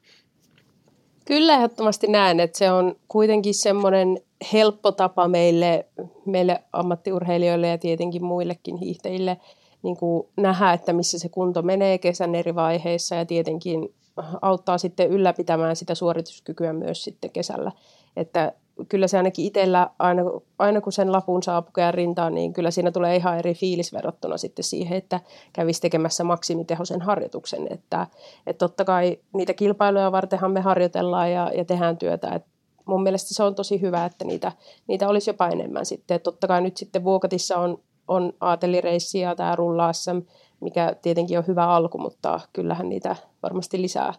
Kyllä 1.25 1.55
ehdottomasti 1.55 2.07
näen, 2.07 2.41
että 2.41 2.59
se 2.59 2.71
on 2.71 2.97
kuitenkin 3.09 3.55
semmoinen 3.55 4.19
helppo 4.53 4.93
tapa 4.93 5.29
meille, 5.29 5.87
meille 6.27 6.63
ammattiurheilijoille 6.73 7.69
ja 7.69 7.79
tietenkin 7.79 8.25
muillekin 8.25 8.77
hiihtäjille 8.77 9.37
niin 9.83 9.97
kuin 9.97 10.29
nähdä, 10.37 10.73
että 10.73 10.93
missä 10.93 11.19
se 11.19 11.29
kunto 11.29 11.63
menee 11.63 11.99
kesän 11.99 12.35
eri 12.35 12.55
vaiheissa 12.55 13.15
ja 13.15 13.27
tietenkin 13.27 13.95
auttaa 14.43 14.79
sitten 14.79 15.11
ylläpitämään 15.11 15.77
sitä 15.77 15.95
suorituskykyä 15.95 16.73
myös 16.73 17.05
sitten 17.05 17.31
kesällä. 17.31 17.73
Että 18.17 18.53
kyllä 18.89 19.09
se 19.09 19.17
ainakin 19.17 19.45
itsellä, 19.45 19.91
aina, 19.99 20.23
aina 20.59 20.81
kun 20.81 20.93
sen 20.93 21.13
lapun 21.13 21.43
saa 21.43 21.63
pukea 21.63 21.91
rintaan, 21.91 22.35
niin 22.35 22.53
kyllä 22.53 22.71
siinä 22.71 22.91
tulee 22.91 23.17
ihan 23.17 23.39
eri 23.39 23.55
fiilis 23.55 23.93
verrattuna 23.93 24.37
sitten 24.37 24.65
siihen, 24.65 24.99
että 24.99 25.21
kävisi 25.53 25.81
tekemässä 25.81 26.25
maksimitehoisen 26.25 27.03
harjoituksen. 27.03 27.67
Että, 27.71 28.07
että 28.47 28.59
totta 28.69 28.85
kai 28.85 29.19
niitä 29.33 29.55
kilpailuja 29.55 30.13
vartenhan 30.13 30.51
me 30.51 30.61
harjoitellaan 30.61 31.33
ja, 31.33 31.51
ja 31.55 31.65
tehdään 31.65 31.99
työtä. 31.99 32.29
Et 32.29 32.45
mun 32.85 33.03
mielestä 33.03 33.35
se 33.35 33.43
on 33.43 33.55
tosi 33.55 33.81
hyvä, 33.81 34.05
että 34.05 34.25
niitä, 34.25 34.53
niitä 34.87 35.09
olisi 35.09 35.31
jopa 35.31 35.49
enemmän 35.49 35.87
sitten. 35.87 36.15
Et 36.15 36.23
totta 36.23 36.47
kai 36.47 36.61
nyt 36.61 36.77
sitten 36.77 37.05
Vuokatissa 37.05 37.57
on, 37.57 37.79
on 38.09 38.33
aatelireissi 38.41 39.21
ja 39.21 39.35
tämä 39.35 39.57
rullaassa, 39.57 40.17
mikä 40.61 40.97
tietenkin 41.03 41.39
on 41.39 41.47
hyvä 41.47 41.67
alku, 41.69 41.99
mutta 41.99 42.41
kyllähän 42.53 42.89
niitä 42.89 43.17
varmasti 43.43 43.83
lisää, 43.83 44.15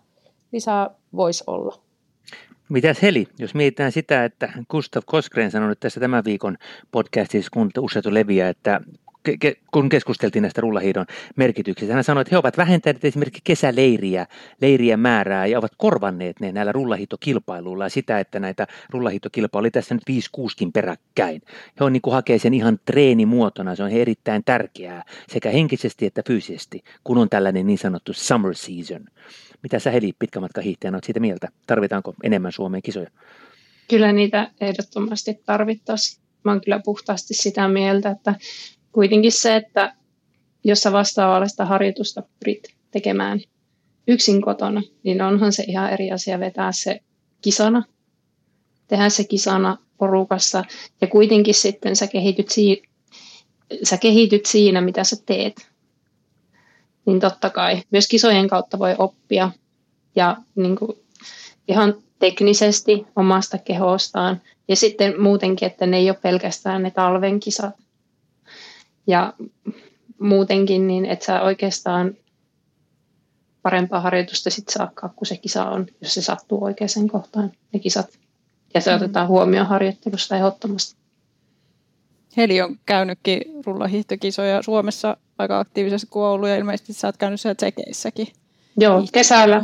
lisää 0.51 0.89
voisi 1.15 1.43
olla. 1.47 1.75
Mitäs 2.69 3.01
Heli, 3.01 3.27
jos 3.39 3.55
mietitään 3.55 3.91
sitä, 3.91 4.25
että 4.25 4.53
Gustav 4.69 5.03
Koskren 5.05 5.51
sanoi 5.51 5.75
tässä 5.75 5.99
tämän 5.99 6.25
viikon 6.25 6.57
podcastissa, 6.91 7.49
kun 7.53 7.71
useatu 7.79 8.13
leviää, 8.13 8.49
että 8.49 8.81
kun 9.71 9.89
keskusteltiin 9.89 10.41
näistä 10.41 10.61
rullahiidon 10.61 11.05
merkityksistä, 11.35 11.93
hän 11.93 12.03
sanoi, 12.03 12.21
että 12.21 12.29
he 12.31 12.37
ovat 12.37 12.57
vähentäneet 12.57 13.05
esimerkiksi 13.05 13.41
kesäleiriä, 13.43 14.27
leiriä 14.61 14.97
määrää 14.97 15.45
ja 15.45 15.59
ovat 15.59 15.71
korvanneet 15.77 16.39
ne 16.39 16.51
näillä 16.51 16.71
rullahiitokilpailuilla 16.71 17.85
ja 17.85 17.89
sitä, 17.89 18.19
että 18.19 18.39
näitä 18.39 18.67
rullahiitokilpailuja 18.89 19.61
oli 19.61 19.71
tässä 19.71 19.95
nyt 19.95 20.03
5 20.07 20.29
kuuskin 20.31 20.71
peräkkäin. 20.71 21.41
He 21.79 21.85
on 21.85 21.93
niin 21.93 22.01
kuin 22.01 22.13
hakee 22.13 22.39
sen 22.39 22.53
ihan 22.53 22.79
treenimuotona, 22.85 23.75
se 23.75 23.83
on 23.83 23.91
erittäin 23.91 24.43
tärkeää 24.43 25.03
sekä 25.27 25.49
henkisesti 25.49 26.05
että 26.05 26.21
fyysisesti, 26.27 26.83
kun 27.03 27.17
on 27.17 27.29
tällainen 27.29 27.67
niin 27.67 27.77
sanottu 27.77 28.13
summer 28.13 28.55
season. 28.55 29.05
Mitä 29.63 29.79
sä 29.79 29.91
Heli 29.91 30.13
pitkämatkahiihtäjänä 30.19 30.95
olet 30.95 31.03
siitä 31.03 31.19
mieltä? 31.19 31.47
Tarvitaanko 31.67 32.13
enemmän 32.23 32.51
Suomeen 32.51 32.83
kisoja? 32.83 33.09
Kyllä 33.89 34.11
niitä 34.11 34.51
ehdottomasti 34.61 35.39
tarvittaisiin. 35.45 36.23
Mä 36.43 36.51
oon 36.51 36.61
kyllä 36.61 36.81
puhtaasti 36.85 37.33
sitä 37.33 37.67
mieltä, 37.67 38.09
että 38.09 38.35
kuitenkin 38.97 39.31
se, 39.31 39.55
että 39.55 39.93
jos 40.63 40.81
sä 40.81 40.91
vastaavallista 40.91 41.65
harjoitusta 41.65 42.23
pyrit 42.39 42.63
tekemään 42.91 43.39
yksin 44.07 44.41
kotona, 44.41 44.81
niin 45.03 45.21
onhan 45.21 45.53
se 45.53 45.63
ihan 45.67 45.93
eri 45.93 46.11
asia 46.11 46.39
vetää 46.39 46.71
se 46.71 46.99
kisana, 47.41 47.83
tehdä 48.87 49.09
se 49.09 49.23
kisana 49.23 49.77
porukassa 49.97 50.63
ja 51.01 51.07
kuitenkin 51.07 51.53
sitten 51.53 51.95
sä 51.95 52.07
kehityt, 52.07 52.49
si- 52.49 52.81
sä 53.83 53.97
kehityt 53.97 54.45
siinä, 54.45 54.81
mitä 54.81 55.03
sä 55.03 55.15
teet 55.25 55.69
niin 57.05 57.19
totta 57.19 57.49
kai 57.49 57.81
myös 57.91 58.07
kisojen 58.07 58.47
kautta 58.47 58.79
voi 58.79 58.95
oppia 58.97 59.51
ja 60.15 60.37
niin 60.55 60.75
kuin 60.75 60.91
ihan 61.67 61.95
teknisesti 62.19 63.05
omasta 63.15 63.57
kehostaan. 63.57 64.41
Ja 64.67 64.75
sitten 64.75 65.21
muutenkin, 65.21 65.65
että 65.65 65.85
ne 65.85 65.97
ei 65.97 66.09
ole 66.09 66.19
pelkästään 66.21 66.83
ne 66.83 66.91
talven 66.91 67.39
kisat. 67.39 67.86
Ja 69.07 69.33
muutenkin, 70.19 70.87
niin 70.87 71.05
että 71.05 71.25
sä 71.25 71.41
oikeastaan 71.41 72.13
parempaa 73.61 74.01
harjoitusta 74.01 74.49
sit 74.49 74.69
saakkaan, 74.69 75.13
kun 75.15 75.27
se 75.27 75.37
kisa 75.37 75.65
on, 75.65 75.87
jos 76.01 76.13
se 76.13 76.21
sattuu 76.21 76.63
oikeaan 76.63 77.07
kohtaan, 77.11 77.51
ne 77.73 77.79
kisat. 77.79 78.19
Ja 78.73 78.81
se 78.81 78.89
mm. 78.91 78.95
otetaan 78.95 79.27
huomioon 79.27 79.67
harjoittelusta 79.67 80.35
ehdottomasti. 80.35 80.97
Heli 82.37 82.61
on 82.61 82.79
käynytkin 82.85 83.41
rullahiihtokisoja 83.65 84.61
Suomessa 84.61 85.17
aika 85.37 85.59
aktiivisesti 85.59 86.07
kuin 86.09 86.49
ja 86.49 86.55
ilmeisesti 86.55 86.93
sä 86.93 87.07
oot 87.07 87.17
käynyt 87.17 87.41
siellä 87.41 87.55
tsekeissäkin. 87.55 88.27
Joo, 88.79 89.07
kesällä, 89.13 89.61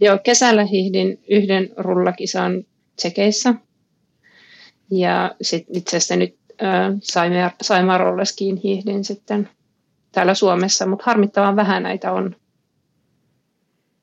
joo, 0.00 0.18
kesällä 0.24 0.64
hiihdin 0.64 1.18
yhden 1.30 1.70
rullakisan 1.76 2.64
tsekeissä. 2.96 3.54
Ja 4.90 5.34
sitten 5.42 5.76
itse 5.76 5.96
asiassa 5.96 6.16
nyt 6.16 6.36
Saimarolleskin 7.62 8.56
hiihdin 8.56 9.04
sitten 9.04 9.48
täällä 10.12 10.34
Suomessa, 10.34 10.86
mutta 10.86 11.04
harmittavan 11.06 11.56
vähän 11.56 11.82
näitä 11.82 12.12
on. 12.12 12.36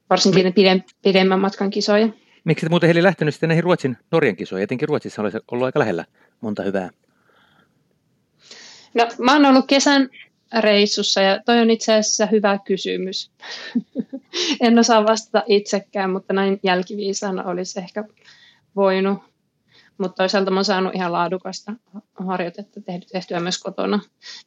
Varsinkin 0.10 0.46
ne 0.46 0.84
pidemmän 1.02 1.40
matkan 1.40 1.70
kisoja. 1.70 2.10
Miksi 2.44 2.66
et 2.66 2.70
muuten 2.70 2.88
Heli 2.88 3.04
lähtenyt 3.04 3.34
sitten 3.34 3.48
näihin 3.48 3.64
Ruotsin 3.64 3.98
Norjan 4.12 4.36
kisoihin? 4.36 4.64
Etenkin 4.64 4.88
Ruotsissa 4.88 5.22
olisi 5.22 5.38
ollut 5.52 5.66
aika 5.66 5.80
lähellä 5.80 6.06
monta 6.42 6.64
hyvää. 6.64 6.90
No, 8.94 9.08
mä 9.20 9.34
oon 9.34 9.46
ollut 9.46 9.68
kesän 9.68 10.10
reissussa 10.60 11.22
ja 11.22 11.40
toi 11.46 11.60
on 11.60 11.70
itse 11.70 11.94
asiassa 11.94 12.26
hyvä 12.26 12.60
kysymys. 12.66 13.32
en 14.62 14.80
osaa 14.80 15.04
vastata 15.04 15.44
itsekään, 15.48 16.10
mutta 16.10 16.34
näin 16.34 16.60
jälkiviisaana 16.64 17.44
olisi 17.44 17.80
ehkä 17.80 18.04
voinut. 18.76 19.33
Mutta 19.98 20.16
toisaalta 20.16 20.52
mä 20.52 20.58
oon 20.58 20.66
saanut 20.66 20.96
ihan 20.96 21.12
laadukasta 21.12 21.74
harjoitetta 22.16 22.82
tehtyä 23.12 23.40
myös 23.40 23.60
kotona. 23.60 24.00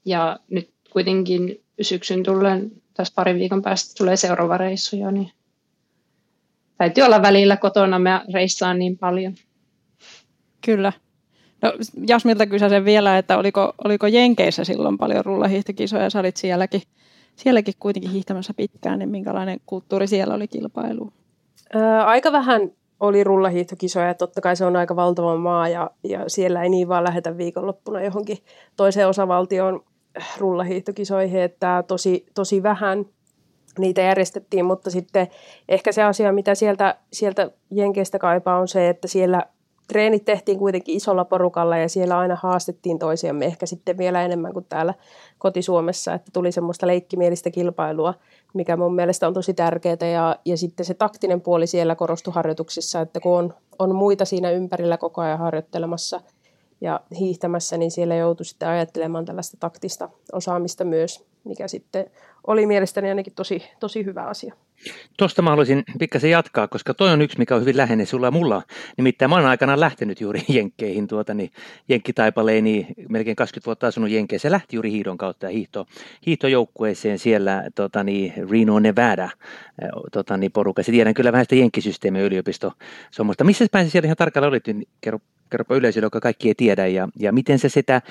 Ja 0.05 0.39
nyt 0.51 0.71
kuitenkin 0.93 1.65
syksyn 1.81 2.23
tullen, 2.23 2.73
tässä 2.95 3.13
parin 3.17 3.39
viikon 3.39 3.63
päästä 3.63 3.95
tulee 3.99 4.17
seuraava 4.17 4.57
reissu 4.57 4.97
jo, 4.97 5.11
niin 5.11 5.31
täytyy 6.79 7.05
olla 7.05 7.23
välillä 7.23 7.57
kotona, 7.57 7.99
mä 7.99 8.25
reissaan 8.35 8.79
niin 8.79 8.99
paljon. 8.99 9.35
Kyllä. 10.65 10.93
No, 11.63 11.73
Jasmilta 12.09 12.47
kysäsen 12.47 12.85
vielä, 12.85 13.19
että 13.19 13.39
oliko, 13.39 13.73
oliko 13.85 14.07
Jenkeissä 14.07 14.65
silloin 14.65 14.99
paljon 14.99 15.25
rullahiihtokisoja, 15.25 16.11
sä 16.11 16.21
olit 16.21 16.37
sielläkin, 16.37 16.83
sielläkin 17.37 17.75
kuitenkin 17.79 18.11
hiihtämässä 18.11 18.55
pitkään, 18.55 18.99
niin 18.99 19.09
minkälainen 19.09 19.61
kulttuuri 19.67 20.07
siellä 20.07 20.35
oli 20.35 20.49
kilpailu? 20.49 21.13
Aika 22.05 22.33
vähän 22.33 22.61
oli 23.01 23.25
rullahiihtokisoja, 23.25 24.15
totta 24.15 24.41
kai 24.41 24.57
se 24.57 24.65
on 24.65 24.77
aika 24.77 24.97
valtava 24.97 25.37
maa 25.37 25.69
ja, 25.69 25.91
ja 26.05 26.25
siellä 26.27 26.63
ei 26.63 26.69
niin 26.69 26.89
vaan 26.89 27.05
lähetä 27.05 27.37
viikonloppuna 27.37 28.03
johonkin 28.03 28.39
toiseen 28.77 29.09
osavaltioon 29.09 29.85
rullahiihtokisoihin, 30.39 31.43
että 31.43 31.85
tosi, 31.87 32.27
tosi 32.35 32.63
vähän 32.63 33.05
niitä 33.79 34.01
järjestettiin, 34.01 34.65
mutta 34.65 34.91
sitten 34.91 35.29
ehkä 35.69 35.93
se 35.93 36.03
asia, 36.03 36.33
mitä 36.33 36.55
sieltä, 36.55 36.97
sieltä 37.13 37.51
Jenkeistä 37.71 38.19
kaipaa, 38.19 38.59
on 38.59 38.69
se, 38.69 38.89
että 38.89 39.09
siellä 39.09 39.43
treenit 39.87 40.25
tehtiin 40.25 40.59
kuitenkin 40.59 40.97
isolla 40.97 41.25
porukalla 41.25 41.77
ja 41.77 41.89
siellä 41.89 42.19
aina 42.19 42.37
haastettiin 42.43 42.99
toisiamme 42.99 43.47
ehkä 43.47 43.67
sitten 43.67 43.99
vielä 43.99 44.23
enemmän 44.23 44.53
kuin 44.53 44.67
täällä 44.69 44.95
kotisuomessa, 45.39 46.15
että 46.15 46.31
tuli 46.33 46.53
semmoista 46.53 46.87
leikkimielistä 46.87 47.51
kilpailua, 47.51 48.15
mikä 48.55 48.77
mun 48.77 48.95
mielestä 48.95 49.27
on 49.27 49.35
tosi 49.35 49.55
tärkeää 49.55 50.11
ja, 50.13 50.37
ja 50.45 50.57
sitten 50.57 50.87
se 50.87 50.95
taktinen 50.95 51.41
puoli 51.41 51.67
siellä 51.67 51.95
korostui 51.95 52.35
harjoituksissa, 52.35 53.01
että 53.01 53.21
kun 53.21 53.39
on, 53.39 53.55
on 53.79 53.95
muita 53.95 54.25
siinä 54.25 54.51
ympärillä 54.51 54.97
koko 54.97 55.21
ajan 55.21 55.39
harjoittelemassa 55.39 56.21
ja 56.81 57.01
hiihtämässä, 57.19 57.77
niin 57.77 57.91
siellä 57.91 58.15
joutui 58.15 58.47
sitten 58.47 58.69
ajattelemaan 58.69 59.25
tällaista 59.25 59.57
taktista 59.61 60.09
osaamista 60.33 60.85
myös, 60.85 61.25
mikä 61.45 61.69
sitten 61.69 62.11
oli 62.47 62.67
mielestäni 62.67 63.09
ainakin 63.09 63.35
tosi, 63.35 63.63
tosi 63.81 64.05
hyvä 64.05 64.23
asia. 64.23 64.55
Tuosta 65.19 65.43
mä 65.43 65.51
haluaisin 65.51 65.83
pikkasen 65.99 66.31
jatkaa, 66.31 66.69
koska 66.69 66.95
toi 66.95 67.11
on 67.11 67.23
yksi, 67.23 67.39
mikä 67.39 67.55
on 67.55 67.61
hyvin 67.61 67.77
läheinen 67.77 68.07
sulla 68.07 68.27
ja 68.27 68.31
mulla. 68.31 68.63
Nimittäin 68.97 69.31
mä 69.31 69.37
oon 69.37 69.47
aikanaan 69.47 69.81
lähtenyt 69.81 70.21
juuri 70.21 70.43
Jenkkeihin, 70.49 71.07
tuota, 71.07 71.35
niin 71.35 71.51
Jenkkitaipaleeni, 71.89 72.87
melkein 73.09 73.37
20 73.37 73.67
vuotta 73.67 73.87
asunut 73.87 74.11
Jenkkeissä. 74.11 74.49
Se 74.49 74.53
lähti 74.53 74.77
juuri 74.77 74.91
hiidon 74.91 75.19
kautta 75.19 75.47
ja 75.47 75.51
hiihto, 75.51 75.87
hiihtojoukkueeseen 76.27 77.19
siellä 77.19 77.65
tuota, 77.75 78.05
niin 78.05 78.33
Reno, 78.51 78.79
Nevada 78.79 79.29
tuota, 80.13 80.37
niin 80.37 80.53
porukassa. 80.53 80.93
Tiedän 80.93 81.15
kyllä 81.15 81.33
vähän 81.33 81.45
sitä 81.45 81.55
Jenkkisysteemiä 81.55 82.23
yliopisto 82.23 82.73
sommoista. 83.11 83.45
Missä 83.45 83.67
päin 83.73 83.91
siellä 83.91 84.07
ihan 84.07 84.17
tarkalleen 84.17 84.49
olit? 84.49 84.67
Niin 84.67 84.89
kerro, 85.01 85.19
kerropa 85.51 85.77
yleisölle, 85.77 86.07
joka 86.07 86.21
kaikki 86.21 86.49
ei 86.49 86.55
tiedä. 86.55 86.87
Ja, 86.87 87.09
ja 87.19 87.33
miten 87.33 87.59
se 87.59 87.69
sitä 87.69 88.03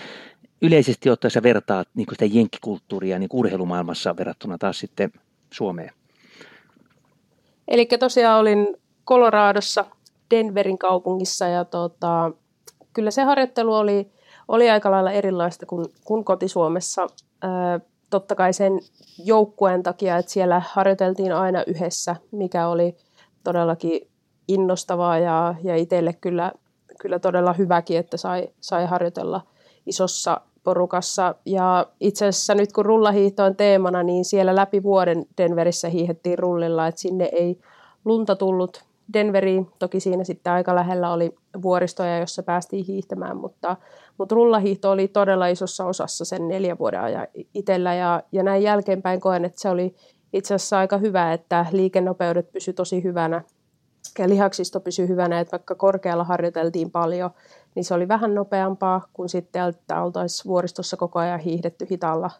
yleisesti 0.61 1.09
ottaessa 1.09 1.43
vertaat 1.43 1.87
niin 1.95 2.07
sitä 2.11 2.25
jenkkikulttuuria 2.25 3.19
niin 3.19 3.29
urheilumaailmassa 3.33 4.17
verrattuna 4.17 4.57
taas 4.57 4.79
sitten 4.79 5.11
Suomeen? 5.51 5.91
Eli 7.67 7.85
tosiaan 7.85 8.39
olin 8.39 8.77
Coloradossa, 9.07 9.85
Denverin 10.31 10.77
kaupungissa 10.77 11.47
ja 11.47 11.65
tota, 11.65 12.31
kyllä 12.93 13.11
se 13.11 13.23
harjoittelu 13.23 13.73
oli, 13.73 14.11
oli 14.47 14.69
aika 14.69 14.91
lailla 14.91 15.11
erilaista 15.11 15.65
kuin, 15.65 15.85
kuin 16.03 16.25
kotisuomessa. 16.25 17.07
Ää, 17.41 17.79
totta 18.09 18.35
kai 18.35 18.53
sen 18.53 18.79
joukkueen 19.23 19.83
takia, 19.83 20.17
että 20.17 20.31
siellä 20.31 20.61
harjoiteltiin 20.69 21.33
aina 21.33 21.63
yhdessä, 21.67 22.15
mikä 22.31 22.67
oli 22.67 22.95
todellakin 23.43 24.07
innostavaa 24.47 25.17
ja, 25.17 25.55
ja 25.63 25.75
itselle 25.75 26.13
kyllä, 26.13 26.51
kyllä 26.99 27.19
todella 27.19 27.53
hyväkin, 27.53 27.97
että 27.97 28.17
sai, 28.17 28.49
sai 28.59 28.85
harjoitella 28.85 29.41
isossa 29.85 30.41
porukassa. 30.65 31.35
Ja 31.45 31.87
itse 31.99 32.27
asiassa 32.27 32.55
nyt 32.55 32.73
kun 32.73 32.85
rullahiihto 32.85 33.43
on 33.43 33.55
teemana, 33.55 34.03
niin 34.03 34.25
siellä 34.25 34.55
läpi 34.55 34.83
vuoden 34.83 35.25
Denverissä 35.37 35.89
hiihettiin 35.89 36.39
rullilla, 36.39 36.87
että 36.87 37.01
sinne 37.01 37.29
ei 37.31 37.59
lunta 38.05 38.35
tullut 38.35 38.83
Denveriin. 39.13 39.67
Toki 39.79 39.99
siinä 39.99 40.23
sitten 40.23 40.53
aika 40.53 40.75
lähellä 40.75 41.11
oli 41.11 41.35
vuoristoja, 41.61 42.19
jossa 42.19 42.43
päästiin 42.43 42.85
hiihtämään, 42.85 43.37
mutta, 43.37 43.77
mutta 44.17 44.35
rullahiihto 44.35 44.91
oli 44.91 45.07
todella 45.07 45.47
isossa 45.47 45.85
osassa 45.85 46.25
sen 46.25 46.47
neljän 46.47 46.79
vuoden 46.79 47.01
ajan 47.01 47.27
itsellä. 47.53 47.93
Ja, 47.93 48.23
ja 48.31 48.43
näin 48.43 48.63
jälkeenpäin 48.63 49.19
koen, 49.19 49.45
että 49.45 49.61
se 49.61 49.69
oli 49.69 49.95
itse 50.33 50.53
asiassa 50.53 50.79
aika 50.79 50.97
hyvä, 50.97 51.33
että 51.33 51.65
liikennopeudet 51.71 52.51
pysy 52.51 52.73
tosi 52.73 53.03
hyvänä 53.03 53.41
ja 54.19 54.29
lihaksisto 54.29 54.79
pysyi 54.79 55.07
hyvänä, 55.07 55.39
että 55.39 55.51
vaikka 55.51 55.75
korkealla 55.75 56.23
harjoiteltiin 56.23 56.91
paljon, 56.91 57.29
niin 57.75 57.85
se 57.85 57.93
oli 57.93 58.07
vähän 58.07 58.35
nopeampaa 58.35 59.07
kuin 59.13 59.29
sitten, 59.29 59.69
että 59.69 60.03
oltaisiin 60.03 60.49
vuoristossa 60.49 60.97
koko 60.97 61.19
ajan 61.19 61.39
hiihdetty 61.39 61.87
hitaalla 61.91 62.31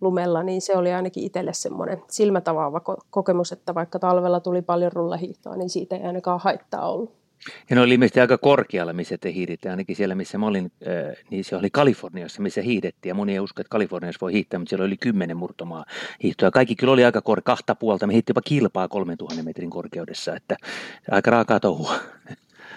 lumella, 0.00 0.42
niin 0.42 0.60
se 0.60 0.76
oli 0.76 0.92
ainakin 0.92 1.24
itselle 1.24 1.52
semmoinen 1.52 2.02
silmätavaava 2.10 2.80
kokemus, 3.10 3.52
että 3.52 3.74
vaikka 3.74 3.98
talvella 3.98 4.40
tuli 4.40 4.62
paljon 4.62 4.92
rullahiihtoa, 4.92 5.56
niin 5.56 5.70
siitä 5.70 5.96
ei 5.96 6.02
ainakaan 6.02 6.40
haittaa 6.40 6.88
ollut. 6.88 7.24
Ja 7.70 7.76
ne 7.76 7.82
oli 7.82 7.94
ilmeisesti 7.94 8.20
aika 8.20 8.38
korkealla, 8.38 8.92
missä 8.92 9.18
te 9.18 9.32
hiihditte, 9.32 9.70
ainakin 9.70 9.96
siellä, 9.96 10.14
missä 10.14 10.38
mä 10.38 10.46
olin, 10.46 10.72
niin 11.30 11.44
se 11.44 11.56
oli 11.56 11.70
Kaliforniassa, 11.70 12.42
missä 12.42 12.62
hiihdettiin, 12.62 13.10
ja 13.10 13.14
moni 13.14 13.32
ei 13.32 13.40
usko, 13.40 13.60
että 13.60 13.70
Kaliforniassa 13.70 14.18
voi 14.20 14.32
hiihtää, 14.32 14.58
mutta 14.58 14.68
siellä 14.68 14.84
oli 14.84 14.96
kymmenen 14.96 15.36
murtomaa 15.36 15.84
hiihtoa. 16.22 16.50
Kaikki 16.50 16.76
kyllä 16.76 16.92
oli 16.92 17.04
aika 17.04 17.22
kor- 17.22 17.42
kahta 17.42 17.74
puolta, 17.74 18.06
me 18.06 18.12
hiitti 18.12 18.30
jopa 18.30 18.40
kilpaa 18.44 18.88
3000 18.88 19.42
metrin 19.42 19.70
korkeudessa, 19.70 20.36
että 20.36 20.56
aika 21.10 21.30
raakaa 21.30 21.60
touhua. 21.60 21.94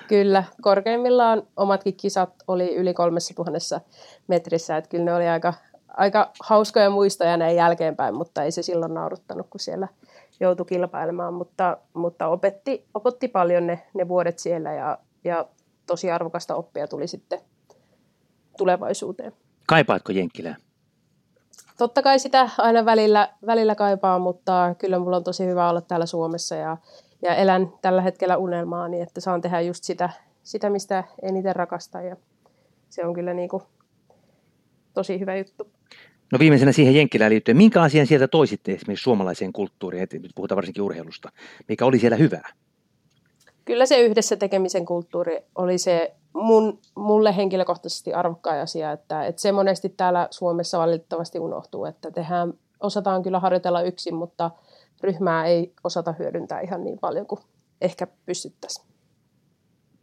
Kyllä, 0.07 0.43
korkeimmillaan 0.61 1.43
omatkin 1.57 1.97
kisat 1.97 2.29
oli 2.47 2.75
yli 2.75 2.93
3000 2.93 3.81
metrissä, 4.27 4.77
että 4.77 4.89
kyllä 4.89 5.05
ne 5.05 5.13
oli 5.13 5.27
aika, 5.27 5.53
aika 5.87 6.31
hauskoja 6.43 6.89
muistoja 6.89 7.37
näin 7.37 7.55
jälkeenpäin, 7.55 8.15
mutta 8.15 8.43
ei 8.43 8.51
se 8.51 8.61
silloin 8.61 8.93
nauruttanut, 8.93 9.47
kun 9.49 9.59
siellä 9.59 9.87
joutui 10.39 10.65
kilpailemaan, 10.65 11.33
mutta, 11.33 11.77
mutta 11.93 12.27
opetti, 12.27 12.85
opetti 12.93 13.27
paljon 13.27 13.67
ne, 13.67 13.87
ne 13.93 14.07
vuodet 14.07 14.39
siellä 14.39 14.73
ja, 14.73 14.97
ja 15.23 15.45
tosi 15.87 16.11
arvokasta 16.11 16.55
oppia 16.55 16.87
tuli 16.87 17.07
sitten 17.07 17.39
tulevaisuuteen. 18.57 19.33
Kaipaatko 19.67 20.11
Jenkkilää? 20.11 20.55
Totta 21.77 22.01
kai 22.01 22.19
sitä 22.19 22.49
aina 22.57 22.85
välillä, 22.85 23.29
välillä 23.45 23.75
kaipaa, 23.75 24.19
mutta 24.19 24.75
kyllä 24.77 24.99
mulla 24.99 25.17
on 25.17 25.23
tosi 25.23 25.45
hyvä 25.45 25.69
olla 25.69 25.81
täällä 25.81 26.05
Suomessa 26.05 26.55
ja, 26.55 26.77
ja 27.21 27.35
elän 27.35 27.73
tällä 27.81 28.01
hetkellä 28.01 28.37
unelmaa, 28.37 28.87
niin 28.87 29.03
että 29.03 29.21
saan 29.21 29.41
tehdä 29.41 29.61
just 29.61 29.83
sitä, 29.83 30.09
sitä 30.43 30.69
mistä 30.69 31.03
eniten 31.21 31.55
rakastan 31.55 32.05
ja 32.05 32.15
se 32.89 33.05
on 33.05 33.13
kyllä 33.13 33.33
niin 33.33 33.49
kuin 33.49 33.63
tosi 34.93 35.19
hyvä 35.19 35.35
juttu. 35.35 35.71
No 36.31 36.39
viimeisenä 36.39 36.71
siihen 36.71 36.95
Jenkkilään 36.95 37.31
liittyen, 37.31 37.57
minkä 37.57 37.81
asian 37.81 38.07
sieltä 38.07 38.27
toisitte 38.27 38.71
esimerkiksi 38.71 39.03
suomalaiseen 39.03 39.53
kulttuuriin, 39.53 40.03
että 40.03 40.19
nyt 40.19 40.31
puhutaan 40.35 40.55
varsinkin 40.55 40.83
urheilusta, 40.83 41.29
mikä 41.67 41.85
oli 41.85 41.99
siellä 41.99 42.17
hyvää? 42.17 42.49
Kyllä 43.65 43.85
se 43.85 43.99
yhdessä 43.99 44.35
tekemisen 44.35 44.85
kulttuuri 44.85 45.39
oli 45.55 45.77
se 45.77 46.15
mun, 46.33 46.79
mulle 46.95 47.35
henkilökohtaisesti 47.35 48.13
arvokkain 48.13 48.61
asia, 48.61 48.91
että, 48.91 49.25
että 49.25 49.41
se 49.41 49.51
monesti 49.51 49.89
täällä 49.89 50.27
Suomessa 50.31 50.79
valitettavasti 50.79 51.39
unohtuu, 51.39 51.85
että 51.85 52.11
tehdään, 52.11 52.53
osataan 52.79 53.23
kyllä 53.23 53.39
harjoitella 53.39 53.81
yksin, 53.81 54.15
mutta 54.15 54.51
ryhmää 55.01 55.45
ei 55.45 55.73
osata 55.83 56.13
hyödyntää 56.19 56.61
ihan 56.61 56.83
niin 56.83 56.99
paljon 56.99 57.25
kuin 57.25 57.41
ehkä 57.81 58.07
pystyttäisiin. 58.25 58.87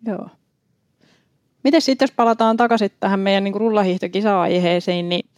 Joo. 0.06 0.28
Miten 1.64 1.80
sitten, 1.82 2.06
jos 2.06 2.14
palataan 2.16 2.56
takaisin 2.56 2.90
tähän 3.00 3.20
meidän 3.20 3.44
niin 3.44 3.54
rullahiihtokisa-aiheeseen, 3.54 5.08
niin 5.08 5.28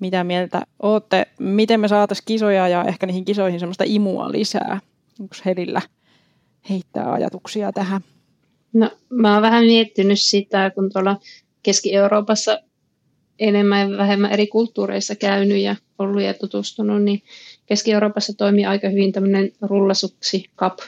mitä 0.00 0.24
mieltä 0.24 0.62
olette, 0.82 1.26
miten 1.38 1.80
me 1.80 1.88
saataisiin 1.88 2.24
kisoja 2.26 2.68
ja 2.68 2.84
ehkä 2.84 3.06
niihin 3.06 3.24
kisoihin 3.24 3.60
semmoista 3.60 3.84
imua 3.86 4.32
lisää? 4.32 4.80
Onko 5.20 5.34
Helillä 5.44 5.82
heittää 6.70 7.12
ajatuksia 7.12 7.72
tähän? 7.72 8.00
No, 8.72 8.90
mä 9.10 9.32
oon 9.32 9.42
vähän 9.42 9.64
miettinyt 9.64 10.20
sitä, 10.20 10.70
kun 10.74 10.90
tuolla 10.92 11.16
Keski-Euroopassa 11.62 12.60
enemmän 13.38 13.90
ja 13.90 13.98
vähemmän 13.98 14.32
eri 14.32 14.46
kulttuureissa 14.46 15.14
käynyt 15.14 15.58
ja 15.58 15.76
ollut 15.98 16.22
ja 16.22 16.34
tutustunut, 16.34 17.02
niin 17.02 17.22
Keski-Euroopassa 17.68 18.32
toimii 18.32 18.64
aika 18.64 18.88
hyvin 18.88 19.12
tämmöinen 19.12 19.52
rullasuksi 19.60 20.44
cup 20.56 20.78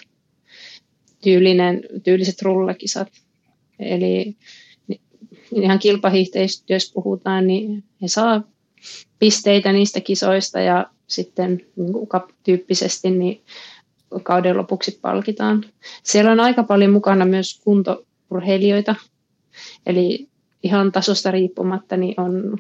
tyylinen, 1.22 1.82
tyyliset 2.04 2.42
rullakisat. 2.42 3.08
Eli 3.78 4.36
ihan 5.54 5.78
kilpahiihteistä, 5.78 6.72
jos 6.72 6.92
puhutaan, 6.94 7.46
niin 7.46 7.84
he 8.02 8.08
saa 8.08 8.42
pisteitä 9.18 9.72
niistä 9.72 10.00
kisoista 10.00 10.60
ja 10.60 10.90
sitten 11.06 11.60
niin 11.76 11.92
tyyppisesti 12.42 13.10
niin 13.10 13.42
kauden 14.22 14.56
lopuksi 14.56 14.98
palkitaan. 15.02 15.64
Siellä 16.02 16.32
on 16.32 16.40
aika 16.40 16.62
paljon 16.62 16.92
mukana 16.92 17.24
myös 17.24 17.60
kuntourheilijoita, 17.64 18.94
eli 19.86 20.28
ihan 20.62 20.92
tasosta 20.92 21.30
riippumatta 21.30 21.96
niin 21.96 22.20
on, 22.20 22.58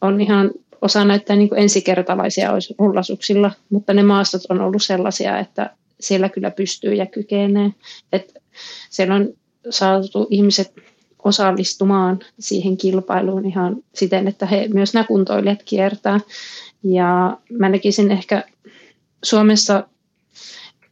on 0.00 0.20
ihan 0.20 0.50
osa 0.82 1.04
näyttää 1.04 1.36
niin 1.36 1.48
ensikertalaisia 1.56 2.50
rullasuksilla, 2.78 3.50
mutta 3.70 3.94
ne 3.94 4.02
maastot 4.02 4.42
on 4.48 4.60
ollut 4.60 4.82
sellaisia, 4.82 5.38
että 5.38 5.70
siellä 6.00 6.28
kyllä 6.28 6.50
pystyy 6.50 6.94
ja 6.94 7.06
kykenee. 7.06 7.70
Et 8.12 8.34
siellä 8.90 9.14
on 9.14 9.28
saatu 9.70 10.26
ihmiset 10.30 10.72
osallistumaan 11.24 12.18
siihen 12.38 12.76
kilpailuun 12.76 13.46
ihan 13.46 13.76
siten, 13.94 14.28
että 14.28 14.46
he 14.46 14.68
myös 14.74 14.94
nämä 14.94 15.04
kuntoilijat 15.04 15.62
kiertää. 15.62 16.20
Ja 16.82 17.38
mä 17.52 17.68
näkisin 17.68 18.10
ehkä 18.10 18.44
Suomessa 19.24 19.88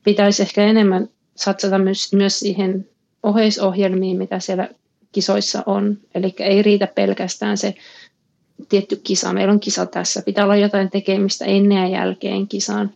pitäisi 0.04 0.42
ehkä 0.42 0.64
enemmän 0.64 1.08
satsata 1.36 1.78
myös, 1.78 2.12
myös 2.12 2.40
siihen 2.40 2.88
oheisohjelmiin, 3.22 4.18
mitä 4.18 4.40
siellä 4.40 4.68
kisoissa 5.12 5.62
on. 5.66 5.98
Eli 6.14 6.34
ei 6.38 6.62
riitä 6.62 6.86
pelkästään 6.86 7.58
se 7.58 7.74
tietty 8.68 8.96
kisa. 8.96 9.32
Meillä 9.32 9.52
on 9.52 9.60
kisa 9.60 9.86
tässä. 9.86 10.22
Pitää 10.22 10.44
olla 10.44 10.56
jotain 10.56 10.90
tekemistä 10.90 11.44
ennen 11.44 11.78
ja 11.78 11.88
jälkeen 11.88 12.48
kisaan. 12.48 12.90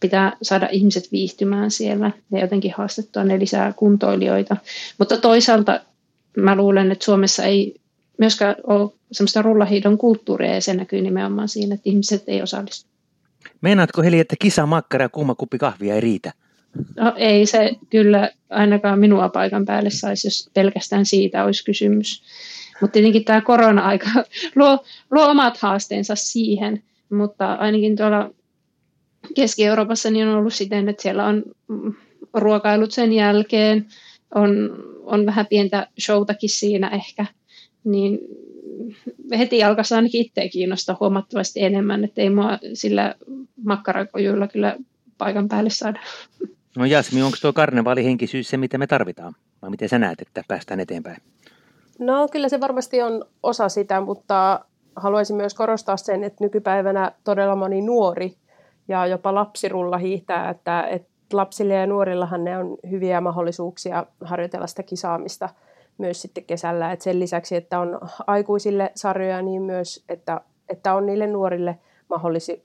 Pitää 0.00 0.36
saada 0.42 0.68
ihmiset 0.72 1.12
viihtymään 1.12 1.70
siellä 1.70 2.10
ja 2.32 2.40
jotenkin 2.40 2.74
haastettua 2.76 3.24
ne 3.24 3.38
lisää 3.38 3.72
kuntoilijoita. 3.72 4.56
Mutta 4.98 5.16
toisaalta 5.16 5.80
mä 6.36 6.56
luulen, 6.56 6.92
että 6.92 7.04
Suomessa 7.04 7.44
ei 7.44 7.74
myöskään 8.18 8.54
ole 8.66 8.90
semmoista 9.12 9.42
rullahiidon 9.42 9.98
kulttuuria 9.98 10.54
ja 10.54 10.60
se 10.60 10.74
näkyy 10.74 11.00
nimenomaan 11.00 11.48
siinä, 11.48 11.74
että 11.74 11.90
ihmiset 11.90 12.24
ei 12.26 12.42
osallistu. 12.42 12.90
Meinaatko 13.60 14.02
Heli, 14.02 14.18
että 14.18 14.36
kisa, 14.38 14.66
makkara 14.66 15.04
ja 15.04 15.08
kuuma 15.08 15.34
kuppi 15.34 15.58
kahvia 15.58 15.94
ei 15.94 16.00
riitä? 16.00 16.32
No 16.96 17.14
ei 17.16 17.46
se 17.46 17.70
kyllä 17.90 18.30
ainakaan 18.50 18.98
minua 18.98 19.28
paikan 19.28 19.64
päälle 19.64 19.90
saisi, 19.90 20.26
jos 20.26 20.50
pelkästään 20.54 21.06
siitä 21.06 21.44
olisi 21.44 21.64
kysymys. 21.64 22.22
Mutta 22.80 22.92
tietenkin 22.92 23.24
tämä 23.24 23.40
korona-aika 23.40 24.08
luo, 24.56 24.84
luo 25.10 25.28
omat 25.28 25.58
haasteensa 25.58 26.14
siihen, 26.14 26.82
mutta 27.12 27.52
ainakin 27.52 27.96
tuolla 27.96 28.30
Keski-Euroopassa 29.34 30.10
niin 30.10 30.28
on 30.28 30.36
ollut 30.36 30.54
siten, 30.54 30.88
että 30.88 31.02
siellä 31.02 31.26
on 31.26 31.44
ruokailut 32.34 32.90
sen 32.90 33.12
jälkeen, 33.12 33.86
on, 34.34 34.50
on 35.02 35.26
vähän 35.26 35.46
pientä 35.46 35.86
showtakin 36.00 36.50
siinä 36.50 36.88
ehkä, 36.88 37.26
niin 37.84 38.18
heti 39.38 39.64
alkaisi 39.64 39.94
ainakin 39.94 40.20
itseä 40.20 40.48
kiinnostaa 40.48 40.96
huomattavasti 41.00 41.62
enemmän, 41.62 42.04
että 42.04 42.20
ei 42.20 42.30
mua 42.30 42.58
sillä 42.74 43.14
makkarakojuilla 43.64 44.48
kyllä 44.48 44.76
paikan 45.18 45.48
päälle 45.48 45.70
saada. 45.70 46.00
No 46.76 46.84
Jasmi, 46.84 47.22
onko 47.22 47.36
tuo 47.40 47.52
karnevaalihenkisyys 47.52 48.48
se, 48.48 48.56
mitä 48.56 48.78
me 48.78 48.86
tarvitaan? 48.86 49.34
Vai 49.62 49.70
miten 49.70 49.88
sä 49.88 49.98
näet, 49.98 50.20
että 50.20 50.44
päästään 50.48 50.80
eteenpäin? 50.80 51.22
No 52.00 52.28
kyllä 52.28 52.48
se 52.48 52.60
varmasti 52.60 53.02
on 53.02 53.24
osa 53.42 53.68
sitä, 53.68 54.00
mutta 54.00 54.64
haluaisin 54.96 55.36
myös 55.36 55.54
korostaa 55.54 55.96
sen, 55.96 56.24
että 56.24 56.44
nykypäivänä 56.44 57.12
todella 57.24 57.56
moni 57.56 57.82
nuori 57.82 58.36
ja 58.88 59.06
jopa 59.06 59.34
lapsirulla 59.34 59.98
hiihtää, 59.98 60.50
että, 60.50 60.82
että 60.82 61.10
lapsille 61.32 61.74
ja 61.74 61.86
nuorillahan 61.86 62.44
ne 62.44 62.58
on 62.58 62.76
hyviä 62.90 63.20
mahdollisuuksia 63.20 64.06
harjoitella 64.20 64.66
sitä 64.66 64.82
kisaamista 64.82 65.48
myös 65.98 66.22
sitten 66.22 66.44
kesällä. 66.44 66.92
Et 66.92 67.00
sen 67.00 67.20
lisäksi, 67.20 67.56
että 67.56 67.78
on 67.78 68.00
aikuisille 68.26 68.92
sarjoja, 68.94 69.42
niin 69.42 69.62
myös, 69.62 70.04
että, 70.08 70.40
että 70.68 70.94
on 70.94 71.06
niille 71.06 71.26
nuorille 71.26 71.78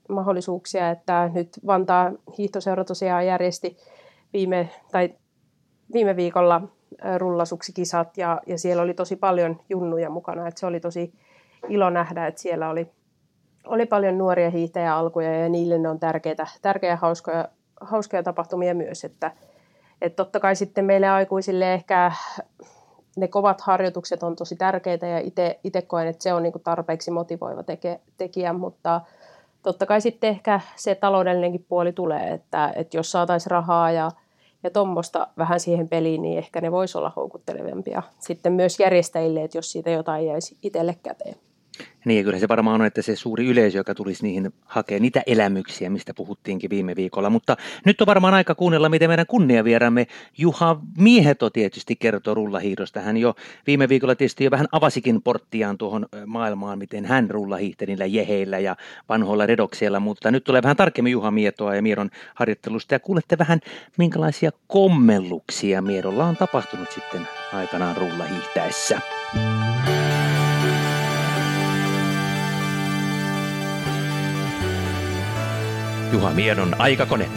mahdollisuuksia. 0.08 0.90
Että 0.90 1.30
nyt 1.34 1.48
Vantaa 1.66 2.12
hiihtoseura 2.38 2.84
tosiaan 2.84 3.26
järjesti 3.26 3.76
viime, 4.32 4.70
tai 4.92 5.14
viime 5.92 6.16
viikolla 6.16 6.62
rullasuksikisat 7.18 8.16
ja, 8.16 8.40
ja 8.46 8.58
siellä 8.58 8.82
oli 8.82 8.94
tosi 8.94 9.16
paljon 9.16 9.60
junnuja 9.68 10.10
mukana. 10.10 10.48
Et 10.48 10.56
se 10.56 10.66
oli 10.66 10.80
tosi 10.80 11.12
ilo 11.68 11.90
nähdä, 11.90 12.26
että 12.26 12.40
siellä 12.40 12.70
oli, 12.70 12.90
oli 13.64 13.86
paljon 13.86 14.18
nuoria 14.18 14.50
hiihtäjäalkuja 14.50 15.40
ja 15.40 15.48
niille 15.48 15.78
ne 15.78 15.88
on 15.88 16.00
tärkeitä, 16.00 16.46
tärkeitä 16.62 16.96
hauskoja, 16.96 17.48
hauskoja 17.80 18.22
tapahtumia 18.22 18.74
myös. 18.74 19.04
Että, 19.04 19.32
että 20.02 20.16
totta 20.16 20.40
kai 20.40 20.56
sitten 20.56 20.84
meille 20.84 21.08
aikuisille 21.08 21.74
ehkä 21.74 22.12
ne 23.16 23.28
kovat 23.28 23.60
harjoitukset 23.60 24.22
on 24.22 24.36
tosi 24.36 24.56
tärkeitä 24.56 25.06
ja 25.06 25.18
itse 25.64 25.82
koen, 25.82 26.08
että 26.08 26.22
se 26.22 26.32
on 26.32 26.42
niinku 26.42 26.58
tarpeeksi 26.58 27.10
motivoiva 27.10 27.62
teke, 27.62 28.00
tekijä, 28.16 28.52
mutta 28.52 29.00
totta 29.62 29.86
kai 29.86 30.00
sitten 30.00 30.30
ehkä 30.30 30.60
se 30.76 30.94
taloudellinenkin 30.94 31.66
puoli 31.68 31.92
tulee, 31.92 32.32
että, 32.32 32.72
että 32.76 32.96
jos 32.96 33.12
saataisiin 33.12 33.50
rahaa 33.50 33.90
ja, 33.90 34.10
ja 34.62 34.70
tuommoista 34.70 35.28
vähän 35.38 35.60
siihen 35.60 35.88
peliin, 35.88 36.22
niin 36.22 36.38
ehkä 36.38 36.60
ne 36.60 36.72
voisi 36.72 36.98
olla 36.98 37.12
houkuttelevampia 37.16 38.02
sitten 38.18 38.52
myös 38.52 38.80
järjestäjille, 38.80 39.44
että 39.44 39.58
jos 39.58 39.72
siitä 39.72 39.90
jotain 39.90 40.26
jäisi 40.26 40.56
itselle 40.62 40.96
käteen. 41.02 41.36
Niin, 42.06 42.24
kyllä 42.24 42.38
se 42.38 42.48
varmaan 42.48 42.80
on, 42.80 42.86
että 42.86 43.02
se 43.02 43.16
suuri 43.16 43.46
yleisö, 43.46 43.78
joka 43.78 43.94
tulisi 43.94 44.22
niihin 44.22 44.52
hakemaan 44.64 45.02
niitä 45.02 45.22
elämyksiä, 45.26 45.90
mistä 45.90 46.14
puhuttiinkin 46.14 46.70
viime 46.70 46.96
viikolla. 46.96 47.30
Mutta 47.30 47.56
nyt 47.84 48.00
on 48.00 48.06
varmaan 48.06 48.34
aika 48.34 48.54
kuunnella, 48.54 48.88
miten 48.88 49.10
meidän 49.10 49.26
kunniavieraamme 49.26 50.06
Juha 50.38 50.80
Mieheto 50.98 51.50
tietysti 51.50 51.96
kertoo 51.96 52.34
rullahiidosta. 52.34 53.00
Hän 53.00 53.16
jo 53.16 53.34
viime 53.66 53.88
viikolla 53.88 54.14
tietysti 54.14 54.44
jo 54.44 54.50
vähän 54.50 54.66
avasikin 54.72 55.22
porttiaan 55.22 55.78
tuohon 55.78 56.06
maailmaan, 56.26 56.78
miten 56.78 57.04
hän 57.04 57.30
rullahiihti 57.30 57.86
niillä 57.86 58.06
jeheillä 58.06 58.58
ja 58.58 58.76
vanhoilla 59.08 59.46
redoksilla. 59.46 60.00
Mutta 60.00 60.30
nyt 60.30 60.44
tulee 60.44 60.62
vähän 60.62 60.76
tarkemmin 60.76 61.12
Juha 61.12 61.30
Mietoa 61.30 61.74
ja 61.74 61.82
Mieron 61.82 62.10
harjoittelusta 62.34 62.94
ja 62.94 63.00
kuulette 63.00 63.38
vähän, 63.38 63.60
minkälaisia 63.98 64.50
kommelluksia 64.66 65.82
Miedolla 65.82 66.24
on 66.24 66.36
tapahtunut 66.36 66.90
sitten 66.90 67.28
aikanaan 67.52 67.96
rullahiihtäessä. 67.96 69.00
Juha 76.12 76.30
Miedon 76.30 76.74
aikakone. 76.78 77.28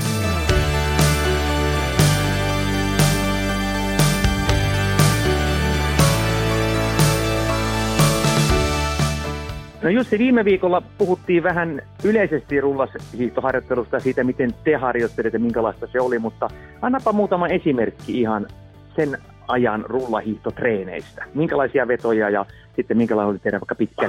No 9.84 9.90
Jussi, 9.90 10.20
viime 10.20 10.46
viikolla 10.46 10.82
puhuttiin 10.98 11.44
vähän 11.44 11.82
yleisesti 12.04 12.62
rullashiihtoharjoittelusta 12.62 13.96
ja 13.96 14.00
siitä, 14.00 14.24
miten 14.24 14.54
te 14.64 14.76
harjoittelette 14.76 15.36
ja 15.36 15.42
minkälaista 15.42 15.88
se 15.92 16.02
oli, 16.02 16.20
mutta 16.20 16.50
annapa 16.82 17.12
muutama 17.12 17.48
esimerkki 17.48 18.22
ihan 18.22 18.48
sen 18.96 19.18
ajan 19.48 19.86
rullahiihtotreeneistä. 19.86 21.26
Minkälaisia 21.34 21.88
vetoja 21.88 22.30
ja 22.30 22.46
sitten 22.76 22.98
minkälainen 22.98 23.30
oli 23.30 23.40
tehdä 23.40 23.60
vaikka 23.60 23.76
pitkä 23.76 24.08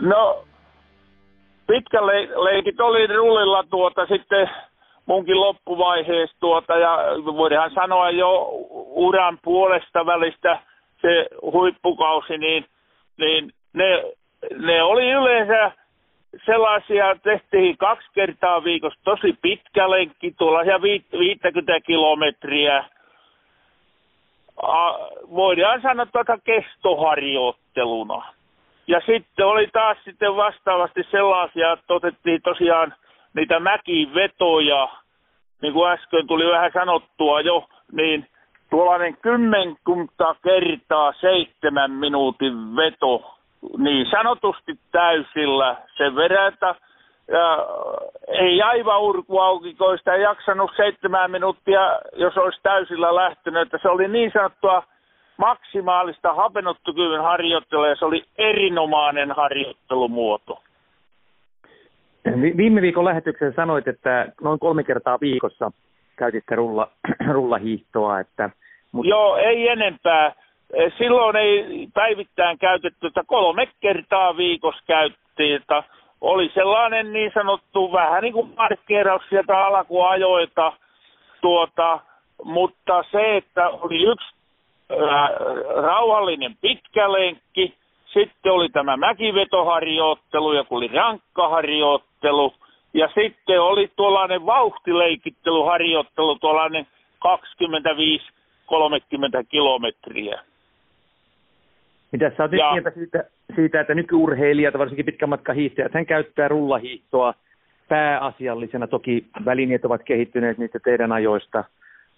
No 0.00 0.44
pitkä 1.70 2.06
le- 2.06 2.44
leikit 2.44 2.80
oli 2.80 3.06
rullilla 3.06 3.64
tuota 3.70 4.06
sitten 4.06 4.50
munkin 5.06 5.40
loppuvaiheessa 5.40 6.36
tuota 6.40 6.76
ja 6.76 6.98
voidaan 7.24 7.70
sanoa 7.74 8.10
jo 8.10 8.48
uran 9.06 9.38
puolesta 9.42 10.06
välistä 10.06 10.60
se 11.02 11.26
huippukausi, 11.42 12.38
niin, 12.38 12.64
niin 13.16 13.52
ne, 13.72 14.04
ne 14.56 14.82
oli 14.82 15.10
yleensä 15.10 15.72
sellaisia, 16.46 17.16
tehtiin 17.22 17.76
kaksi 17.76 18.08
kertaa 18.14 18.64
viikossa 18.64 19.00
tosi 19.04 19.38
pitkä 19.42 19.90
lenkki, 19.90 20.34
tuollaisia 20.38 20.82
50 20.82 21.80
kilometriä. 21.80 22.84
Voidaan 25.34 25.82
sanoa 25.82 26.06
tuota 26.06 26.38
kestoharjoitteluna. 26.44 28.39
Ja 28.90 29.00
sitten 29.06 29.46
oli 29.46 29.66
taas 29.72 29.98
sitten 30.04 30.36
vastaavasti 30.36 31.06
sellaisia, 31.10 31.72
että 31.72 31.94
otettiin 31.94 32.42
tosiaan 32.42 32.94
niitä 33.34 33.60
mäkivetoja, 33.60 34.88
niin 35.62 35.72
kuin 35.72 35.90
äsken 35.90 36.26
tuli 36.26 36.52
vähän 36.52 36.70
sanottua 36.74 37.40
jo, 37.40 37.68
niin 37.92 38.26
tuollainen 38.70 39.16
kymmenkunta 39.16 40.34
kertaa 40.44 41.12
seitsemän 41.20 41.90
minuutin 41.90 42.76
veto. 42.76 43.36
Niin 43.78 44.06
sanotusti 44.10 44.78
täysillä 44.92 45.76
sen 45.96 46.16
verran, 46.16 46.46
että 46.46 46.74
ja 47.28 47.66
ei 48.28 48.62
aivan 48.62 49.00
urku 49.00 49.38
auki, 49.38 49.74
kun 49.74 49.98
sitä 49.98 50.16
jaksanut 50.16 50.70
seitsemän 50.76 51.30
minuuttia, 51.30 52.00
jos 52.12 52.36
olisi 52.36 52.60
täysillä 52.62 53.14
lähtenyt. 53.14 53.62
Että 53.62 53.78
se 53.82 53.88
oli 53.88 54.08
niin 54.08 54.30
sanottua 54.32 54.82
maksimaalista 55.40 56.34
hapenottokyvyn 56.34 57.22
harjoittelua 57.22 57.88
ja 57.88 57.96
se 57.96 58.04
oli 58.04 58.24
erinomainen 58.38 59.32
harjoittelumuoto. 59.32 60.62
Viime 62.56 62.82
viikon 62.82 63.04
lähetyksessä 63.04 63.56
sanoit, 63.56 63.88
että 63.88 64.32
noin 64.42 64.58
kolme 64.58 64.84
kertaa 64.84 65.18
viikossa 65.20 65.72
käytitte 66.16 66.54
rulla, 66.54 66.88
rullahiihtoa. 67.36 68.20
Että, 68.20 68.50
mutta... 68.92 69.08
Joo, 69.08 69.36
ei 69.36 69.68
enempää. 69.68 70.32
Silloin 70.98 71.36
ei 71.36 71.88
päivittäin 71.94 72.58
käytetty, 72.58 73.06
että 73.06 73.22
kolme 73.26 73.68
kertaa 73.80 74.36
viikossa 74.36 74.82
käyttiin. 74.86 75.56
Että 75.56 75.82
oli 76.20 76.50
sellainen 76.54 77.12
niin 77.12 77.30
sanottu 77.34 77.92
vähän 77.92 78.22
niin 78.22 78.32
kuin 78.32 78.52
markkeeraus 78.56 79.22
sieltä 79.28 79.58
alkuajoilta, 79.58 80.72
tuota, 81.40 82.00
mutta 82.44 83.04
se, 83.12 83.36
että 83.36 83.68
oli 83.68 84.02
yksi 84.02 84.39
rauhallinen 85.82 86.56
pitkä 86.60 87.12
lenkki, 87.12 87.74
sitten 88.12 88.52
oli 88.52 88.68
tämä 88.68 88.96
mäkivetoharjoittelu, 88.96 90.52
ja 90.52 90.64
oli 90.70 90.88
rankkaharjoittelu, 90.88 92.54
ja 92.94 93.08
sitten 93.14 93.60
oli 93.60 93.90
tuollainen 93.96 94.46
vauhtileikitteluharjoittelu, 94.46 96.38
tuollainen 96.38 96.86
25-30 97.26 97.30
kilometriä. 99.48 100.40
Mitä 102.12 102.32
sä 102.36 102.42
oot 102.42 102.52
ja... 102.52 102.72
mieltä 102.72 102.90
siitä, 102.90 103.24
siitä, 103.56 103.80
että 103.80 103.94
nykyurheilijat, 103.94 104.78
varsinkin 104.78 105.06
pitkän 105.06 105.28
matkan 105.28 105.56
hiihtäjät, 105.56 105.94
hän 105.94 106.06
käyttää 106.06 106.48
rullahiihtoa 106.48 107.34
pääasiallisena. 107.88 108.86
Toki 108.86 109.24
välineet 109.44 109.84
ovat 109.84 110.02
kehittyneet 110.04 110.58
niitä 110.58 110.78
teidän 110.84 111.12
ajoista, 111.12 111.64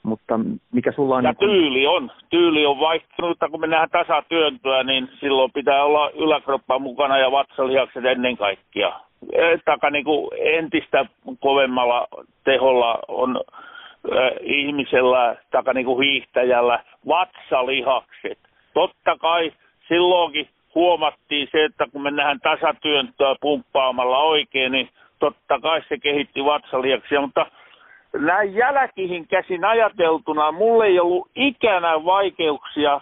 mutta 0.03 0.41
mikä 0.73 0.93
sulla 0.93 1.17
on... 1.17 1.25
Ja 1.25 1.31
niin 1.31 1.37
kun... 1.37 1.49
tyyli 1.49 1.87
on. 1.87 2.11
Tyyli 2.31 2.67
on 2.67 2.81
vaihtunut, 2.81 3.39
kun 3.51 3.61
mennään 3.61 3.91
tasatyöntöä, 3.91 4.83
niin 4.83 5.09
silloin 5.21 5.53
pitää 5.53 5.85
olla 5.85 6.11
yläkroppa 6.11 6.79
mukana 6.79 7.19
ja 7.19 7.31
vatsalihakset 7.33 8.05
ennen 8.05 8.37
kaikkea. 8.37 9.01
Taka 9.65 9.91
niin 9.91 10.05
kuin 10.05 10.31
entistä 10.41 11.07
kovemmalla 11.41 12.07
teholla 12.45 12.99
on 13.09 13.41
äh, 14.13 14.31
ihmisellä, 14.41 15.37
taka 15.51 15.73
niin 15.73 15.87
kuin 15.87 16.07
hiihtäjällä, 16.07 16.85
vatsalihakset. 17.09 18.39
Totta 18.75 19.17
kai 19.19 19.53
silloinkin 19.89 20.49
huomattiin 20.75 21.49
se, 21.53 21.65
että 21.65 21.87
kun 21.93 22.03
mennään 22.03 22.41
tasatyöntöä 22.41 23.35
pumppaamalla 23.41 24.19
oikein, 24.19 24.73
niin 24.73 24.89
totta 25.19 25.61
kai 25.61 25.83
se 25.89 25.99
kehitti 25.99 26.45
vatsalihaksia, 26.45 27.21
mutta 27.21 27.47
näin 28.19 28.55
jälkihin 28.55 29.29
käsin 29.29 29.65
ajateltuna, 29.65 30.53
mulle 30.53 30.87
ei 30.87 31.01
ollut 31.01 31.29
ikänä 31.35 32.05
vaikeuksia 32.05 33.01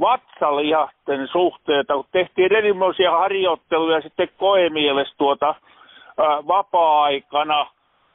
vatsalihasten 0.00 1.28
suhteita, 1.28 1.94
kun 1.94 2.04
tehtiin 2.12 2.52
erinomaisia 2.52 3.10
harjoitteluja 3.10 4.00
sitten 4.00 4.28
koemielessä 4.36 5.14
tuota 5.18 5.46
ää, 5.46 6.46
vapaa-aikana, 6.46 7.66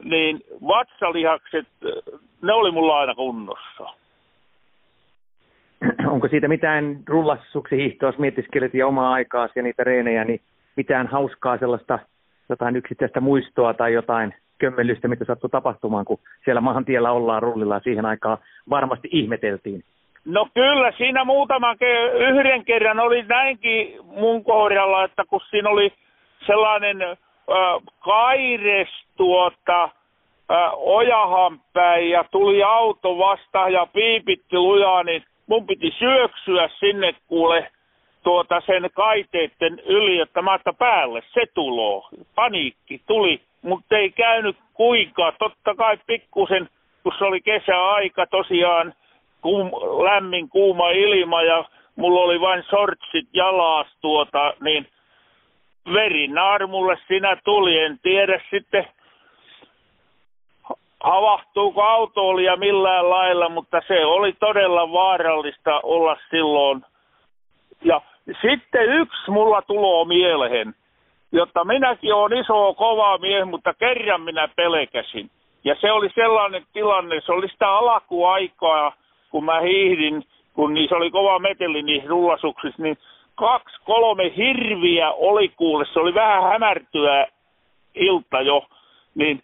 niin 0.04 0.42
vatsalihakset, 0.68 1.68
ne 2.42 2.54
oli 2.54 2.72
mulla 2.72 3.00
aina 3.00 3.16
kunnossa. 3.16 3.86
Onko 6.14 6.28
siitä 6.28 6.48
mitään 6.48 7.00
rullasuksi 7.08 7.78
hiihtoa, 7.78 8.10
jos 8.10 8.18
mietiskelet 8.18 8.74
ja 8.74 8.88
omaa 8.88 9.14
aikaasi 9.14 9.54
ja 9.56 9.64
niitä 9.64 9.84
reenejä, 9.84 10.24
niin 10.24 10.42
mitään 10.76 11.08
hauskaa 11.08 11.58
sellaista, 11.58 12.00
jotain 12.50 12.76
yksittäistä 12.76 13.22
muistoa 13.22 13.74
tai 13.74 13.94
jotain 13.94 14.34
kömmellystä, 14.62 15.08
mitä 15.08 15.26
sattui 15.26 15.50
tapahtumaan, 15.50 16.06
kun 16.06 16.20
siellä 16.46 16.62
maantiellä 16.62 17.12
ollaan 17.12 17.44
rullilla 17.44 17.80
siihen 17.80 18.06
aikaan 18.06 18.38
varmasti 18.70 19.10
ihmeteltiin. 19.12 19.84
No 20.26 20.48
kyllä, 20.54 20.92
siinä 20.98 21.24
muutaman 21.24 21.76
ke- 21.76 22.18
yhden 22.30 22.66
kerran 22.66 23.00
oli 23.00 23.24
näinkin 23.24 23.98
mun 24.04 24.44
kohdalla, 24.44 25.04
että 25.04 25.24
kun 25.30 25.42
siinä 25.50 25.70
oli 25.70 25.94
sellainen 26.46 27.02
äh, 27.02 27.18
kaires 28.00 28.90
tuota, 29.18 29.84
äh, 29.84 30.72
ojahan 30.74 31.60
päin 31.74 32.10
ja 32.10 32.24
tuli 32.32 32.64
auto 32.64 33.18
vastaan 33.18 33.74
ja 33.74 33.88
piipitti 33.94 34.58
lujaa, 34.58 35.04
niin 35.04 35.24
mun 35.48 35.68
piti 35.68 35.92
syöksyä 36.00 36.70
sinne 36.80 37.16
kuule 37.28 37.72
tuota 38.24 38.62
sen 38.66 38.90
kaiteiden 38.94 39.80
yli, 39.80 40.20
että 40.20 40.42
mä 40.42 40.60
päälle 40.78 41.24
se 41.34 41.42
tuloo. 41.54 42.10
Paniikki 42.36 43.02
tuli 43.08 43.42
mutta 43.62 43.98
ei 43.98 44.12
käynyt 44.12 44.58
kuinka. 44.74 45.34
Totta 45.40 45.76
kai 45.76 45.98
pikkusen, 46.08 46.70
kun 47.04 47.14
se 47.18 47.26
oli 47.26 47.42
kesäaika 47.42 48.28
tosiaan, 48.28 48.94
kuum, 49.42 49.68
lämmin 50.04 50.50
kuuma 50.50 50.90
ilma 50.90 51.42
ja 51.42 51.66
mulla 51.96 52.22
oli 52.22 52.42
vain 52.42 52.64
sortsit 52.70 53.28
jalas 53.34 53.88
tuota, 54.02 54.54
niin 54.62 54.88
verinaarmulle 55.94 56.98
sinä 57.08 57.38
tuli. 57.44 57.80
En 57.80 58.00
tiedä 58.04 58.42
sitten, 58.50 58.88
havahtuuko 61.04 61.84
autoolia 61.84 62.56
millään 62.56 63.10
lailla, 63.10 63.50
mutta 63.50 63.82
se 63.88 64.06
oli 64.06 64.34
todella 64.34 64.92
vaarallista 64.92 65.80
olla 65.84 66.18
silloin. 66.30 66.86
Ja 67.84 68.02
sitten 68.42 68.90
yksi 68.90 69.32
mulla 69.32 69.62
tulo 69.62 70.06
mieleen 70.06 70.76
jotta 71.32 71.66
minäkin 71.66 72.14
olen 72.14 72.40
iso 72.40 72.74
kova 72.74 73.18
mies, 73.18 73.46
mutta 73.46 73.74
kerran 73.74 74.22
minä 74.22 74.48
pelkäsin. 74.56 75.30
Ja 75.64 75.76
se 75.82 75.92
oli 75.92 76.10
sellainen 76.16 76.64
tilanne, 76.74 77.22
se 77.22 77.32
oli 77.32 77.50
sitä 77.50 77.70
alkuaikaa, 77.70 78.94
kun 79.30 79.46
mä 79.46 79.60
hiihdin, 79.60 80.24
kun 80.54 80.74
niissä 80.74 80.96
oli 80.96 81.12
kova 81.12 81.40
meteli 81.40 81.82
niissä 81.82 82.10
rullasuksissa, 82.10 82.84
niin 82.84 82.98
kaksi, 83.36 83.78
kolme 83.86 84.34
hirviä 84.38 85.12
oli 85.12 85.50
kuule, 85.50 85.86
se 85.94 86.00
oli 86.00 86.14
vähän 86.14 86.44
hämärtyä 86.44 87.28
ilta 87.96 88.42
jo, 88.42 88.66
niin 89.16 89.44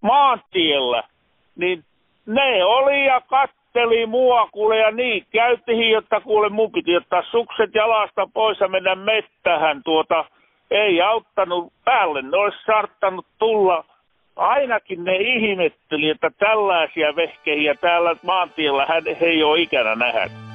maantiellä, 0.00 1.02
niin 1.56 1.84
ne 2.26 2.64
oli 2.64 3.04
ja 3.04 3.20
katteli 3.20 4.06
mua 4.06 4.48
kuule 4.52 4.78
ja 4.78 4.90
niin 4.90 5.26
käytiin, 5.32 5.90
jotta 5.90 6.20
kuule 6.20 6.48
mun 6.48 6.72
piti 6.72 6.96
ottaa 6.96 7.22
sukset 7.30 7.74
jalasta 7.74 8.28
pois 8.34 8.60
ja 8.60 8.68
mennä 8.68 8.94
mettähän 8.94 9.82
tuota, 9.84 10.24
ei 10.70 11.02
auttanut 11.02 11.72
päälle. 11.84 12.22
Ne 12.22 12.36
olisi 12.36 12.58
saattanut 12.66 13.26
tulla. 13.38 13.84
Ainakin 14.36 15.04
ne 15.04 15.16
ihmetteli, 15.16 16.08
että 16.08 16.30
tällaisia 16.38 17.16
vehkeiä 17.16 17.74
täällä 17.74 18.16
maantiellä 18.22 18.86
hän, 18.86 19.02
he 19.20 19.26
ei 19.26 19.42
ole 19.42 19.60
ikänä 19.60 19.94
nähnyt. 19.94 20.49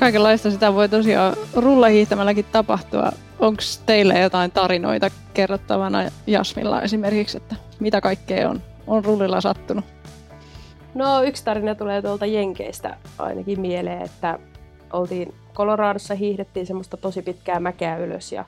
Kaikenlaista 0.00 0.50
sitä 0.50 0.74
voi 0.74 0.88
tosiaan 0.88 1.36
rullahiihtämälläkin 1.54 2.44
tapahtua. 2.52 3.12
Onko 3.38 3.62
teille 3.86 4.18
jotain 4.18 4.50
tarinoita 4.50 5.10
kerrottavana 5.34 5.98
Jasmilla 6.26 6.82
esimerkiksi, 6.82 7.36
että 7.36 7.56
mitä 7.80 8.00
kaikkea 8.00 8.50
on, 8.50 8.62
on 8.86 9.04
rullilla 9.04 9.40
sattunut? 9.40 9.84
No 10.94 11.22
yksi 11.22 11.44
tarina 11.44 11.74
tulee 11.74 12.02
tuolta 12.02 12.26
Jenkeistä 12.26 12.96
ainakin 13.18 13.60
mieleen, 13.60 14.02
että 14.02 14.38
oltiin 14.92 15.34
Coloradossa, 15.54 16.14
hiihdettiin 16.14 16.66
semmoista 16.66 16.96
tosi 16.96 17.22
pitkää 17.22 17.60
mäkeä 17.60 17.96
ylös 17.96 18.32
ja, 18.32 18.44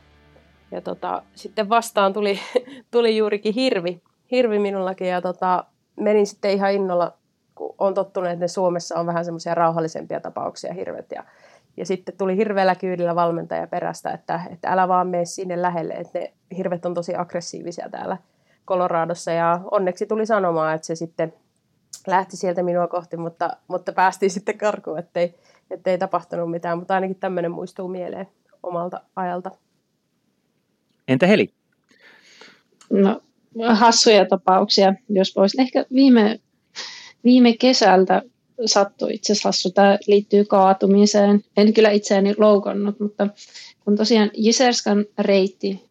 ja 0.71 0.81
tota, 0.81 1.23
sitten 1.35 1.69
vastaan 1.69 2.13
tuli, 2.13 2.41
tuli 2.91 3.17
juurikin 3.17 3.55
hirvi, 3.55 4.03
hirvi 4.31 4.59
minullakin 4.59 5.09
ja 5.09 5.23
tota, 5.23 5.65
menin 5.97 6.27
sitten 6.27 6.51
ihan 6.51 6.73
innolla, 6.73 7.13
kun 7.55 7.75
on 7.79 7.95
tottunut, 7.95 8.31
että 8.31 8.45
ne 8.45 8.49
Suomessa 8.49 8.99
on 8.99 9.07
vähän 9.07 9.25
semmoisia 9.25 9.55
rauhallisempia 9.55 10.21
tapauksia 10.21 10.75
hirvet 10.75 11.07
ja 11.15 11.25
ja 11.77 11.87
sitten 11.87 12.17
tuli 12.19 12.37
hirveällä 12.37 12.75
kyydillä 12.75 13.15
valmentaja 13.15 13.67
perästä, 13.67 14.11
että, 14.11 14.41
että 14.51 14.69
älä 14.69 14.89
vaan 14.89 15.09
mene 15.09 15.25
sinne 15.25 15.63
lähelle, 15.63 15.95
että 15.95 16.19
ne 16.19 16.33
hirvet 16.57 16.87
on 16.87 16.95
tosi 16.95 17.15
aggressiivisia 17.15 17.89
täällä 17.91 18.17
Coloradossa. 18.67 19.33
Ja 19.33 19.61
onneksi 19.71 20.07
tuli 20.07 20.27
sanomaan, 20.27 20.75
että 20.75 20.87
se 20.87 20.95
sitten 20.95 21.33
lähti 22.07 22.37
sieltä 22.37 22.63
minua 22.63 22.89
kohti, 22.89 23.17
mutta, 23.17 23.57
mutta 23.69 23.93
päästiin 23.93 24.31
sitten 24.31 24.59
karkuun, 24.59 24.99
ettei, 24.99 25.35
ettei 25.71 25.99
tapahtunut 25.99 26.51
mitään. 26.51 26.79
Mutta 26.79 26.95
ainakin 26.95 27.17
tämmöinen 27.21 27.51
muistuu 27.51 27.89
mieleen 27.89 28.29
omalta 28.63 29.01
ajalta. 29.17 29.51
Entä 31.09 31.27
Heli? 31.27 31.53
No, 32.91 33.21
hassuja 33.75 34.27
tapauksia, 34.27 34.95
jos 35.09 35.37
voisin. 35.37 35.61
Ehkä 35.61 35.87
viime, 35.95 36.41
viime 37.25 37.53
kesältä 37.57 38.23
sattui 38.67 39.15
itse 39.15 39.33
asiassa 39.33 39.71
Tämä 39.71 39.99
liittyy 40.07 40.45
kaatumiseen. 40.45 41.45
En 41.57 41.73
kyllä 41.73 41.91
itseäni 41.91 42.35
loukannut, 42.39 43.01
mutta 43.01 43.29
kun 43.85 43.97
tosiaan 43.97 44.31
Jiserskan 44.35 45.05
reitti, 45.19 45.85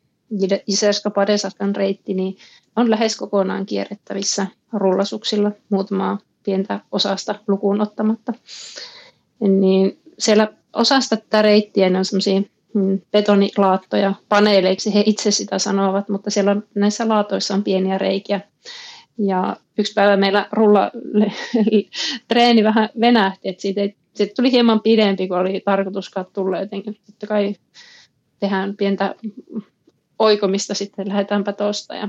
Jiserska 0.67 1.09
Padesaskan 1.09 1.75
reitti, 1.75 2.13
niin 2.13 2.37
on 2.75 2.89
lähes 2.89 3.15
kokonaan 3.15 3.65
kierrettävissä 3.65 4.47
rullasuksilla 4.73 5.51
muutamaa 5.69 6.17
pientä 6.43 6.79
osasta 6.91 7.35
lukuun 7.47 7.81
ottamatta. 7.81 8.33
Niin 9.39 9.99
siellä 10.19 10.47
osasta 10.73 11.17
tätä 11.17 11.41
reittiä 11.41 11.87
on 11.97 12.05
semmoisia 12.05 12.41
mm, 12.73 13.01
betonilaattoja 13.11 14.13
paneeleiksi, 14.29 14.93
he 14.93 15.03
itse 15.05 15.31
sitä 15.31 15.59
sanovat, 15.59 16.09
mutta 16.09 16.29
siellä 16.29 16.51
on, 16.51 16.63
näissä 16.75 17.07
laatoissa 17.07 17.53
on 17.53 17.63
pieniä 17.63 17.97
reikiä, 17.97 18.41
ja 19.17 19.57
yksi 19.81 19.93
päivä 19.93 20.17
meillä 20.17 20.47
rulla 20.51 20.91
treeni 22.27 22.63
vähän 22.63 22.89
venähti, 22.99 23.49
että 23.49 23.61
siitä, 23.61 23.81
siitä 24.13 24.33
tuli 24.35 24.51
hieman 24.51 24.81
pidempi 24.81 25.27
kuin 25.27 25.39
oli 25.39 25.61
tarkoituskaan 25.65 26.25
tulla 26.33 26.59
jotenkin. 26.59 26.97
Totta 27.05 27.27
kai 27.27 27.55
tehdään 28.39 28.77
pientä 28.77 29.15
oikomista 30.19 30.73
sitten, 30.73 31.09
lähdetäänpä 31.09 31.53
tuosta. 31.53 31.95
Ja 31.95 32.07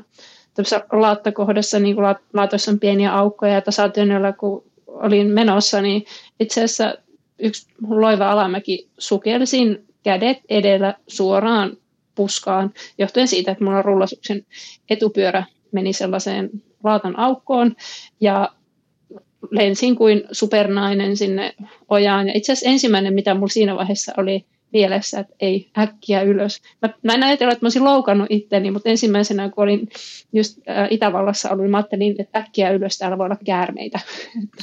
tuossa 0.57 0.81
laattakohdassa, 0.93 1.79
niin 1.79 1.95
kun 1.95 2.05
laatoissa 2.33 2.71
on 2.71 2.81
pieniä 2.81 3.15
aukkoja 3.15 3.53
ja 3.53 3.61
tasatyönnöllä, 3.61 4.33
kun 4.33 4.65
olin 4.87 5.27
menossa, 5.27 5.83
niin 5.83 6.05
itse 6.41 6.61
asiassa 6.61 6.95
yksi 7.39 7.67
loiva 7.89 8.31
alamäki 8.31 8.89
sukelsin 8.99 9.87
kädet 10.03 10.39
edellä 10.49 10.95
suoraan 11.07 11.77
puskaan, 12.15 12.73
johtuen 12.99 13.29
siitä, 13.29 13.51
että 13.51 13.65
mulla 13.65 13.79
on 13.79 13.85
rullasuksen 13.85 14.47
etupyörä 14.91 15.45
meni 15.73 15.93
sellaiseen 15.93 16.51
laatan 16.85 17.19
aukkoon 17.19 17.77
ja 18.21 18.53
lensin 19.51 19.97
kuin 19.97 20.23
supernainen 20.33 21.17
sinne 21.17 21.55
ojaan. 21.89 22.29
Ja 22.29 22.33
itse 22.37 22.53
asiassa 22.53 22.71
ensimmäinen, 22.71 23.15
mitä 23.15 23.35
mulla 23.35 23.49
siinä 23.49 23.77
vaiheessa 23.77 24.13
oli 24.17 24.45
mielessä, 24.73 25.21
että 25.21 25.35
ei 25.41 25.69
äkkiä 25.79 26.23
ylös. 26.23 26.63
Mä, 26.83 26.89
mä 27.03 27.15
en 27.15 27.23
ajatella, 27.23 27.53
että 27.53 27.65
mä 27.65 27.67
olisin 27.67 27.85
loukannut 27.85 28.27
itteni, 28.31 28.71
mutta 28.71 28.89
ensimmäisenä, 28.89 29.49
kun 29.49 29.65
olin 29.65 29.89
just 30.33 30.59
ä, 30.69 30.89
Itävallassa 30.91 31.51
ollut, 31.51 31.71
mä 31.71 31.77
ajattelin, 31.77 32.15
että 32.19 32.39
äkkiä 32.39 32.71
ylös 32.71 32.99
täällä 32.99 33.19
voi 33.19 33.25
olla 33.25 33.39
käärmeitä. 33.45 34.01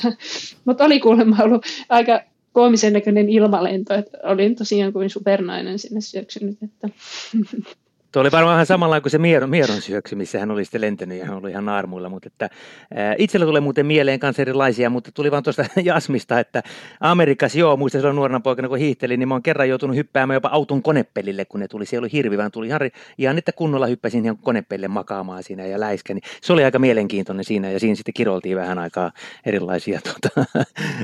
mutta 0.66 0.86
oli 0.86 1.00
kuulemma 1.00 1.44
ollut 1.44 1.66
aika 1.90 2.22
koomisen 2.54 2.94
näköinen 2.94 3.30
ilmalento, 3.30 3.94
että 3.94 4.18
olin 4.24 4.56
tosiaan 4.56 4.94
kuin 4.94 5.10
supernainen 5.10 5.80
sinne 5.80 6.02
syöksynyt. 6.02 6.58
Että 6.64 6.90
Tuo 8.12 8.22
oli 8.22 8.32
varmaan 8.32 8.54
vähän 8.54 8.66
samalla 8.66 9.02
kuin 9.02 9.12
se 9.12 9.18
Mieron, 9.18 9.50
Mieron 9.50 9.82
syöksy, 9.82 10.16
missä 10.16 10.40
hän 10.40 10.52
oli 10.52 10.66
sitten 10.66 10.82
lentänyt 10.82 11.18
ja 11.18 11.26
hän 11.26 11.38
oli 11.38 11.52
ihan 11.52 11.66
naarmuilla. 11.66 12.10
Mutta 12.10 12.28
että, 12.28 12.50
ää, 12.96 13.16
itsellä 13.18 13.46
tulee 13.46 13.62
muuten 13.62 13.86
mieleen 13.86 14.20
kanssa 14.20 14.42
erilaisia, 14.42 14.90
mutta 14.90 15.12
tuli 15.12 15.32
vaan 15.32 15.44
tuosta 15.44 15.66
Jasmista, 15.84 16.40
että 16.40 16.64
Amerikassa 17.00 17.60
joo, 17.60 17.78
muistan 17.78 18.02
silloin 18.02 18.16
nuorena 18.16 18.40
poikana 18.40 18.68
kun 18.68 18.78
hiihtelin, 18.78 19.20
niin 19.20 19.28
mä 19.28 19.34
oon 19.34 19.44
kerran 19.44 19.70
joutunut 19.70 19.96
hyppäämään 19.96 20.36
jopa 20.36 20.50
auton 20.50 20.84
konepelille, 20.84 21.46
kun 21.46 21.60
ne 21.60 21.68
tuli. 21.68 21.86
Se 21.86 22.00
oli 22.00 22.10
hirvi, 22.12 22.38
vaan 22.38 22.52
tuli 22.52 22.68
ihan, 22.68 22.82
ihan 23.18 23.38
että 23.38 23.52
kunnolla 23.52 23.88
hyppäsin 23.88 24.26
ihan 24.26 24.38
konepelle 24.38 24.88
makaamaan 24.88 25.44
siinä 25.44 25.66
ja 25.66 25.80
läiskä. 25.80 26.14
Niin 26.14 26.24
se 26.42 26.54
oli 26.54 26.64
aika 26.64 26.80
mielenkiintoinen 26.80 27.46
siinä 27.46 27.72
ja 27.72 27.80
siinä 27.80 27.96
sitten 27.96 28.14
kiroltiin 28.14 28.58
vähän 28.58 28.80
aikaa 28.80 29.12
erilaisia 29.46 30.00
tuota, 30.08 30.46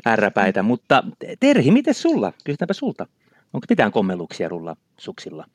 ärräpäitä. 0.08 0.64
Mutta 0.64 1.04
Terhi, 1.40 1.72
miten 1.72 1.94
sulla? 1.94 2.34
Kysytäänpä 2.44 2.74
sulta. 2.74 3.08
Onko 3.54 3.66
mitään 3.70 3.92
kommelluksia 3.92 4.50
rulla 4.50 4.76
suksilla? 4.98 5.46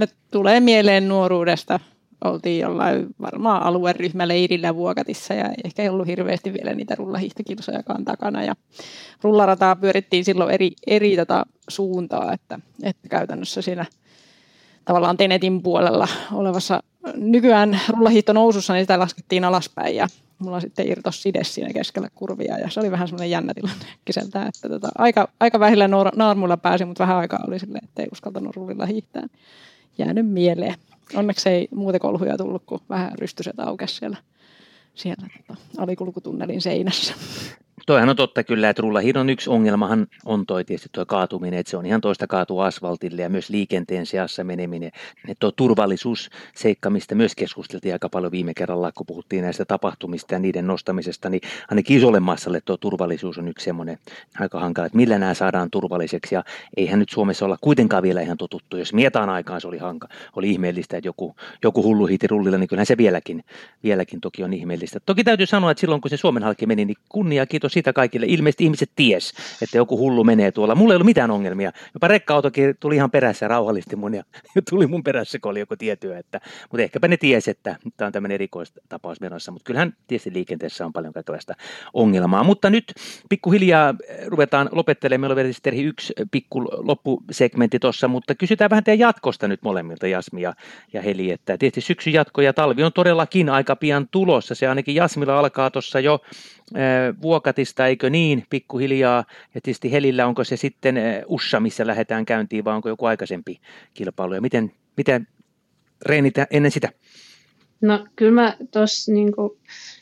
No, 0.00 0.06
tulee 0.30 0.60
mieleen 0.60 1.08
nuoruudesta. 1.08 1.80
Oltiin 2.24 2.60
jollain 2.60 3.06
varmaan 3.20 3.62
alueryhmäleirillä 3.62 4.74
Vuokatissa 4.74 5.34
ja 5.34 5.50
ehkä 5.64 5.82
ei 5.82 5.88
ollut 5.88 6.06
hirveästi 6.06 6.52
vielä 6.52 6.74
niitä 6.74 6.94
rullahiihtokilsojakaan 6.94 8.04
takana. 8.04 8.44
Ja 8.44 8.54
rullarataa 9.22 9.76
pyörittiin 9.76 10.24
silloin 10.24 10.50
eri, 10.50 10.70
eri 10.86 11.16
tota 11.16 11.46
suuntaa, 11.68 12.32
että, 12.32 12.58
että 12.82 13.08
käytännössä 13.08 13.62
siinä 13.62 13.86
tavallaan 14.84 15.16
Tenetin 15.16 15.62
puolella 15.62 16.08
olevassa 16.32 16.82
nykyään 17.14 17.80
rullahiihto 17.88 18.32
nousussa, 18.32 18.72
niin 18.72 18.82
sitä 18.82 18.98
laskettiin 18.98 19.44
alaspäin 19.44 19.96
ja 19.96 20.06
mulla 20.38 20.60
sitten 20.60 20.88
irtos 20.88 21.22
side 21.22 21.44
siinä 21.44 21.72
keskellä 21.72 22.08
kurvia 22.14 22.58
ja 22.58 22.70
se 22.70 22.80
oli 22.80 22.90
vähän 22.90 23.08
semmoinen 23.08 23.30
jännä 23.30 23.54
tilanne 23.54 23.86
kiseltä, 24.04 24.46
että 24.46 24.68
tota, 24.68 24.88
aika, 24.98 25.28
aika 25.40 25.60
vähillä 25.60 25.88
naarmuilla 26.16 26.56
pääsi, 26.56 26.84
mutta 26.84 27.02
vähän 27.02 27.16
aikaa 27.16 27.44
oli 27.48 27.58
silleen, 27.58 27.84
että 27.84 28.02
ei 28.02 28.08
uskaltanut 28.12 28.56
rullilla 28.56 28.86
hiihtää 28.86 29.26
jäänyt 29.98 30.28
mieleen. 30.28 30.74
Onneksi 31.14 31.48
ei 31.48 31.68
muuta 31.74 31.98
kolhuja 31.98 32.36
tullut, 32.36 32.62
kun 32.66 32.80
vähän 32.88 33.18
rystyset 33.18 33.60
aukesi 33.60 33.94
siellä, 33.94 34.16
siellä 34.94 35.28
tota, 35.36 35.60
alikulkutunnelin 35.78 36.60
seinässä. 36.60 37.14
Toihan 37.86 38.08
on 38.08 38.16
totta 38.16 38.44
kyllä, 38.44 38.70
että 38.70 38.82
rullahiidon 38.82 39.30
yksi 39.30 39.50
ongelmahan 39.50 40.06
on 40.24 40.46
toi 40.46 40.64
tietysti 40.64 40.88
tuo 40.92 41.06
kaatuminen, 41.06 41.60
että 41.60 41.70
se 41.70 41.76
on 41.76 41.86
ihan 41.86 42.00
toista 42.00 42.26
kaatua 42.26 42.66
asfaltille 42.66 43.22
ja 43.22 43.28
myös 43.28 43.50
liikenteen 43.50 44.06
seassa 44.06 44.44
meneminen. 44.44 44.90
Että 45.28 45.40
tuo 45.40 45.52
turvallisuusseikka, 45.52 46.90
mistä 46.90 47.14
myös 47.14 47.34
keskusteltiin 47.34 47.94
aika 47.94 48.08
paljon 48.08 48.32
viime 48.32 48.54
kerralla, 48.54 48.92
kun 48.92 49.06
puhuttiin 49.06 49.42
näistä 49.42 49.64
tapahtumista 49.64 50.34
ja 50.34 50.38
niiden 50.38 50.66
nostamisesta, 50.66 51.30
niin 51.30 51.40
ainakin 51.70 51.96
isolle 51.96 52.20
massalle 52.20 52.60
tuo 52.64 52.76
turvallisuus 52.76 53.38
on 53.38 53.48
yksi 53.48 53.64
semmoinen 53.64 53.98
aika 54.40 54.60
hankala, 54.60 54.86
että 54.86 54.96
millä 54.96 55.18
nämä 55.18 55.34
saadaan 55.34 55.70
turvalliseksi 55.70 56.34
ja 56.34 56.44
eihän 56.76 56.98
nyt 56.98 57.10
Suomessa 57.10 57.44
olla 57.44 57.58
kuitenkaan 57.60 58.02
vielä 58.02 58.20
ihan 58.20 58.36
totuttu. 58.36 58.76
Jos 58.76 58.94
mietaan 58.94 59.28
aikaan 59.30 59.60
se 59.60 59.68
oli, 59.68 59.78
hanka, 59.78 60.08
oli 60.36 60.50
ihmeellistä, 60.50 60.96
että 60.96 61.08
joku, 61.08 61.36
joku 61.62 61.82
hullu 61.82 62.06
hiiti 62.06 62.26
rullilla, 62.26 62.58
niin 62.58 62.68
kyllähän 62.68 62.86
se 62.86 62.96
vieläkin, 62.96 63.44
vieläkin 63.82 64.20
toki 64.20 64.44
on 64.44 64.52
ihmeellistä. 64.52 65.00
Toki 65.06 65.24
täytyy 65.24 65.46
sanoa, 65.46 65.70
että 65.70 65.80
silloin 65.80 66.00
kun 66.00 66.10
se 66.10 66.16
Suomen 66.16 66.42
halki 66.42 66.66
meni, 66.66 66.84
niin 66.84 66.96
kunnia 67.08 67.46
kiitos 67.46 67.69
sitä 67.70 67.92
kaikille. 67.92 68.26
Ilmeisesti 68.28 68.64
ihmiset 68.64 68.90
ties, 68.96 69.32
että 69.62 69.76
joku 69.76 69.98
hullu 69.98 70.24
menee 70.24 70.52
tuolla. 70.52 70.74
Mulla 70.74 70.92
ei 70.92 70.96
ollut 70.96 71.06
mitään 71.06 71.30
ongelmia. 71.30 71.72
Jopa 71.94 72.08
rekka-autokin 72.08 72.76
tuli 72.80 72.96
ihan 72.96 73.10
perässä 73.10 73.44
ja 73.44 73.48
rauhallisti 73.48 73.96
mun 73.96 74.14
ja 74.54 74.62
tuli 74.70 74.86
mun 74.86 75.02
perässä, 75.02 75.38
kun 75.38 75.50
oli 75.50 75.60
joku 75.60 75.76
tietyä. 75.76 76.18
Että, 76.18 76.40
mutta 76.70 76.82
ehkäpä 76.82 77.08
ne 77.08 77.16
tiesi, 77.16 77.50
että 77.50 77.76
tämä 77.96 78.06
on 78.06 78.12
tämmöinen 78.12 78.34
erikoistapaus 78.34 79.20
menossa. 79.20 79.52
Mutta 79.52 79.64
kyllähän 79.64 79.96
tietysti 80.06 80.32
liikenteessä 80.32 80.86
on 80.86 80.92
paljon 80.92 81.12
kaikenlaista 81.12 81.54
ongelmaa. 81.94 82.44
Mutta 82.44 82.70
nyt 82.70 82.94
pikkuhiljaa 83.28 83.94
ruvetaan 84.26 84.68
lopettelemaan. 84.72 85.20
Meillä 85.20 85.32
on 85.32 85.36
vielä 85.36 85.50
Terhi 85.62 85.82
yksi 85.82 86.12
pikku 86.30 86.64
loppusegmentti 86.64 87.78
tuossa, 87.78 88.08
mutta 88.08 88.34
kysytään 88.34 88.70
vähän 88.70 88.84
teidän 88.84 88.98
jatkosta 88.98 89.48
nyt 89.48 89.62
molemmilta, 89.62 90.06
Jasmi 90.06 90.42
ja, 90.42 90.54
ja 90.92 91.02
Heli. 91.02 91.30
Että 91.30 91.58
tietysti 91.58 91.80
syksy 91.80 92.10
jatko 92.10 92.40
ja 92.40 92.52
talvi 92.52 92.82
on 92.82 92.92
todellakin 92.92 93.48
aika 93.48 93.76
pian 93.76 94.08
tulossa. 94.08 94.54
Se 94.54 94.68
ainakin 94.68 94.94
Jasmilla 94.94 95.38
alkaa 95.38 95.70
tuossa 95.70 96.00
jo 96.00 96.20
Vuokatista, 97.22 97.86
eikö 97.86 98.10
niin, 98.10 98.44
pikkuhiljaa. 98.50 99.24
Ja 99.54 99.60
tietysti 99.60 99.92
Helillä 99.92 100.26
onko 100.26 100.44
se 100.44 100.56
sitten 100.56 100.96
Ussa, 101.26 101.60
missä 101.60 101.86
lähdetään 101.86 102.24
käyntiin, 102.24 102.64
vai 102.64 102.74
onko 102.74 102.88
joku 102.88 103.06
aikaisempi 103.06 103.60
kilpailu? 103.94 104.34
Ja 104.34 104.40
miten, 104.40 104.72
miten 104.96 105.26
reenitä 106.06 106.46
ennen 106.50 106.70
sitä? 106.70 106.88
No 107.80 108.06
kyllä 108.16 108.32
mä 108.32 108.56
tuossa 108.70 109.12
niin 109.12 109.32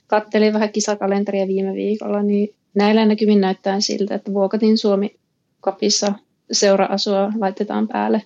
kattelin 0.06 0.52
vähän 0.52 0.72
kisakalenteria 0.72 1.48
viime 1.48 1.72
viikolla, 1.74 2.22
niin 2.22 2.54
näillä 2.74 3.06
näkymin 3.06 3.40
näyttää 3.40 3.80
siltä, 3.80 4.14
että 4.14 4.32
Vuokatin 4.32 4.78
Suomi 4.78 5.16
kapissa 5.60 6.12
seura-asua 6.52 7.32
laitetaan 7.38 7.88
päälle. 7.88 8.22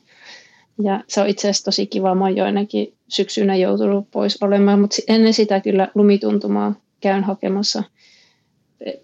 Ja 0.83 1.05
se 1.09 1.21
on 1.21 1.29
itse 1.29 1.49
asiassa 1.49 1.65
tosi 1.65 1.87
kiva. 1.87 2.15
Mä 2.15 2.25
oon 2.25 2.37
joinakin 2.37 2.95
syksynä 3.09 3.57
joutunut 3.57 4.11
pois 4.11 4.43
olemaan, 4.43 4.81
mutta 4.81 4.97
ennen 5.09 5.35
sitä 5.35 5.61
kyllä 5.61 5.89
lumituntumaa 5.95 6.75
käyn 7.01 7.25
hakemassa– 7.25 7.83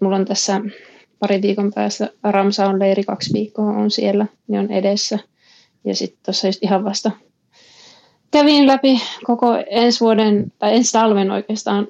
mulla 0.01 0.15
on 0.15 0.25
tässä 0.25 0.61
pari 1.19 1.41
viikon 1.41 1.71
päässä 1.75 2.09
Ramsa 2.23 2.65
on 2.65 2.79
leiri 2.79 3.03
kaksi 3.03 3.33
viikkoa 3.33 3.65
on 3.65 3.91
siellä, 3.91 4.25
niin 4.47 4.59
on 4.59 4.71
edessä. 4.71 5.19
Ja 5.85 5.95
sitten 5.95 6.19
tuossa 6.25 6.47
just 6.47 6.63
ihan 6.63 6.85
vasta 6.85 7.11
kävin 8.31 8.67
läpi 8.67 9.01
koko 9.23 9.47
ensi 9.69 9.99
vuoden, 9.99 10.51
tai 10.59 10.75
ensi 10.75 10.91
talven 10.91 11.31
oikeastaan 11.31 11.87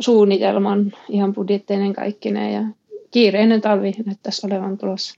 suunnitelman, 0.00 0.92
ihan 1.08 1.34
budjetteinen 1.34 1.92
kaikkineen 1.92 2.52
ja 2.52 2.62
kiireinen 3.10 3.60
talvi 3.60 3.92
näyttäisi 4.06 4.46
olevan 4.46 4.78
tulossa. 4.78 5.14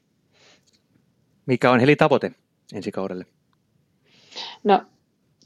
Mikä 1.46 1.70
on 1.70 1.80
heli 1.80 1.96
tavoite 1.96 2.32
ensi 2.74 2.92
kaudelle? 2.92 3.26
No, 4.64 4.82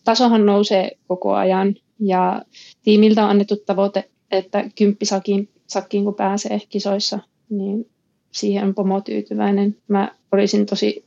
tasohan 0.04 0.46
nousee 0.46 0.90
koko 1.08 1.34
ajan 1.34 1.74
ja 1.98 2.42
tiimiltä 2.82 3.24
on 3.24 3.30
annettu 3.30 3.56
tavoite, 3.56 4.10
että 4.30 4.64
kymppisakin 4.78 5.48
sakkiin, 5.70 6.04
kun 6.04 6.14
pääsee 6.14 6.60
kisoissa, 6.68 7.18
niin 7.50 7.90
siihen 8.32 8.64
on 8.64 8.74
pomo 8.74 9.00
tyytyväinen. 9.00 9.76
Mä 9.88 10.14
olisin 10.32 10.66
tosi 10.66 11.04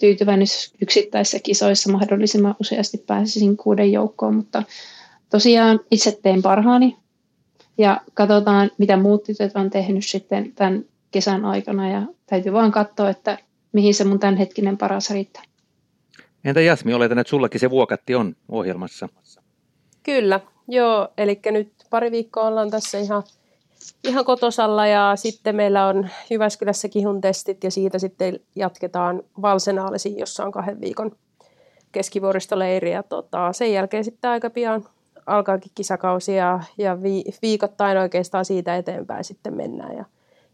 tyytyväinen, 0.00 0.42
jos 0.42 0.72
yksittäisissä 0.82 1.38
kisoissa 1.38 1.92
mahdollisimman 1.92 2.56
useasti 2.60 2.98
pääsisin 2.98 3.56
kuuden 3.56 3.92
joukkoon, 3.92 4.34
mutta 4.34 4.62
tosiaan 5.30 5.80
itse 5.90 6.18
teen 6.22 6.42
parhaani 6.42 6.96
ja 7.78 8.00
katsotaan, 8.14 8.70
mitä 8.78 8.96
muut 8.96 9.24
tytöt 9.24 9.56
on 9.56 9.70
tehnyt 9.70 10.06
sitten 10.06 10.52
tämän 10.52 10.84
kesän 11.10 11.44
aikana 11.44 11.90
ja 11.90 12.02
täytyy 12.26 12.52
vaan 12.52 12.72
katsoa, 12.72 13.10
että 13.10 13.38
mihin 13.72 13.94
se 13.94 14.04
mun 14.04 14.20
tämänhetkinen 14.20 14.78
paras 14.78 15.10
riittää. 15.10 15.42
Entä 16.44 16.60
Jasmi, 16.60 16.94
oletan, 16.94 17.18
että 17.18 17.30
sullakin 17.30 17.60
se 17.60 17.70
vuokatti 17.70 18.14
on 18.14 18.36
ohjelmassa? 18.48 19.08
Kyllä, 20.02 20.40
joo, 20.68 21.08
eli 21.18 21.40
nyt 21.50 21.72
pari 21.90 22.10
viikkoa 22.10 22.46
ollaan 22.46 22.70
tässä 22.70 22.98
ihan 22.98 23.22
ihan 24.04 24.24
kotosalla 24.24 24.86
ja 24.86 25.12
sitten 25.16 25.56
meillä 25.56 25.86
on 25.86 26.08
Jyväskylässä 26.30 26.88
kihun 26.88 27.20
testit 27.20 27.64
ja 27.64 27.70
siitä 27.70 27.98
sitten 27.98 28.40
jatketaan 28.56 29.22
Valsenaalisiin, 29.42 30.18
jossa 30.18 30.44
on 30.44 30.52
kahden 30.52 30.80
viikon 30.80 31.16
keskivuoristoleiri 31.92 32.92
ja 32.92 33.02
tota, 33.02 33.52
sen 33.52 33.72
jälkeen 33.72 34.04
sitten 34.04 34.30
aika 34.30 34.50
pian 34.50 34.84
alkaakin 35.26 35.72
kisakausi 35.74 36.34
ja, 36.34 36.60
ja 36.78 37.02
vi, 37.02 37.24
viikoittain 37.42 37.98
oikeastaan 37.98 38.44
siitä 38.44 38.76
eteenpäin 38.76 39.24
sitten 39.24 39.56
mennään 39.56 39.96
ja, 39.96 40.04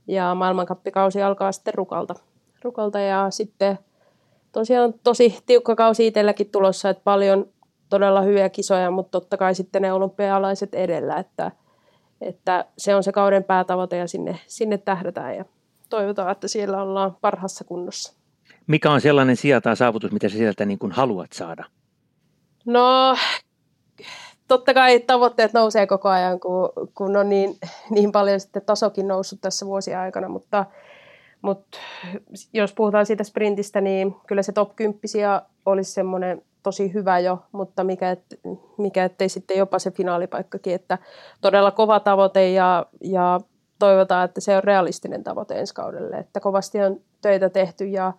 ja 0.06 0.34
maailmankappikausi 0.34 1.22
alkaa 1.22 1.52
sitten 1.52 1.74
rukalta, 1.74 2.14
rukalta 2.64 2.98
ja 2.98 3.26
sitten 3.30 3.78
tosiaan 4.52 4.94
tosi 5.04 5.38
tiukka 5.46 5.76
kausi 5.76 6.06
itselläkin 6.06 6.50
tulossa, 6.50 6.90
että 6.90 7.04
paljon 7.04 7.48
todella 7.88 8.20
hyviä 8.20 8.48
kisoja, 8.48 8.90
mutta 8.90 9.20
totta 9.20 9.36
kai 9.36 9.54
sitten 9.54 9.82
ne 9.82 9.92
olympialaiset 9.92 10.74
edellä, 10.74 11.16
että– 11.16 11.50
että 12.22 12.64
se 12.78 12.94
on 12.94 13.02
se 13.02 13.12
kauden 13.12 13.44
päätavoite 13.44 13.96
ja 13.96 14.08
sinne, 14.08 14.38
sinne 14.46 14.78
tähdätään 14.78 15.36
ja 15.36 15.44
toivotaan, 15.88 16.32
että 16.32 16.48
siellä 16.48 16.82
ollaan 16.82 17.16
parhassa 17.20 17.64
kunnossa. 17.64 18.12
Mikä 18.66 18.90
on 18.90 19.00
sellainen 19.00 19.36
sija 19.36 19.60
tai 19.60 19.76
saavutus, 19.76 20.12
mitä 20.12 20.28
sä 20.28 20.36
sieltä 20.36 20.64
niin 20.64 20.78
kuin 20.78 20.92
haluat 20.92 21.32
saada? 21.32 21.64
No, 22.66 23.16
totta 24.48 24.74
kai 24.74 25.00
tavoitteet 25.00 25.52
nousee 25.52 25.86
koko 25.86 26.08
ajan, 26.08 26.40
kun, 26.40 26.72
kun 26.94 27.16
on 27.16 27.28
niin, 27.28 27.56
niin 27.90 28.12
paljon 28.12 28.40
sitten 28.40 28.62
tasokin 28.62 29.08
noussut 29.08 29.40
tässä 29.40 29.66
vuosien 29.66 29.98
aikana, 29.98 30.28
mutta, 30.28 30.66
mutta 31.42 31.78
jos 32.52 32.72
puhutaan 32.72 33.06
siitä 33.06 33.24
sprintistä, 33.24 33.80
niin 33.80 34.16
kyllä 34.26 34.42
se 34.42 34.52
top 34.52 34.76
10 34.76 35.00
olisi 35.66 35.92
semmoinen 35.92 36.42
tosi 36.62 36.94
hyvä 36.94 37.18
jo, 37.18 37.42
mutta 37.52 37.84
mikä, 37.84 38.10
et, 38.10 38.40
mikä 38.78 39.04
ettei 39.04 39.28
sitten 39.28 39.58
jopa 39.58 39.78
se 39.78 39.90
finaalipaikkakin, 39.90 40.74
että 40.74 40.98
todella 41.40 41.70
kova 41.70 42.00
tavoite 42.00 42.50
ja, 42.50 42.86
ja 43.04 43.40
toivotaan, 43.78 44.24
että 44.24 44.40
se 44.40 44.56
on 44.56 44.64
realistinen 44.64 45.24
tavoite 45.24 45.58
ensi 45.58 45.74
kaudelle, 45.74 46.16
että 46.16 46.40
kovasti 46.40 46.82
on 46.82 47.00
töitä 47.20 47.50
tehty 47.50 47.84
ja, 47.84 48.12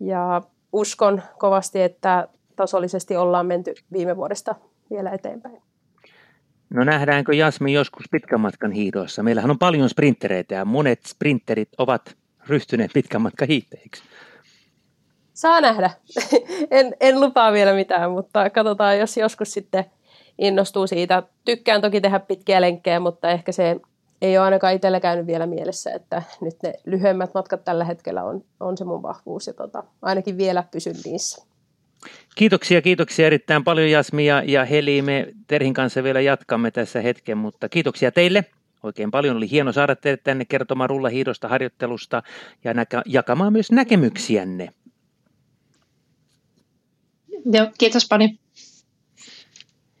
ja 0.00 0.42
uskon 0.72 1.22
kovasti, 1.38 1.82
että 1.82 2.28
tasollisesti 2.56 3.16
ollaan 3.16 3.46
menty 3.46 3.74
viime 3.92 4.16
vuodesta 4.16 4.54
vielä 4.90 5.10
eteenpäin. 5.10 5.62
No 6.70 6.84
nähdäänkö 6.84 7.34
Jasmi 7.34 7.72
joskus 7.72 8.04
pitkän 8.10 8.40
matkan 8.40 8.72
hiidoissa? 8.72 9.22
Meillähän 9.22 9.50
on 9.50 9.58
paljon 9.58 9.88
sprinttereitä 9.88 10.54
ja 10.54 10.64
monet 10.64 11.00
sprinterit 11.06 11.68
ovat 11.78 12.16
ryhtyneet 12.48 12.90
pitkän 12.94 13.22
matkan 13.22 13.48
hiihtäjiksi. 13.48 14.02
Saa 15.36 15.60
nähdä. 15.60 15.90
en, 16.70 16.94
en 17.00 17.20
lupaa 17.20 17.52
vielä 17.52 17.74
mitään, 17.74 18.10
mutta 18.10 18.50
katsotaan, 18.50 18.98
jos 18.98 19.16
joskus 19.16 19.52
sitten 19.52 19.84
innostuu 20.38 20.86
siitä. 20.86 21.22
Tykkään 21.44 21.80
toki 21.80 22.00
tehdä 22.00 22.20
pitkiä 22.20 22.60
lenkkejä, 22.60 23.00
mutta 23.00 23.30
ehkä 23.30 23.52
se 23.52 23.76
ei 24.22 24.38
ole 24.38 24.44
ainakaan 24.44 24.74
itsellä 24.74 25.00
käynyt 25.00 25.26
vielä 25.26 25.46
mielessä, 25.46 25.90
että 25.94 26.22
nyt 26.40 26.54
ne 26.62 26.72
lyhyemmät 26.86 27.34
matkat 27.34 27.64
tällä 27.64 27.84
hetkellä 27.84 28.24
on, 28.24 28.44
on 28.60 28.76
se 28.76 28.84
mun 28.84 29.02
vahvuus 29.02 29.46
ja 29.46 29.52
tota, 29.52 29.84
ainakin 30.02 30.38
vielä 30.38 30.64
pysyn 30.70 30.96
niissä. 31.04 31.46
Kiitoksia, 32.34 32.82
kiitoksia 32.82 33.26
erittäin 33.26 33.64
paljon 33.64 33.90
Jasmi 33.90 34.26
ja, 34.26 34.42
ja 34.46 34.64
Heli. 34.64 35.02
Me 35.02 35.26
Terhin 35.46 35.74
kanssa 35.74 36.02
vielä 36.02 36.20
jatkamme 36.20 36.70
tässä 36.70 37.00
hetken, 37.00 37.38
mutta 37.38 37.68
kiitoksia 37.68 38.12
teille. 38.12 38.44
Oikein 38.82 39.10
paljon 39.10 39.36
oli 39.36 39.50
hieno 39.50 39.72
saada 39.72 39.96
teidät 39.96 40.24
tänne 40.24 40.44
kertomaan 40.44 40.90
rullahiidosta, 40.90 41.48
harjoittelusta 41.48 42.22
ja 42.64 42.74
näkä, 42.74 43.02
jakamaan 43.06 43.52
myös 43.52 43.72
näkemyksiänne. 43.72 44.68
Joo, 47.52 47.66
kiitos 47.78 48.08
paljon. 48.08 48.30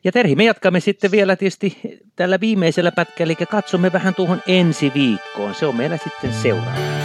Ja 0.04 0.12
Terhi, 0.12 0.36
me 0.36 0.44
jatkamme 0.44 0.80
sitten 0.80 1.10
vielä 1.10 1.36
tietysti 1.36 1.78
tällä 2.16 2.40
viimeisellä 2.40 2.92
pätkällä, 2.92 3.30
eli 3.30 3.46
katsomme 3.46 3.92
vähän 3.92 4.14
tuohon 4.14 4.42
ensi 4.46 4.92
viikkoon. 4.94 5.54
Se 5.54 5.66
on 5.66 5.76
meillä 5.76 5.96
sitten 5.96 6.32
seuraava. 6.32 6.96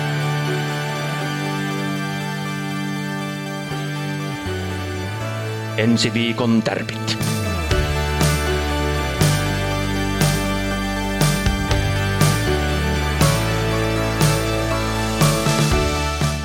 Ensi 5.78 6.14
viikon 6.14 6.62
tärpit. 6.62 7.18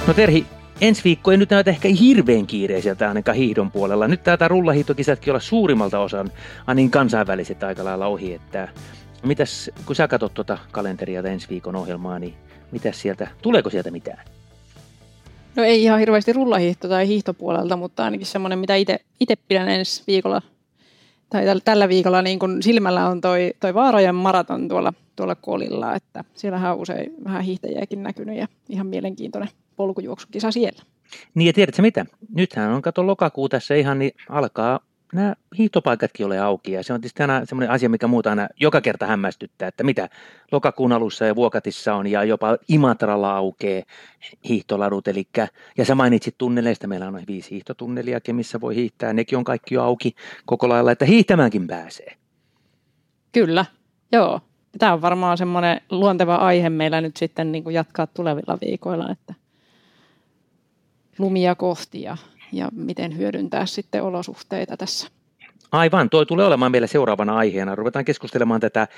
No 0.07 0.15
Terhi, 0.15 0.47
ensi 0.81 1.05
viikko 1.05 1.31
ei 1.31 1.37
nyt 1.37 1.51
näytä 1.51 1.71
ehkä 1.71 1.89
hirveän 1.89 2.47
kiireiseltä 2.47 3.09
ainakaan 3.09 3.37
hiihdon 3.37 3.71
puolella. 3.71 4.09
Nyt 4.09 4.23
täältä 4.23 4.49
rullahiihtokisatkin 4.49 5.31
olla 5.31 5.41
suurimmalta 5.41 5.99
osan 5.99 6.31
ainakin 6.67 6.91
kansainväliset 6.91 7.63
aika 7.63 7.85
lailla 7.85 8.07
ohi. 8.07 8.35
Että 8.35 8.69
mitäs, 9.23 9.71
kun 9.87 9.97
sä 9.97 10.09
katsot 10.09 10.35
tuota 10.35 10.59
kalenteria 10.73 11.23
tai 11.23 11.33
ensi 11.33 11.49
viikon 11.51 11.77
ohjelmaa, 11.77 12.19
niin 12.19 12.35
mitäs 12.71 13.03
sieltä, 13.03 13.29
tuleeko 13.43 13.71
sieltä 13.71 13.91
mitään? 13.91 14.25
No 15.57 15.65
ei 15.65 15.83
ihan 15.83 15.99
hirveästi 15.99 16.33
rullahiihto 16.33 16.89
tai 16.89 17.07
hiihtopuolelta, 17.07 17.77
mutta 17.77 18.05
ainakin 18.05 18.27
semmoinen, 18.27 18.59
mitä 18.59 18.75
itse 19.21 19.37
pidän 19.49 19.69
ensi 19.69 20.03
viikolla 20.07 20.43
tai 21.31 21.45
tällä 21.65 21.89
viikolla 21.89 22.23
niin 22.23 22.39
kun 22.39 22.63
silmällä 22.63 23.09
on 23.09 23.21
toi, 23.21 23.55
toi 23.61 23.75
Vaarojen 23.75 24.15
maraton 24.15 24.69
tuolla, 24.69 24.93
tuolla 25.17 25.35
kolilla, 25.35 25.95
että 25.95 26.25
siellähän 26.35 26.73
on 26.73 26.79
usein 26.79 27.15
vähän 27.25 27.43
hiihtäjiäkin 27.43 28.03
näkynyt 28.03 28.37
ja 28.37 28.47
ihan 28.69 28.87
mielenkiintoinen 28.87 29.49
polkujuoksukisa 29.77 30.51
siellä. 30.51 30.83
Niin 31.35 31.47
ja 31.47 31.53
tiedätkö 31.53 31.83
mitä? 31.83 32.07
Nythän 32.35 32.73
on, 32.73 32.83
kato 32.83 33.07
lokakuu 33.07 33.49
tässä 33.49 33.75
ihan, 33.75 33.99
niin 33.99 34.13
alkaa 34.29 34.81
nämä 35.13 35.35
hiihtopaikatkin 35.59 36.27
ole 36.27 36.39
auki 36.39 36.73
ja 36.73 36.83
se 36.83 36.93
on 36.93 37.01
tietysti 37.01 37.23
aina 37.23 37.47
semmoinen 37.47 37.71
asia, 37.71 37.89
mikä 37.89 38.07
muuta 38.07 38.31
aina 38.31 38.49
joka 38.61 38.81
kerta 38.81 39.07
hämmästyttää, 39.07 39.69
että 39.69 39.85
mitä 39.85 40.09
lokakuun 40.53 40.93
alussa 40.93 41.25
ja 41.25 41.37
Vuokatissa 41.37 41.95
on 41.95 42.07
ja 42.07 42.25
jopa 42.25 42.57
Imatralla 42.69 43.37
aukeaa 43.37 43.83
hiihtoladut. 44.49 45.09
Eli, 45.09 45.29
ja 45.79 45.85
sä 45.85 45.95
mainitsit 45.95 46.35
tunneleista, 46.39 46.87
meillä 46.87 47.07
on 47.07 47.13
noin 47.13 47.27
viisi 47.29 47.51
hiihtotunneliakin, 47.51 48.37
missä 48.37 48.61
voi 48.61 48.75
hiihtää, 48.75 49.13
nekin 49.13 49.39
on 49.39 49.45
kaikki 49.45 49.75
jo 49.75 49.83
auki 49.83 50.15
koko 50.47 50.69
lailla, 50.69 50.93
että 50.93 51.05
hiihtämäänkin 51.05 51.67
pääsee. 51.67 52.17
Kyllä, 53.33 53.65
joo. 54.13 54.41
Tämä 54.79 54.93
on 54.93 55.03
varmaan 55.03 55.39
semmoinen 55.39 55.81
luonteva 55.91 56.35
aihe 56.35 56.71
meillä 56.71 57.01
nyt 57.01 57.17
sitten 57.17 57.53
niin 57.53 57.65
kuin 57.65 57.75
jatkaa 57.75 58.07
tulevilla 58.07 58.59
viikoilla, 58.61 59.11
että 59.11 59.35
lumia 61.19 61.55
kohti 61.55 62.03
ja 62.03 62.17
ja 62.53 62.69
miten 62.73 63.17
hyödyntää 63.17 63.67
sitten 63.67 64.03
olosuhteita 64.03 64.77
tässä. 64.77 65.09
Aivan, 65.73 66.11
toi 66.11 66.27
tulee 66.27 66.47
olemaan 66.47 66.73
meillä 66.73 66.87
seuraavana 66.87 67.37
aiheena. 67.37 67.75
Ruvetaan 67.75 68.05
keskustelemaan 68.05 68.61
tätä 68.61 68.89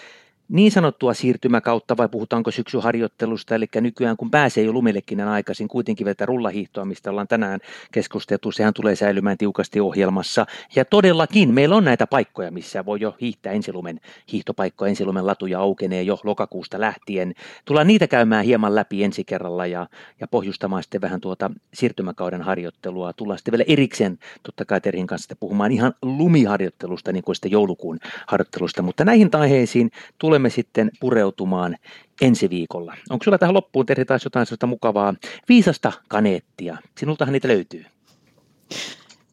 niin 0.48 0.72
sanottua 0.72 1.14
siirtymäkautta 1.14 1.96
vai 1.96 2.08
puhutaanko 2.08 2.50
syksyharjoittelusta, 2.50 3.54
eli 3.54 3.66
nykyään 3.80 4.16
kun 4.16 4.30
pääsee 4.30 4.64
jo 4.64 4.72
lumillekin 4.72 5.20
aikaisin, 5.20 5.68
kuitenkin 5.68 6.04
vielä 6.04 6.26
rullahiihtoa, 6.26 6.84
mistä 6.84 7.10
ollaan 7.10 7.28
tänään 7.28 7.60
keskusteltu, 7.92 8.52
sehän 8.52 8.74
tulee 8.74 8.96
säilymään 8.96 9.38
tiukasti 9.38 9.80
ohjelmassa. 9.80 10.46
Ja 10.76 10.84
todellakin 10.84 11.54
meillä 11.54 11.76
on 11.76 11.84
näitä 11.84 12.06
paikkoja, 12.06 12.50
missä 12.50 12.84
voi 12.84 13.00
jo 13.00 13.16
hiihtää 13.20 13.52
ensilumen 13.52 14.00
hiihtopaikkoja, 14.32 14.88
ensilumen 14.88 15.26
latuja 15.26 15.60
aukenee 15.60 16.02
jo 16.02 16.18
lokakuusta 16.24 16.80
lähtien. 16.80 17.34
Tullaan 17.64 17.86
niitä 17.86 18.06
käymään 18.06 18.44
hieman 18.44 18.74
läpi 18.74 19.04
ensi 19.04 19.24
kerralla 19.24 19.66
ja, 19.66 19.86
ja 20.20 20.28
pohjustamaan 20.28 20.82
sitten 20.82 21.00
vähän 21.00 21.20
tuota 21.20 21.50
siirtymäkauden 21.74 22.42
harjoittelua. 22.42 23.12
Tullaan 23.12 23.38
sitten 23.38 23.52
vielä 23.52 23.64
erikseen 23.68 24.18
totta 24.42 24.64
kai 24.64 24.80
Terhin 24.80 25.06
kanssa 25.06 25.36
puhumaan 25.40 25.72
ihan 25.72 25.92
lumiharjoittelusta, 26.02 27.12
niin 27.12 27.24
kuin 27.24 27.36
sitten 27.36 27.50
joulukuun 27.50 27.98
harjoittelusta, 28.26 28.82
mutta 28.82 29.04
näihin 29.04 29.28
aiheisiin 29.32 29.90
tulee 30.18 30.37
tulemme 30.38 30.50
sitten 30.50 30.90
pureutumaan 31.00 31.76
ensi 32.20 32.50
viikolla. 32.50 32.94
Onko 33.10 33.24
sulla 33.24 33.38
tähän 33.38 33.54
loppuun, 33.54 33.86
Terhi, 33.86 34.04
taas 34.04 34.24
jotain 34.24 34.46
sellaista 34.46 34.66
mukavaa 34.66 35.14
viisasta 35.48 35.92
kaneettia? 36.08 36.76
Sinultahan 36.98 37.32
niitä 37.32 37.48
löytyy. 37.48 37.84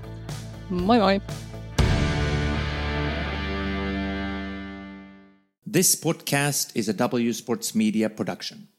Moi 0.69 0.99
moi! 0.99 1.21
This 5.71 6.01
podcast 6.03 6.71
is 6.75 6.89
a 6.89 6.93
W 6.93 7.31
Sports 7.31 7.75
Media 7.75 8.09
production. 8.09 8.72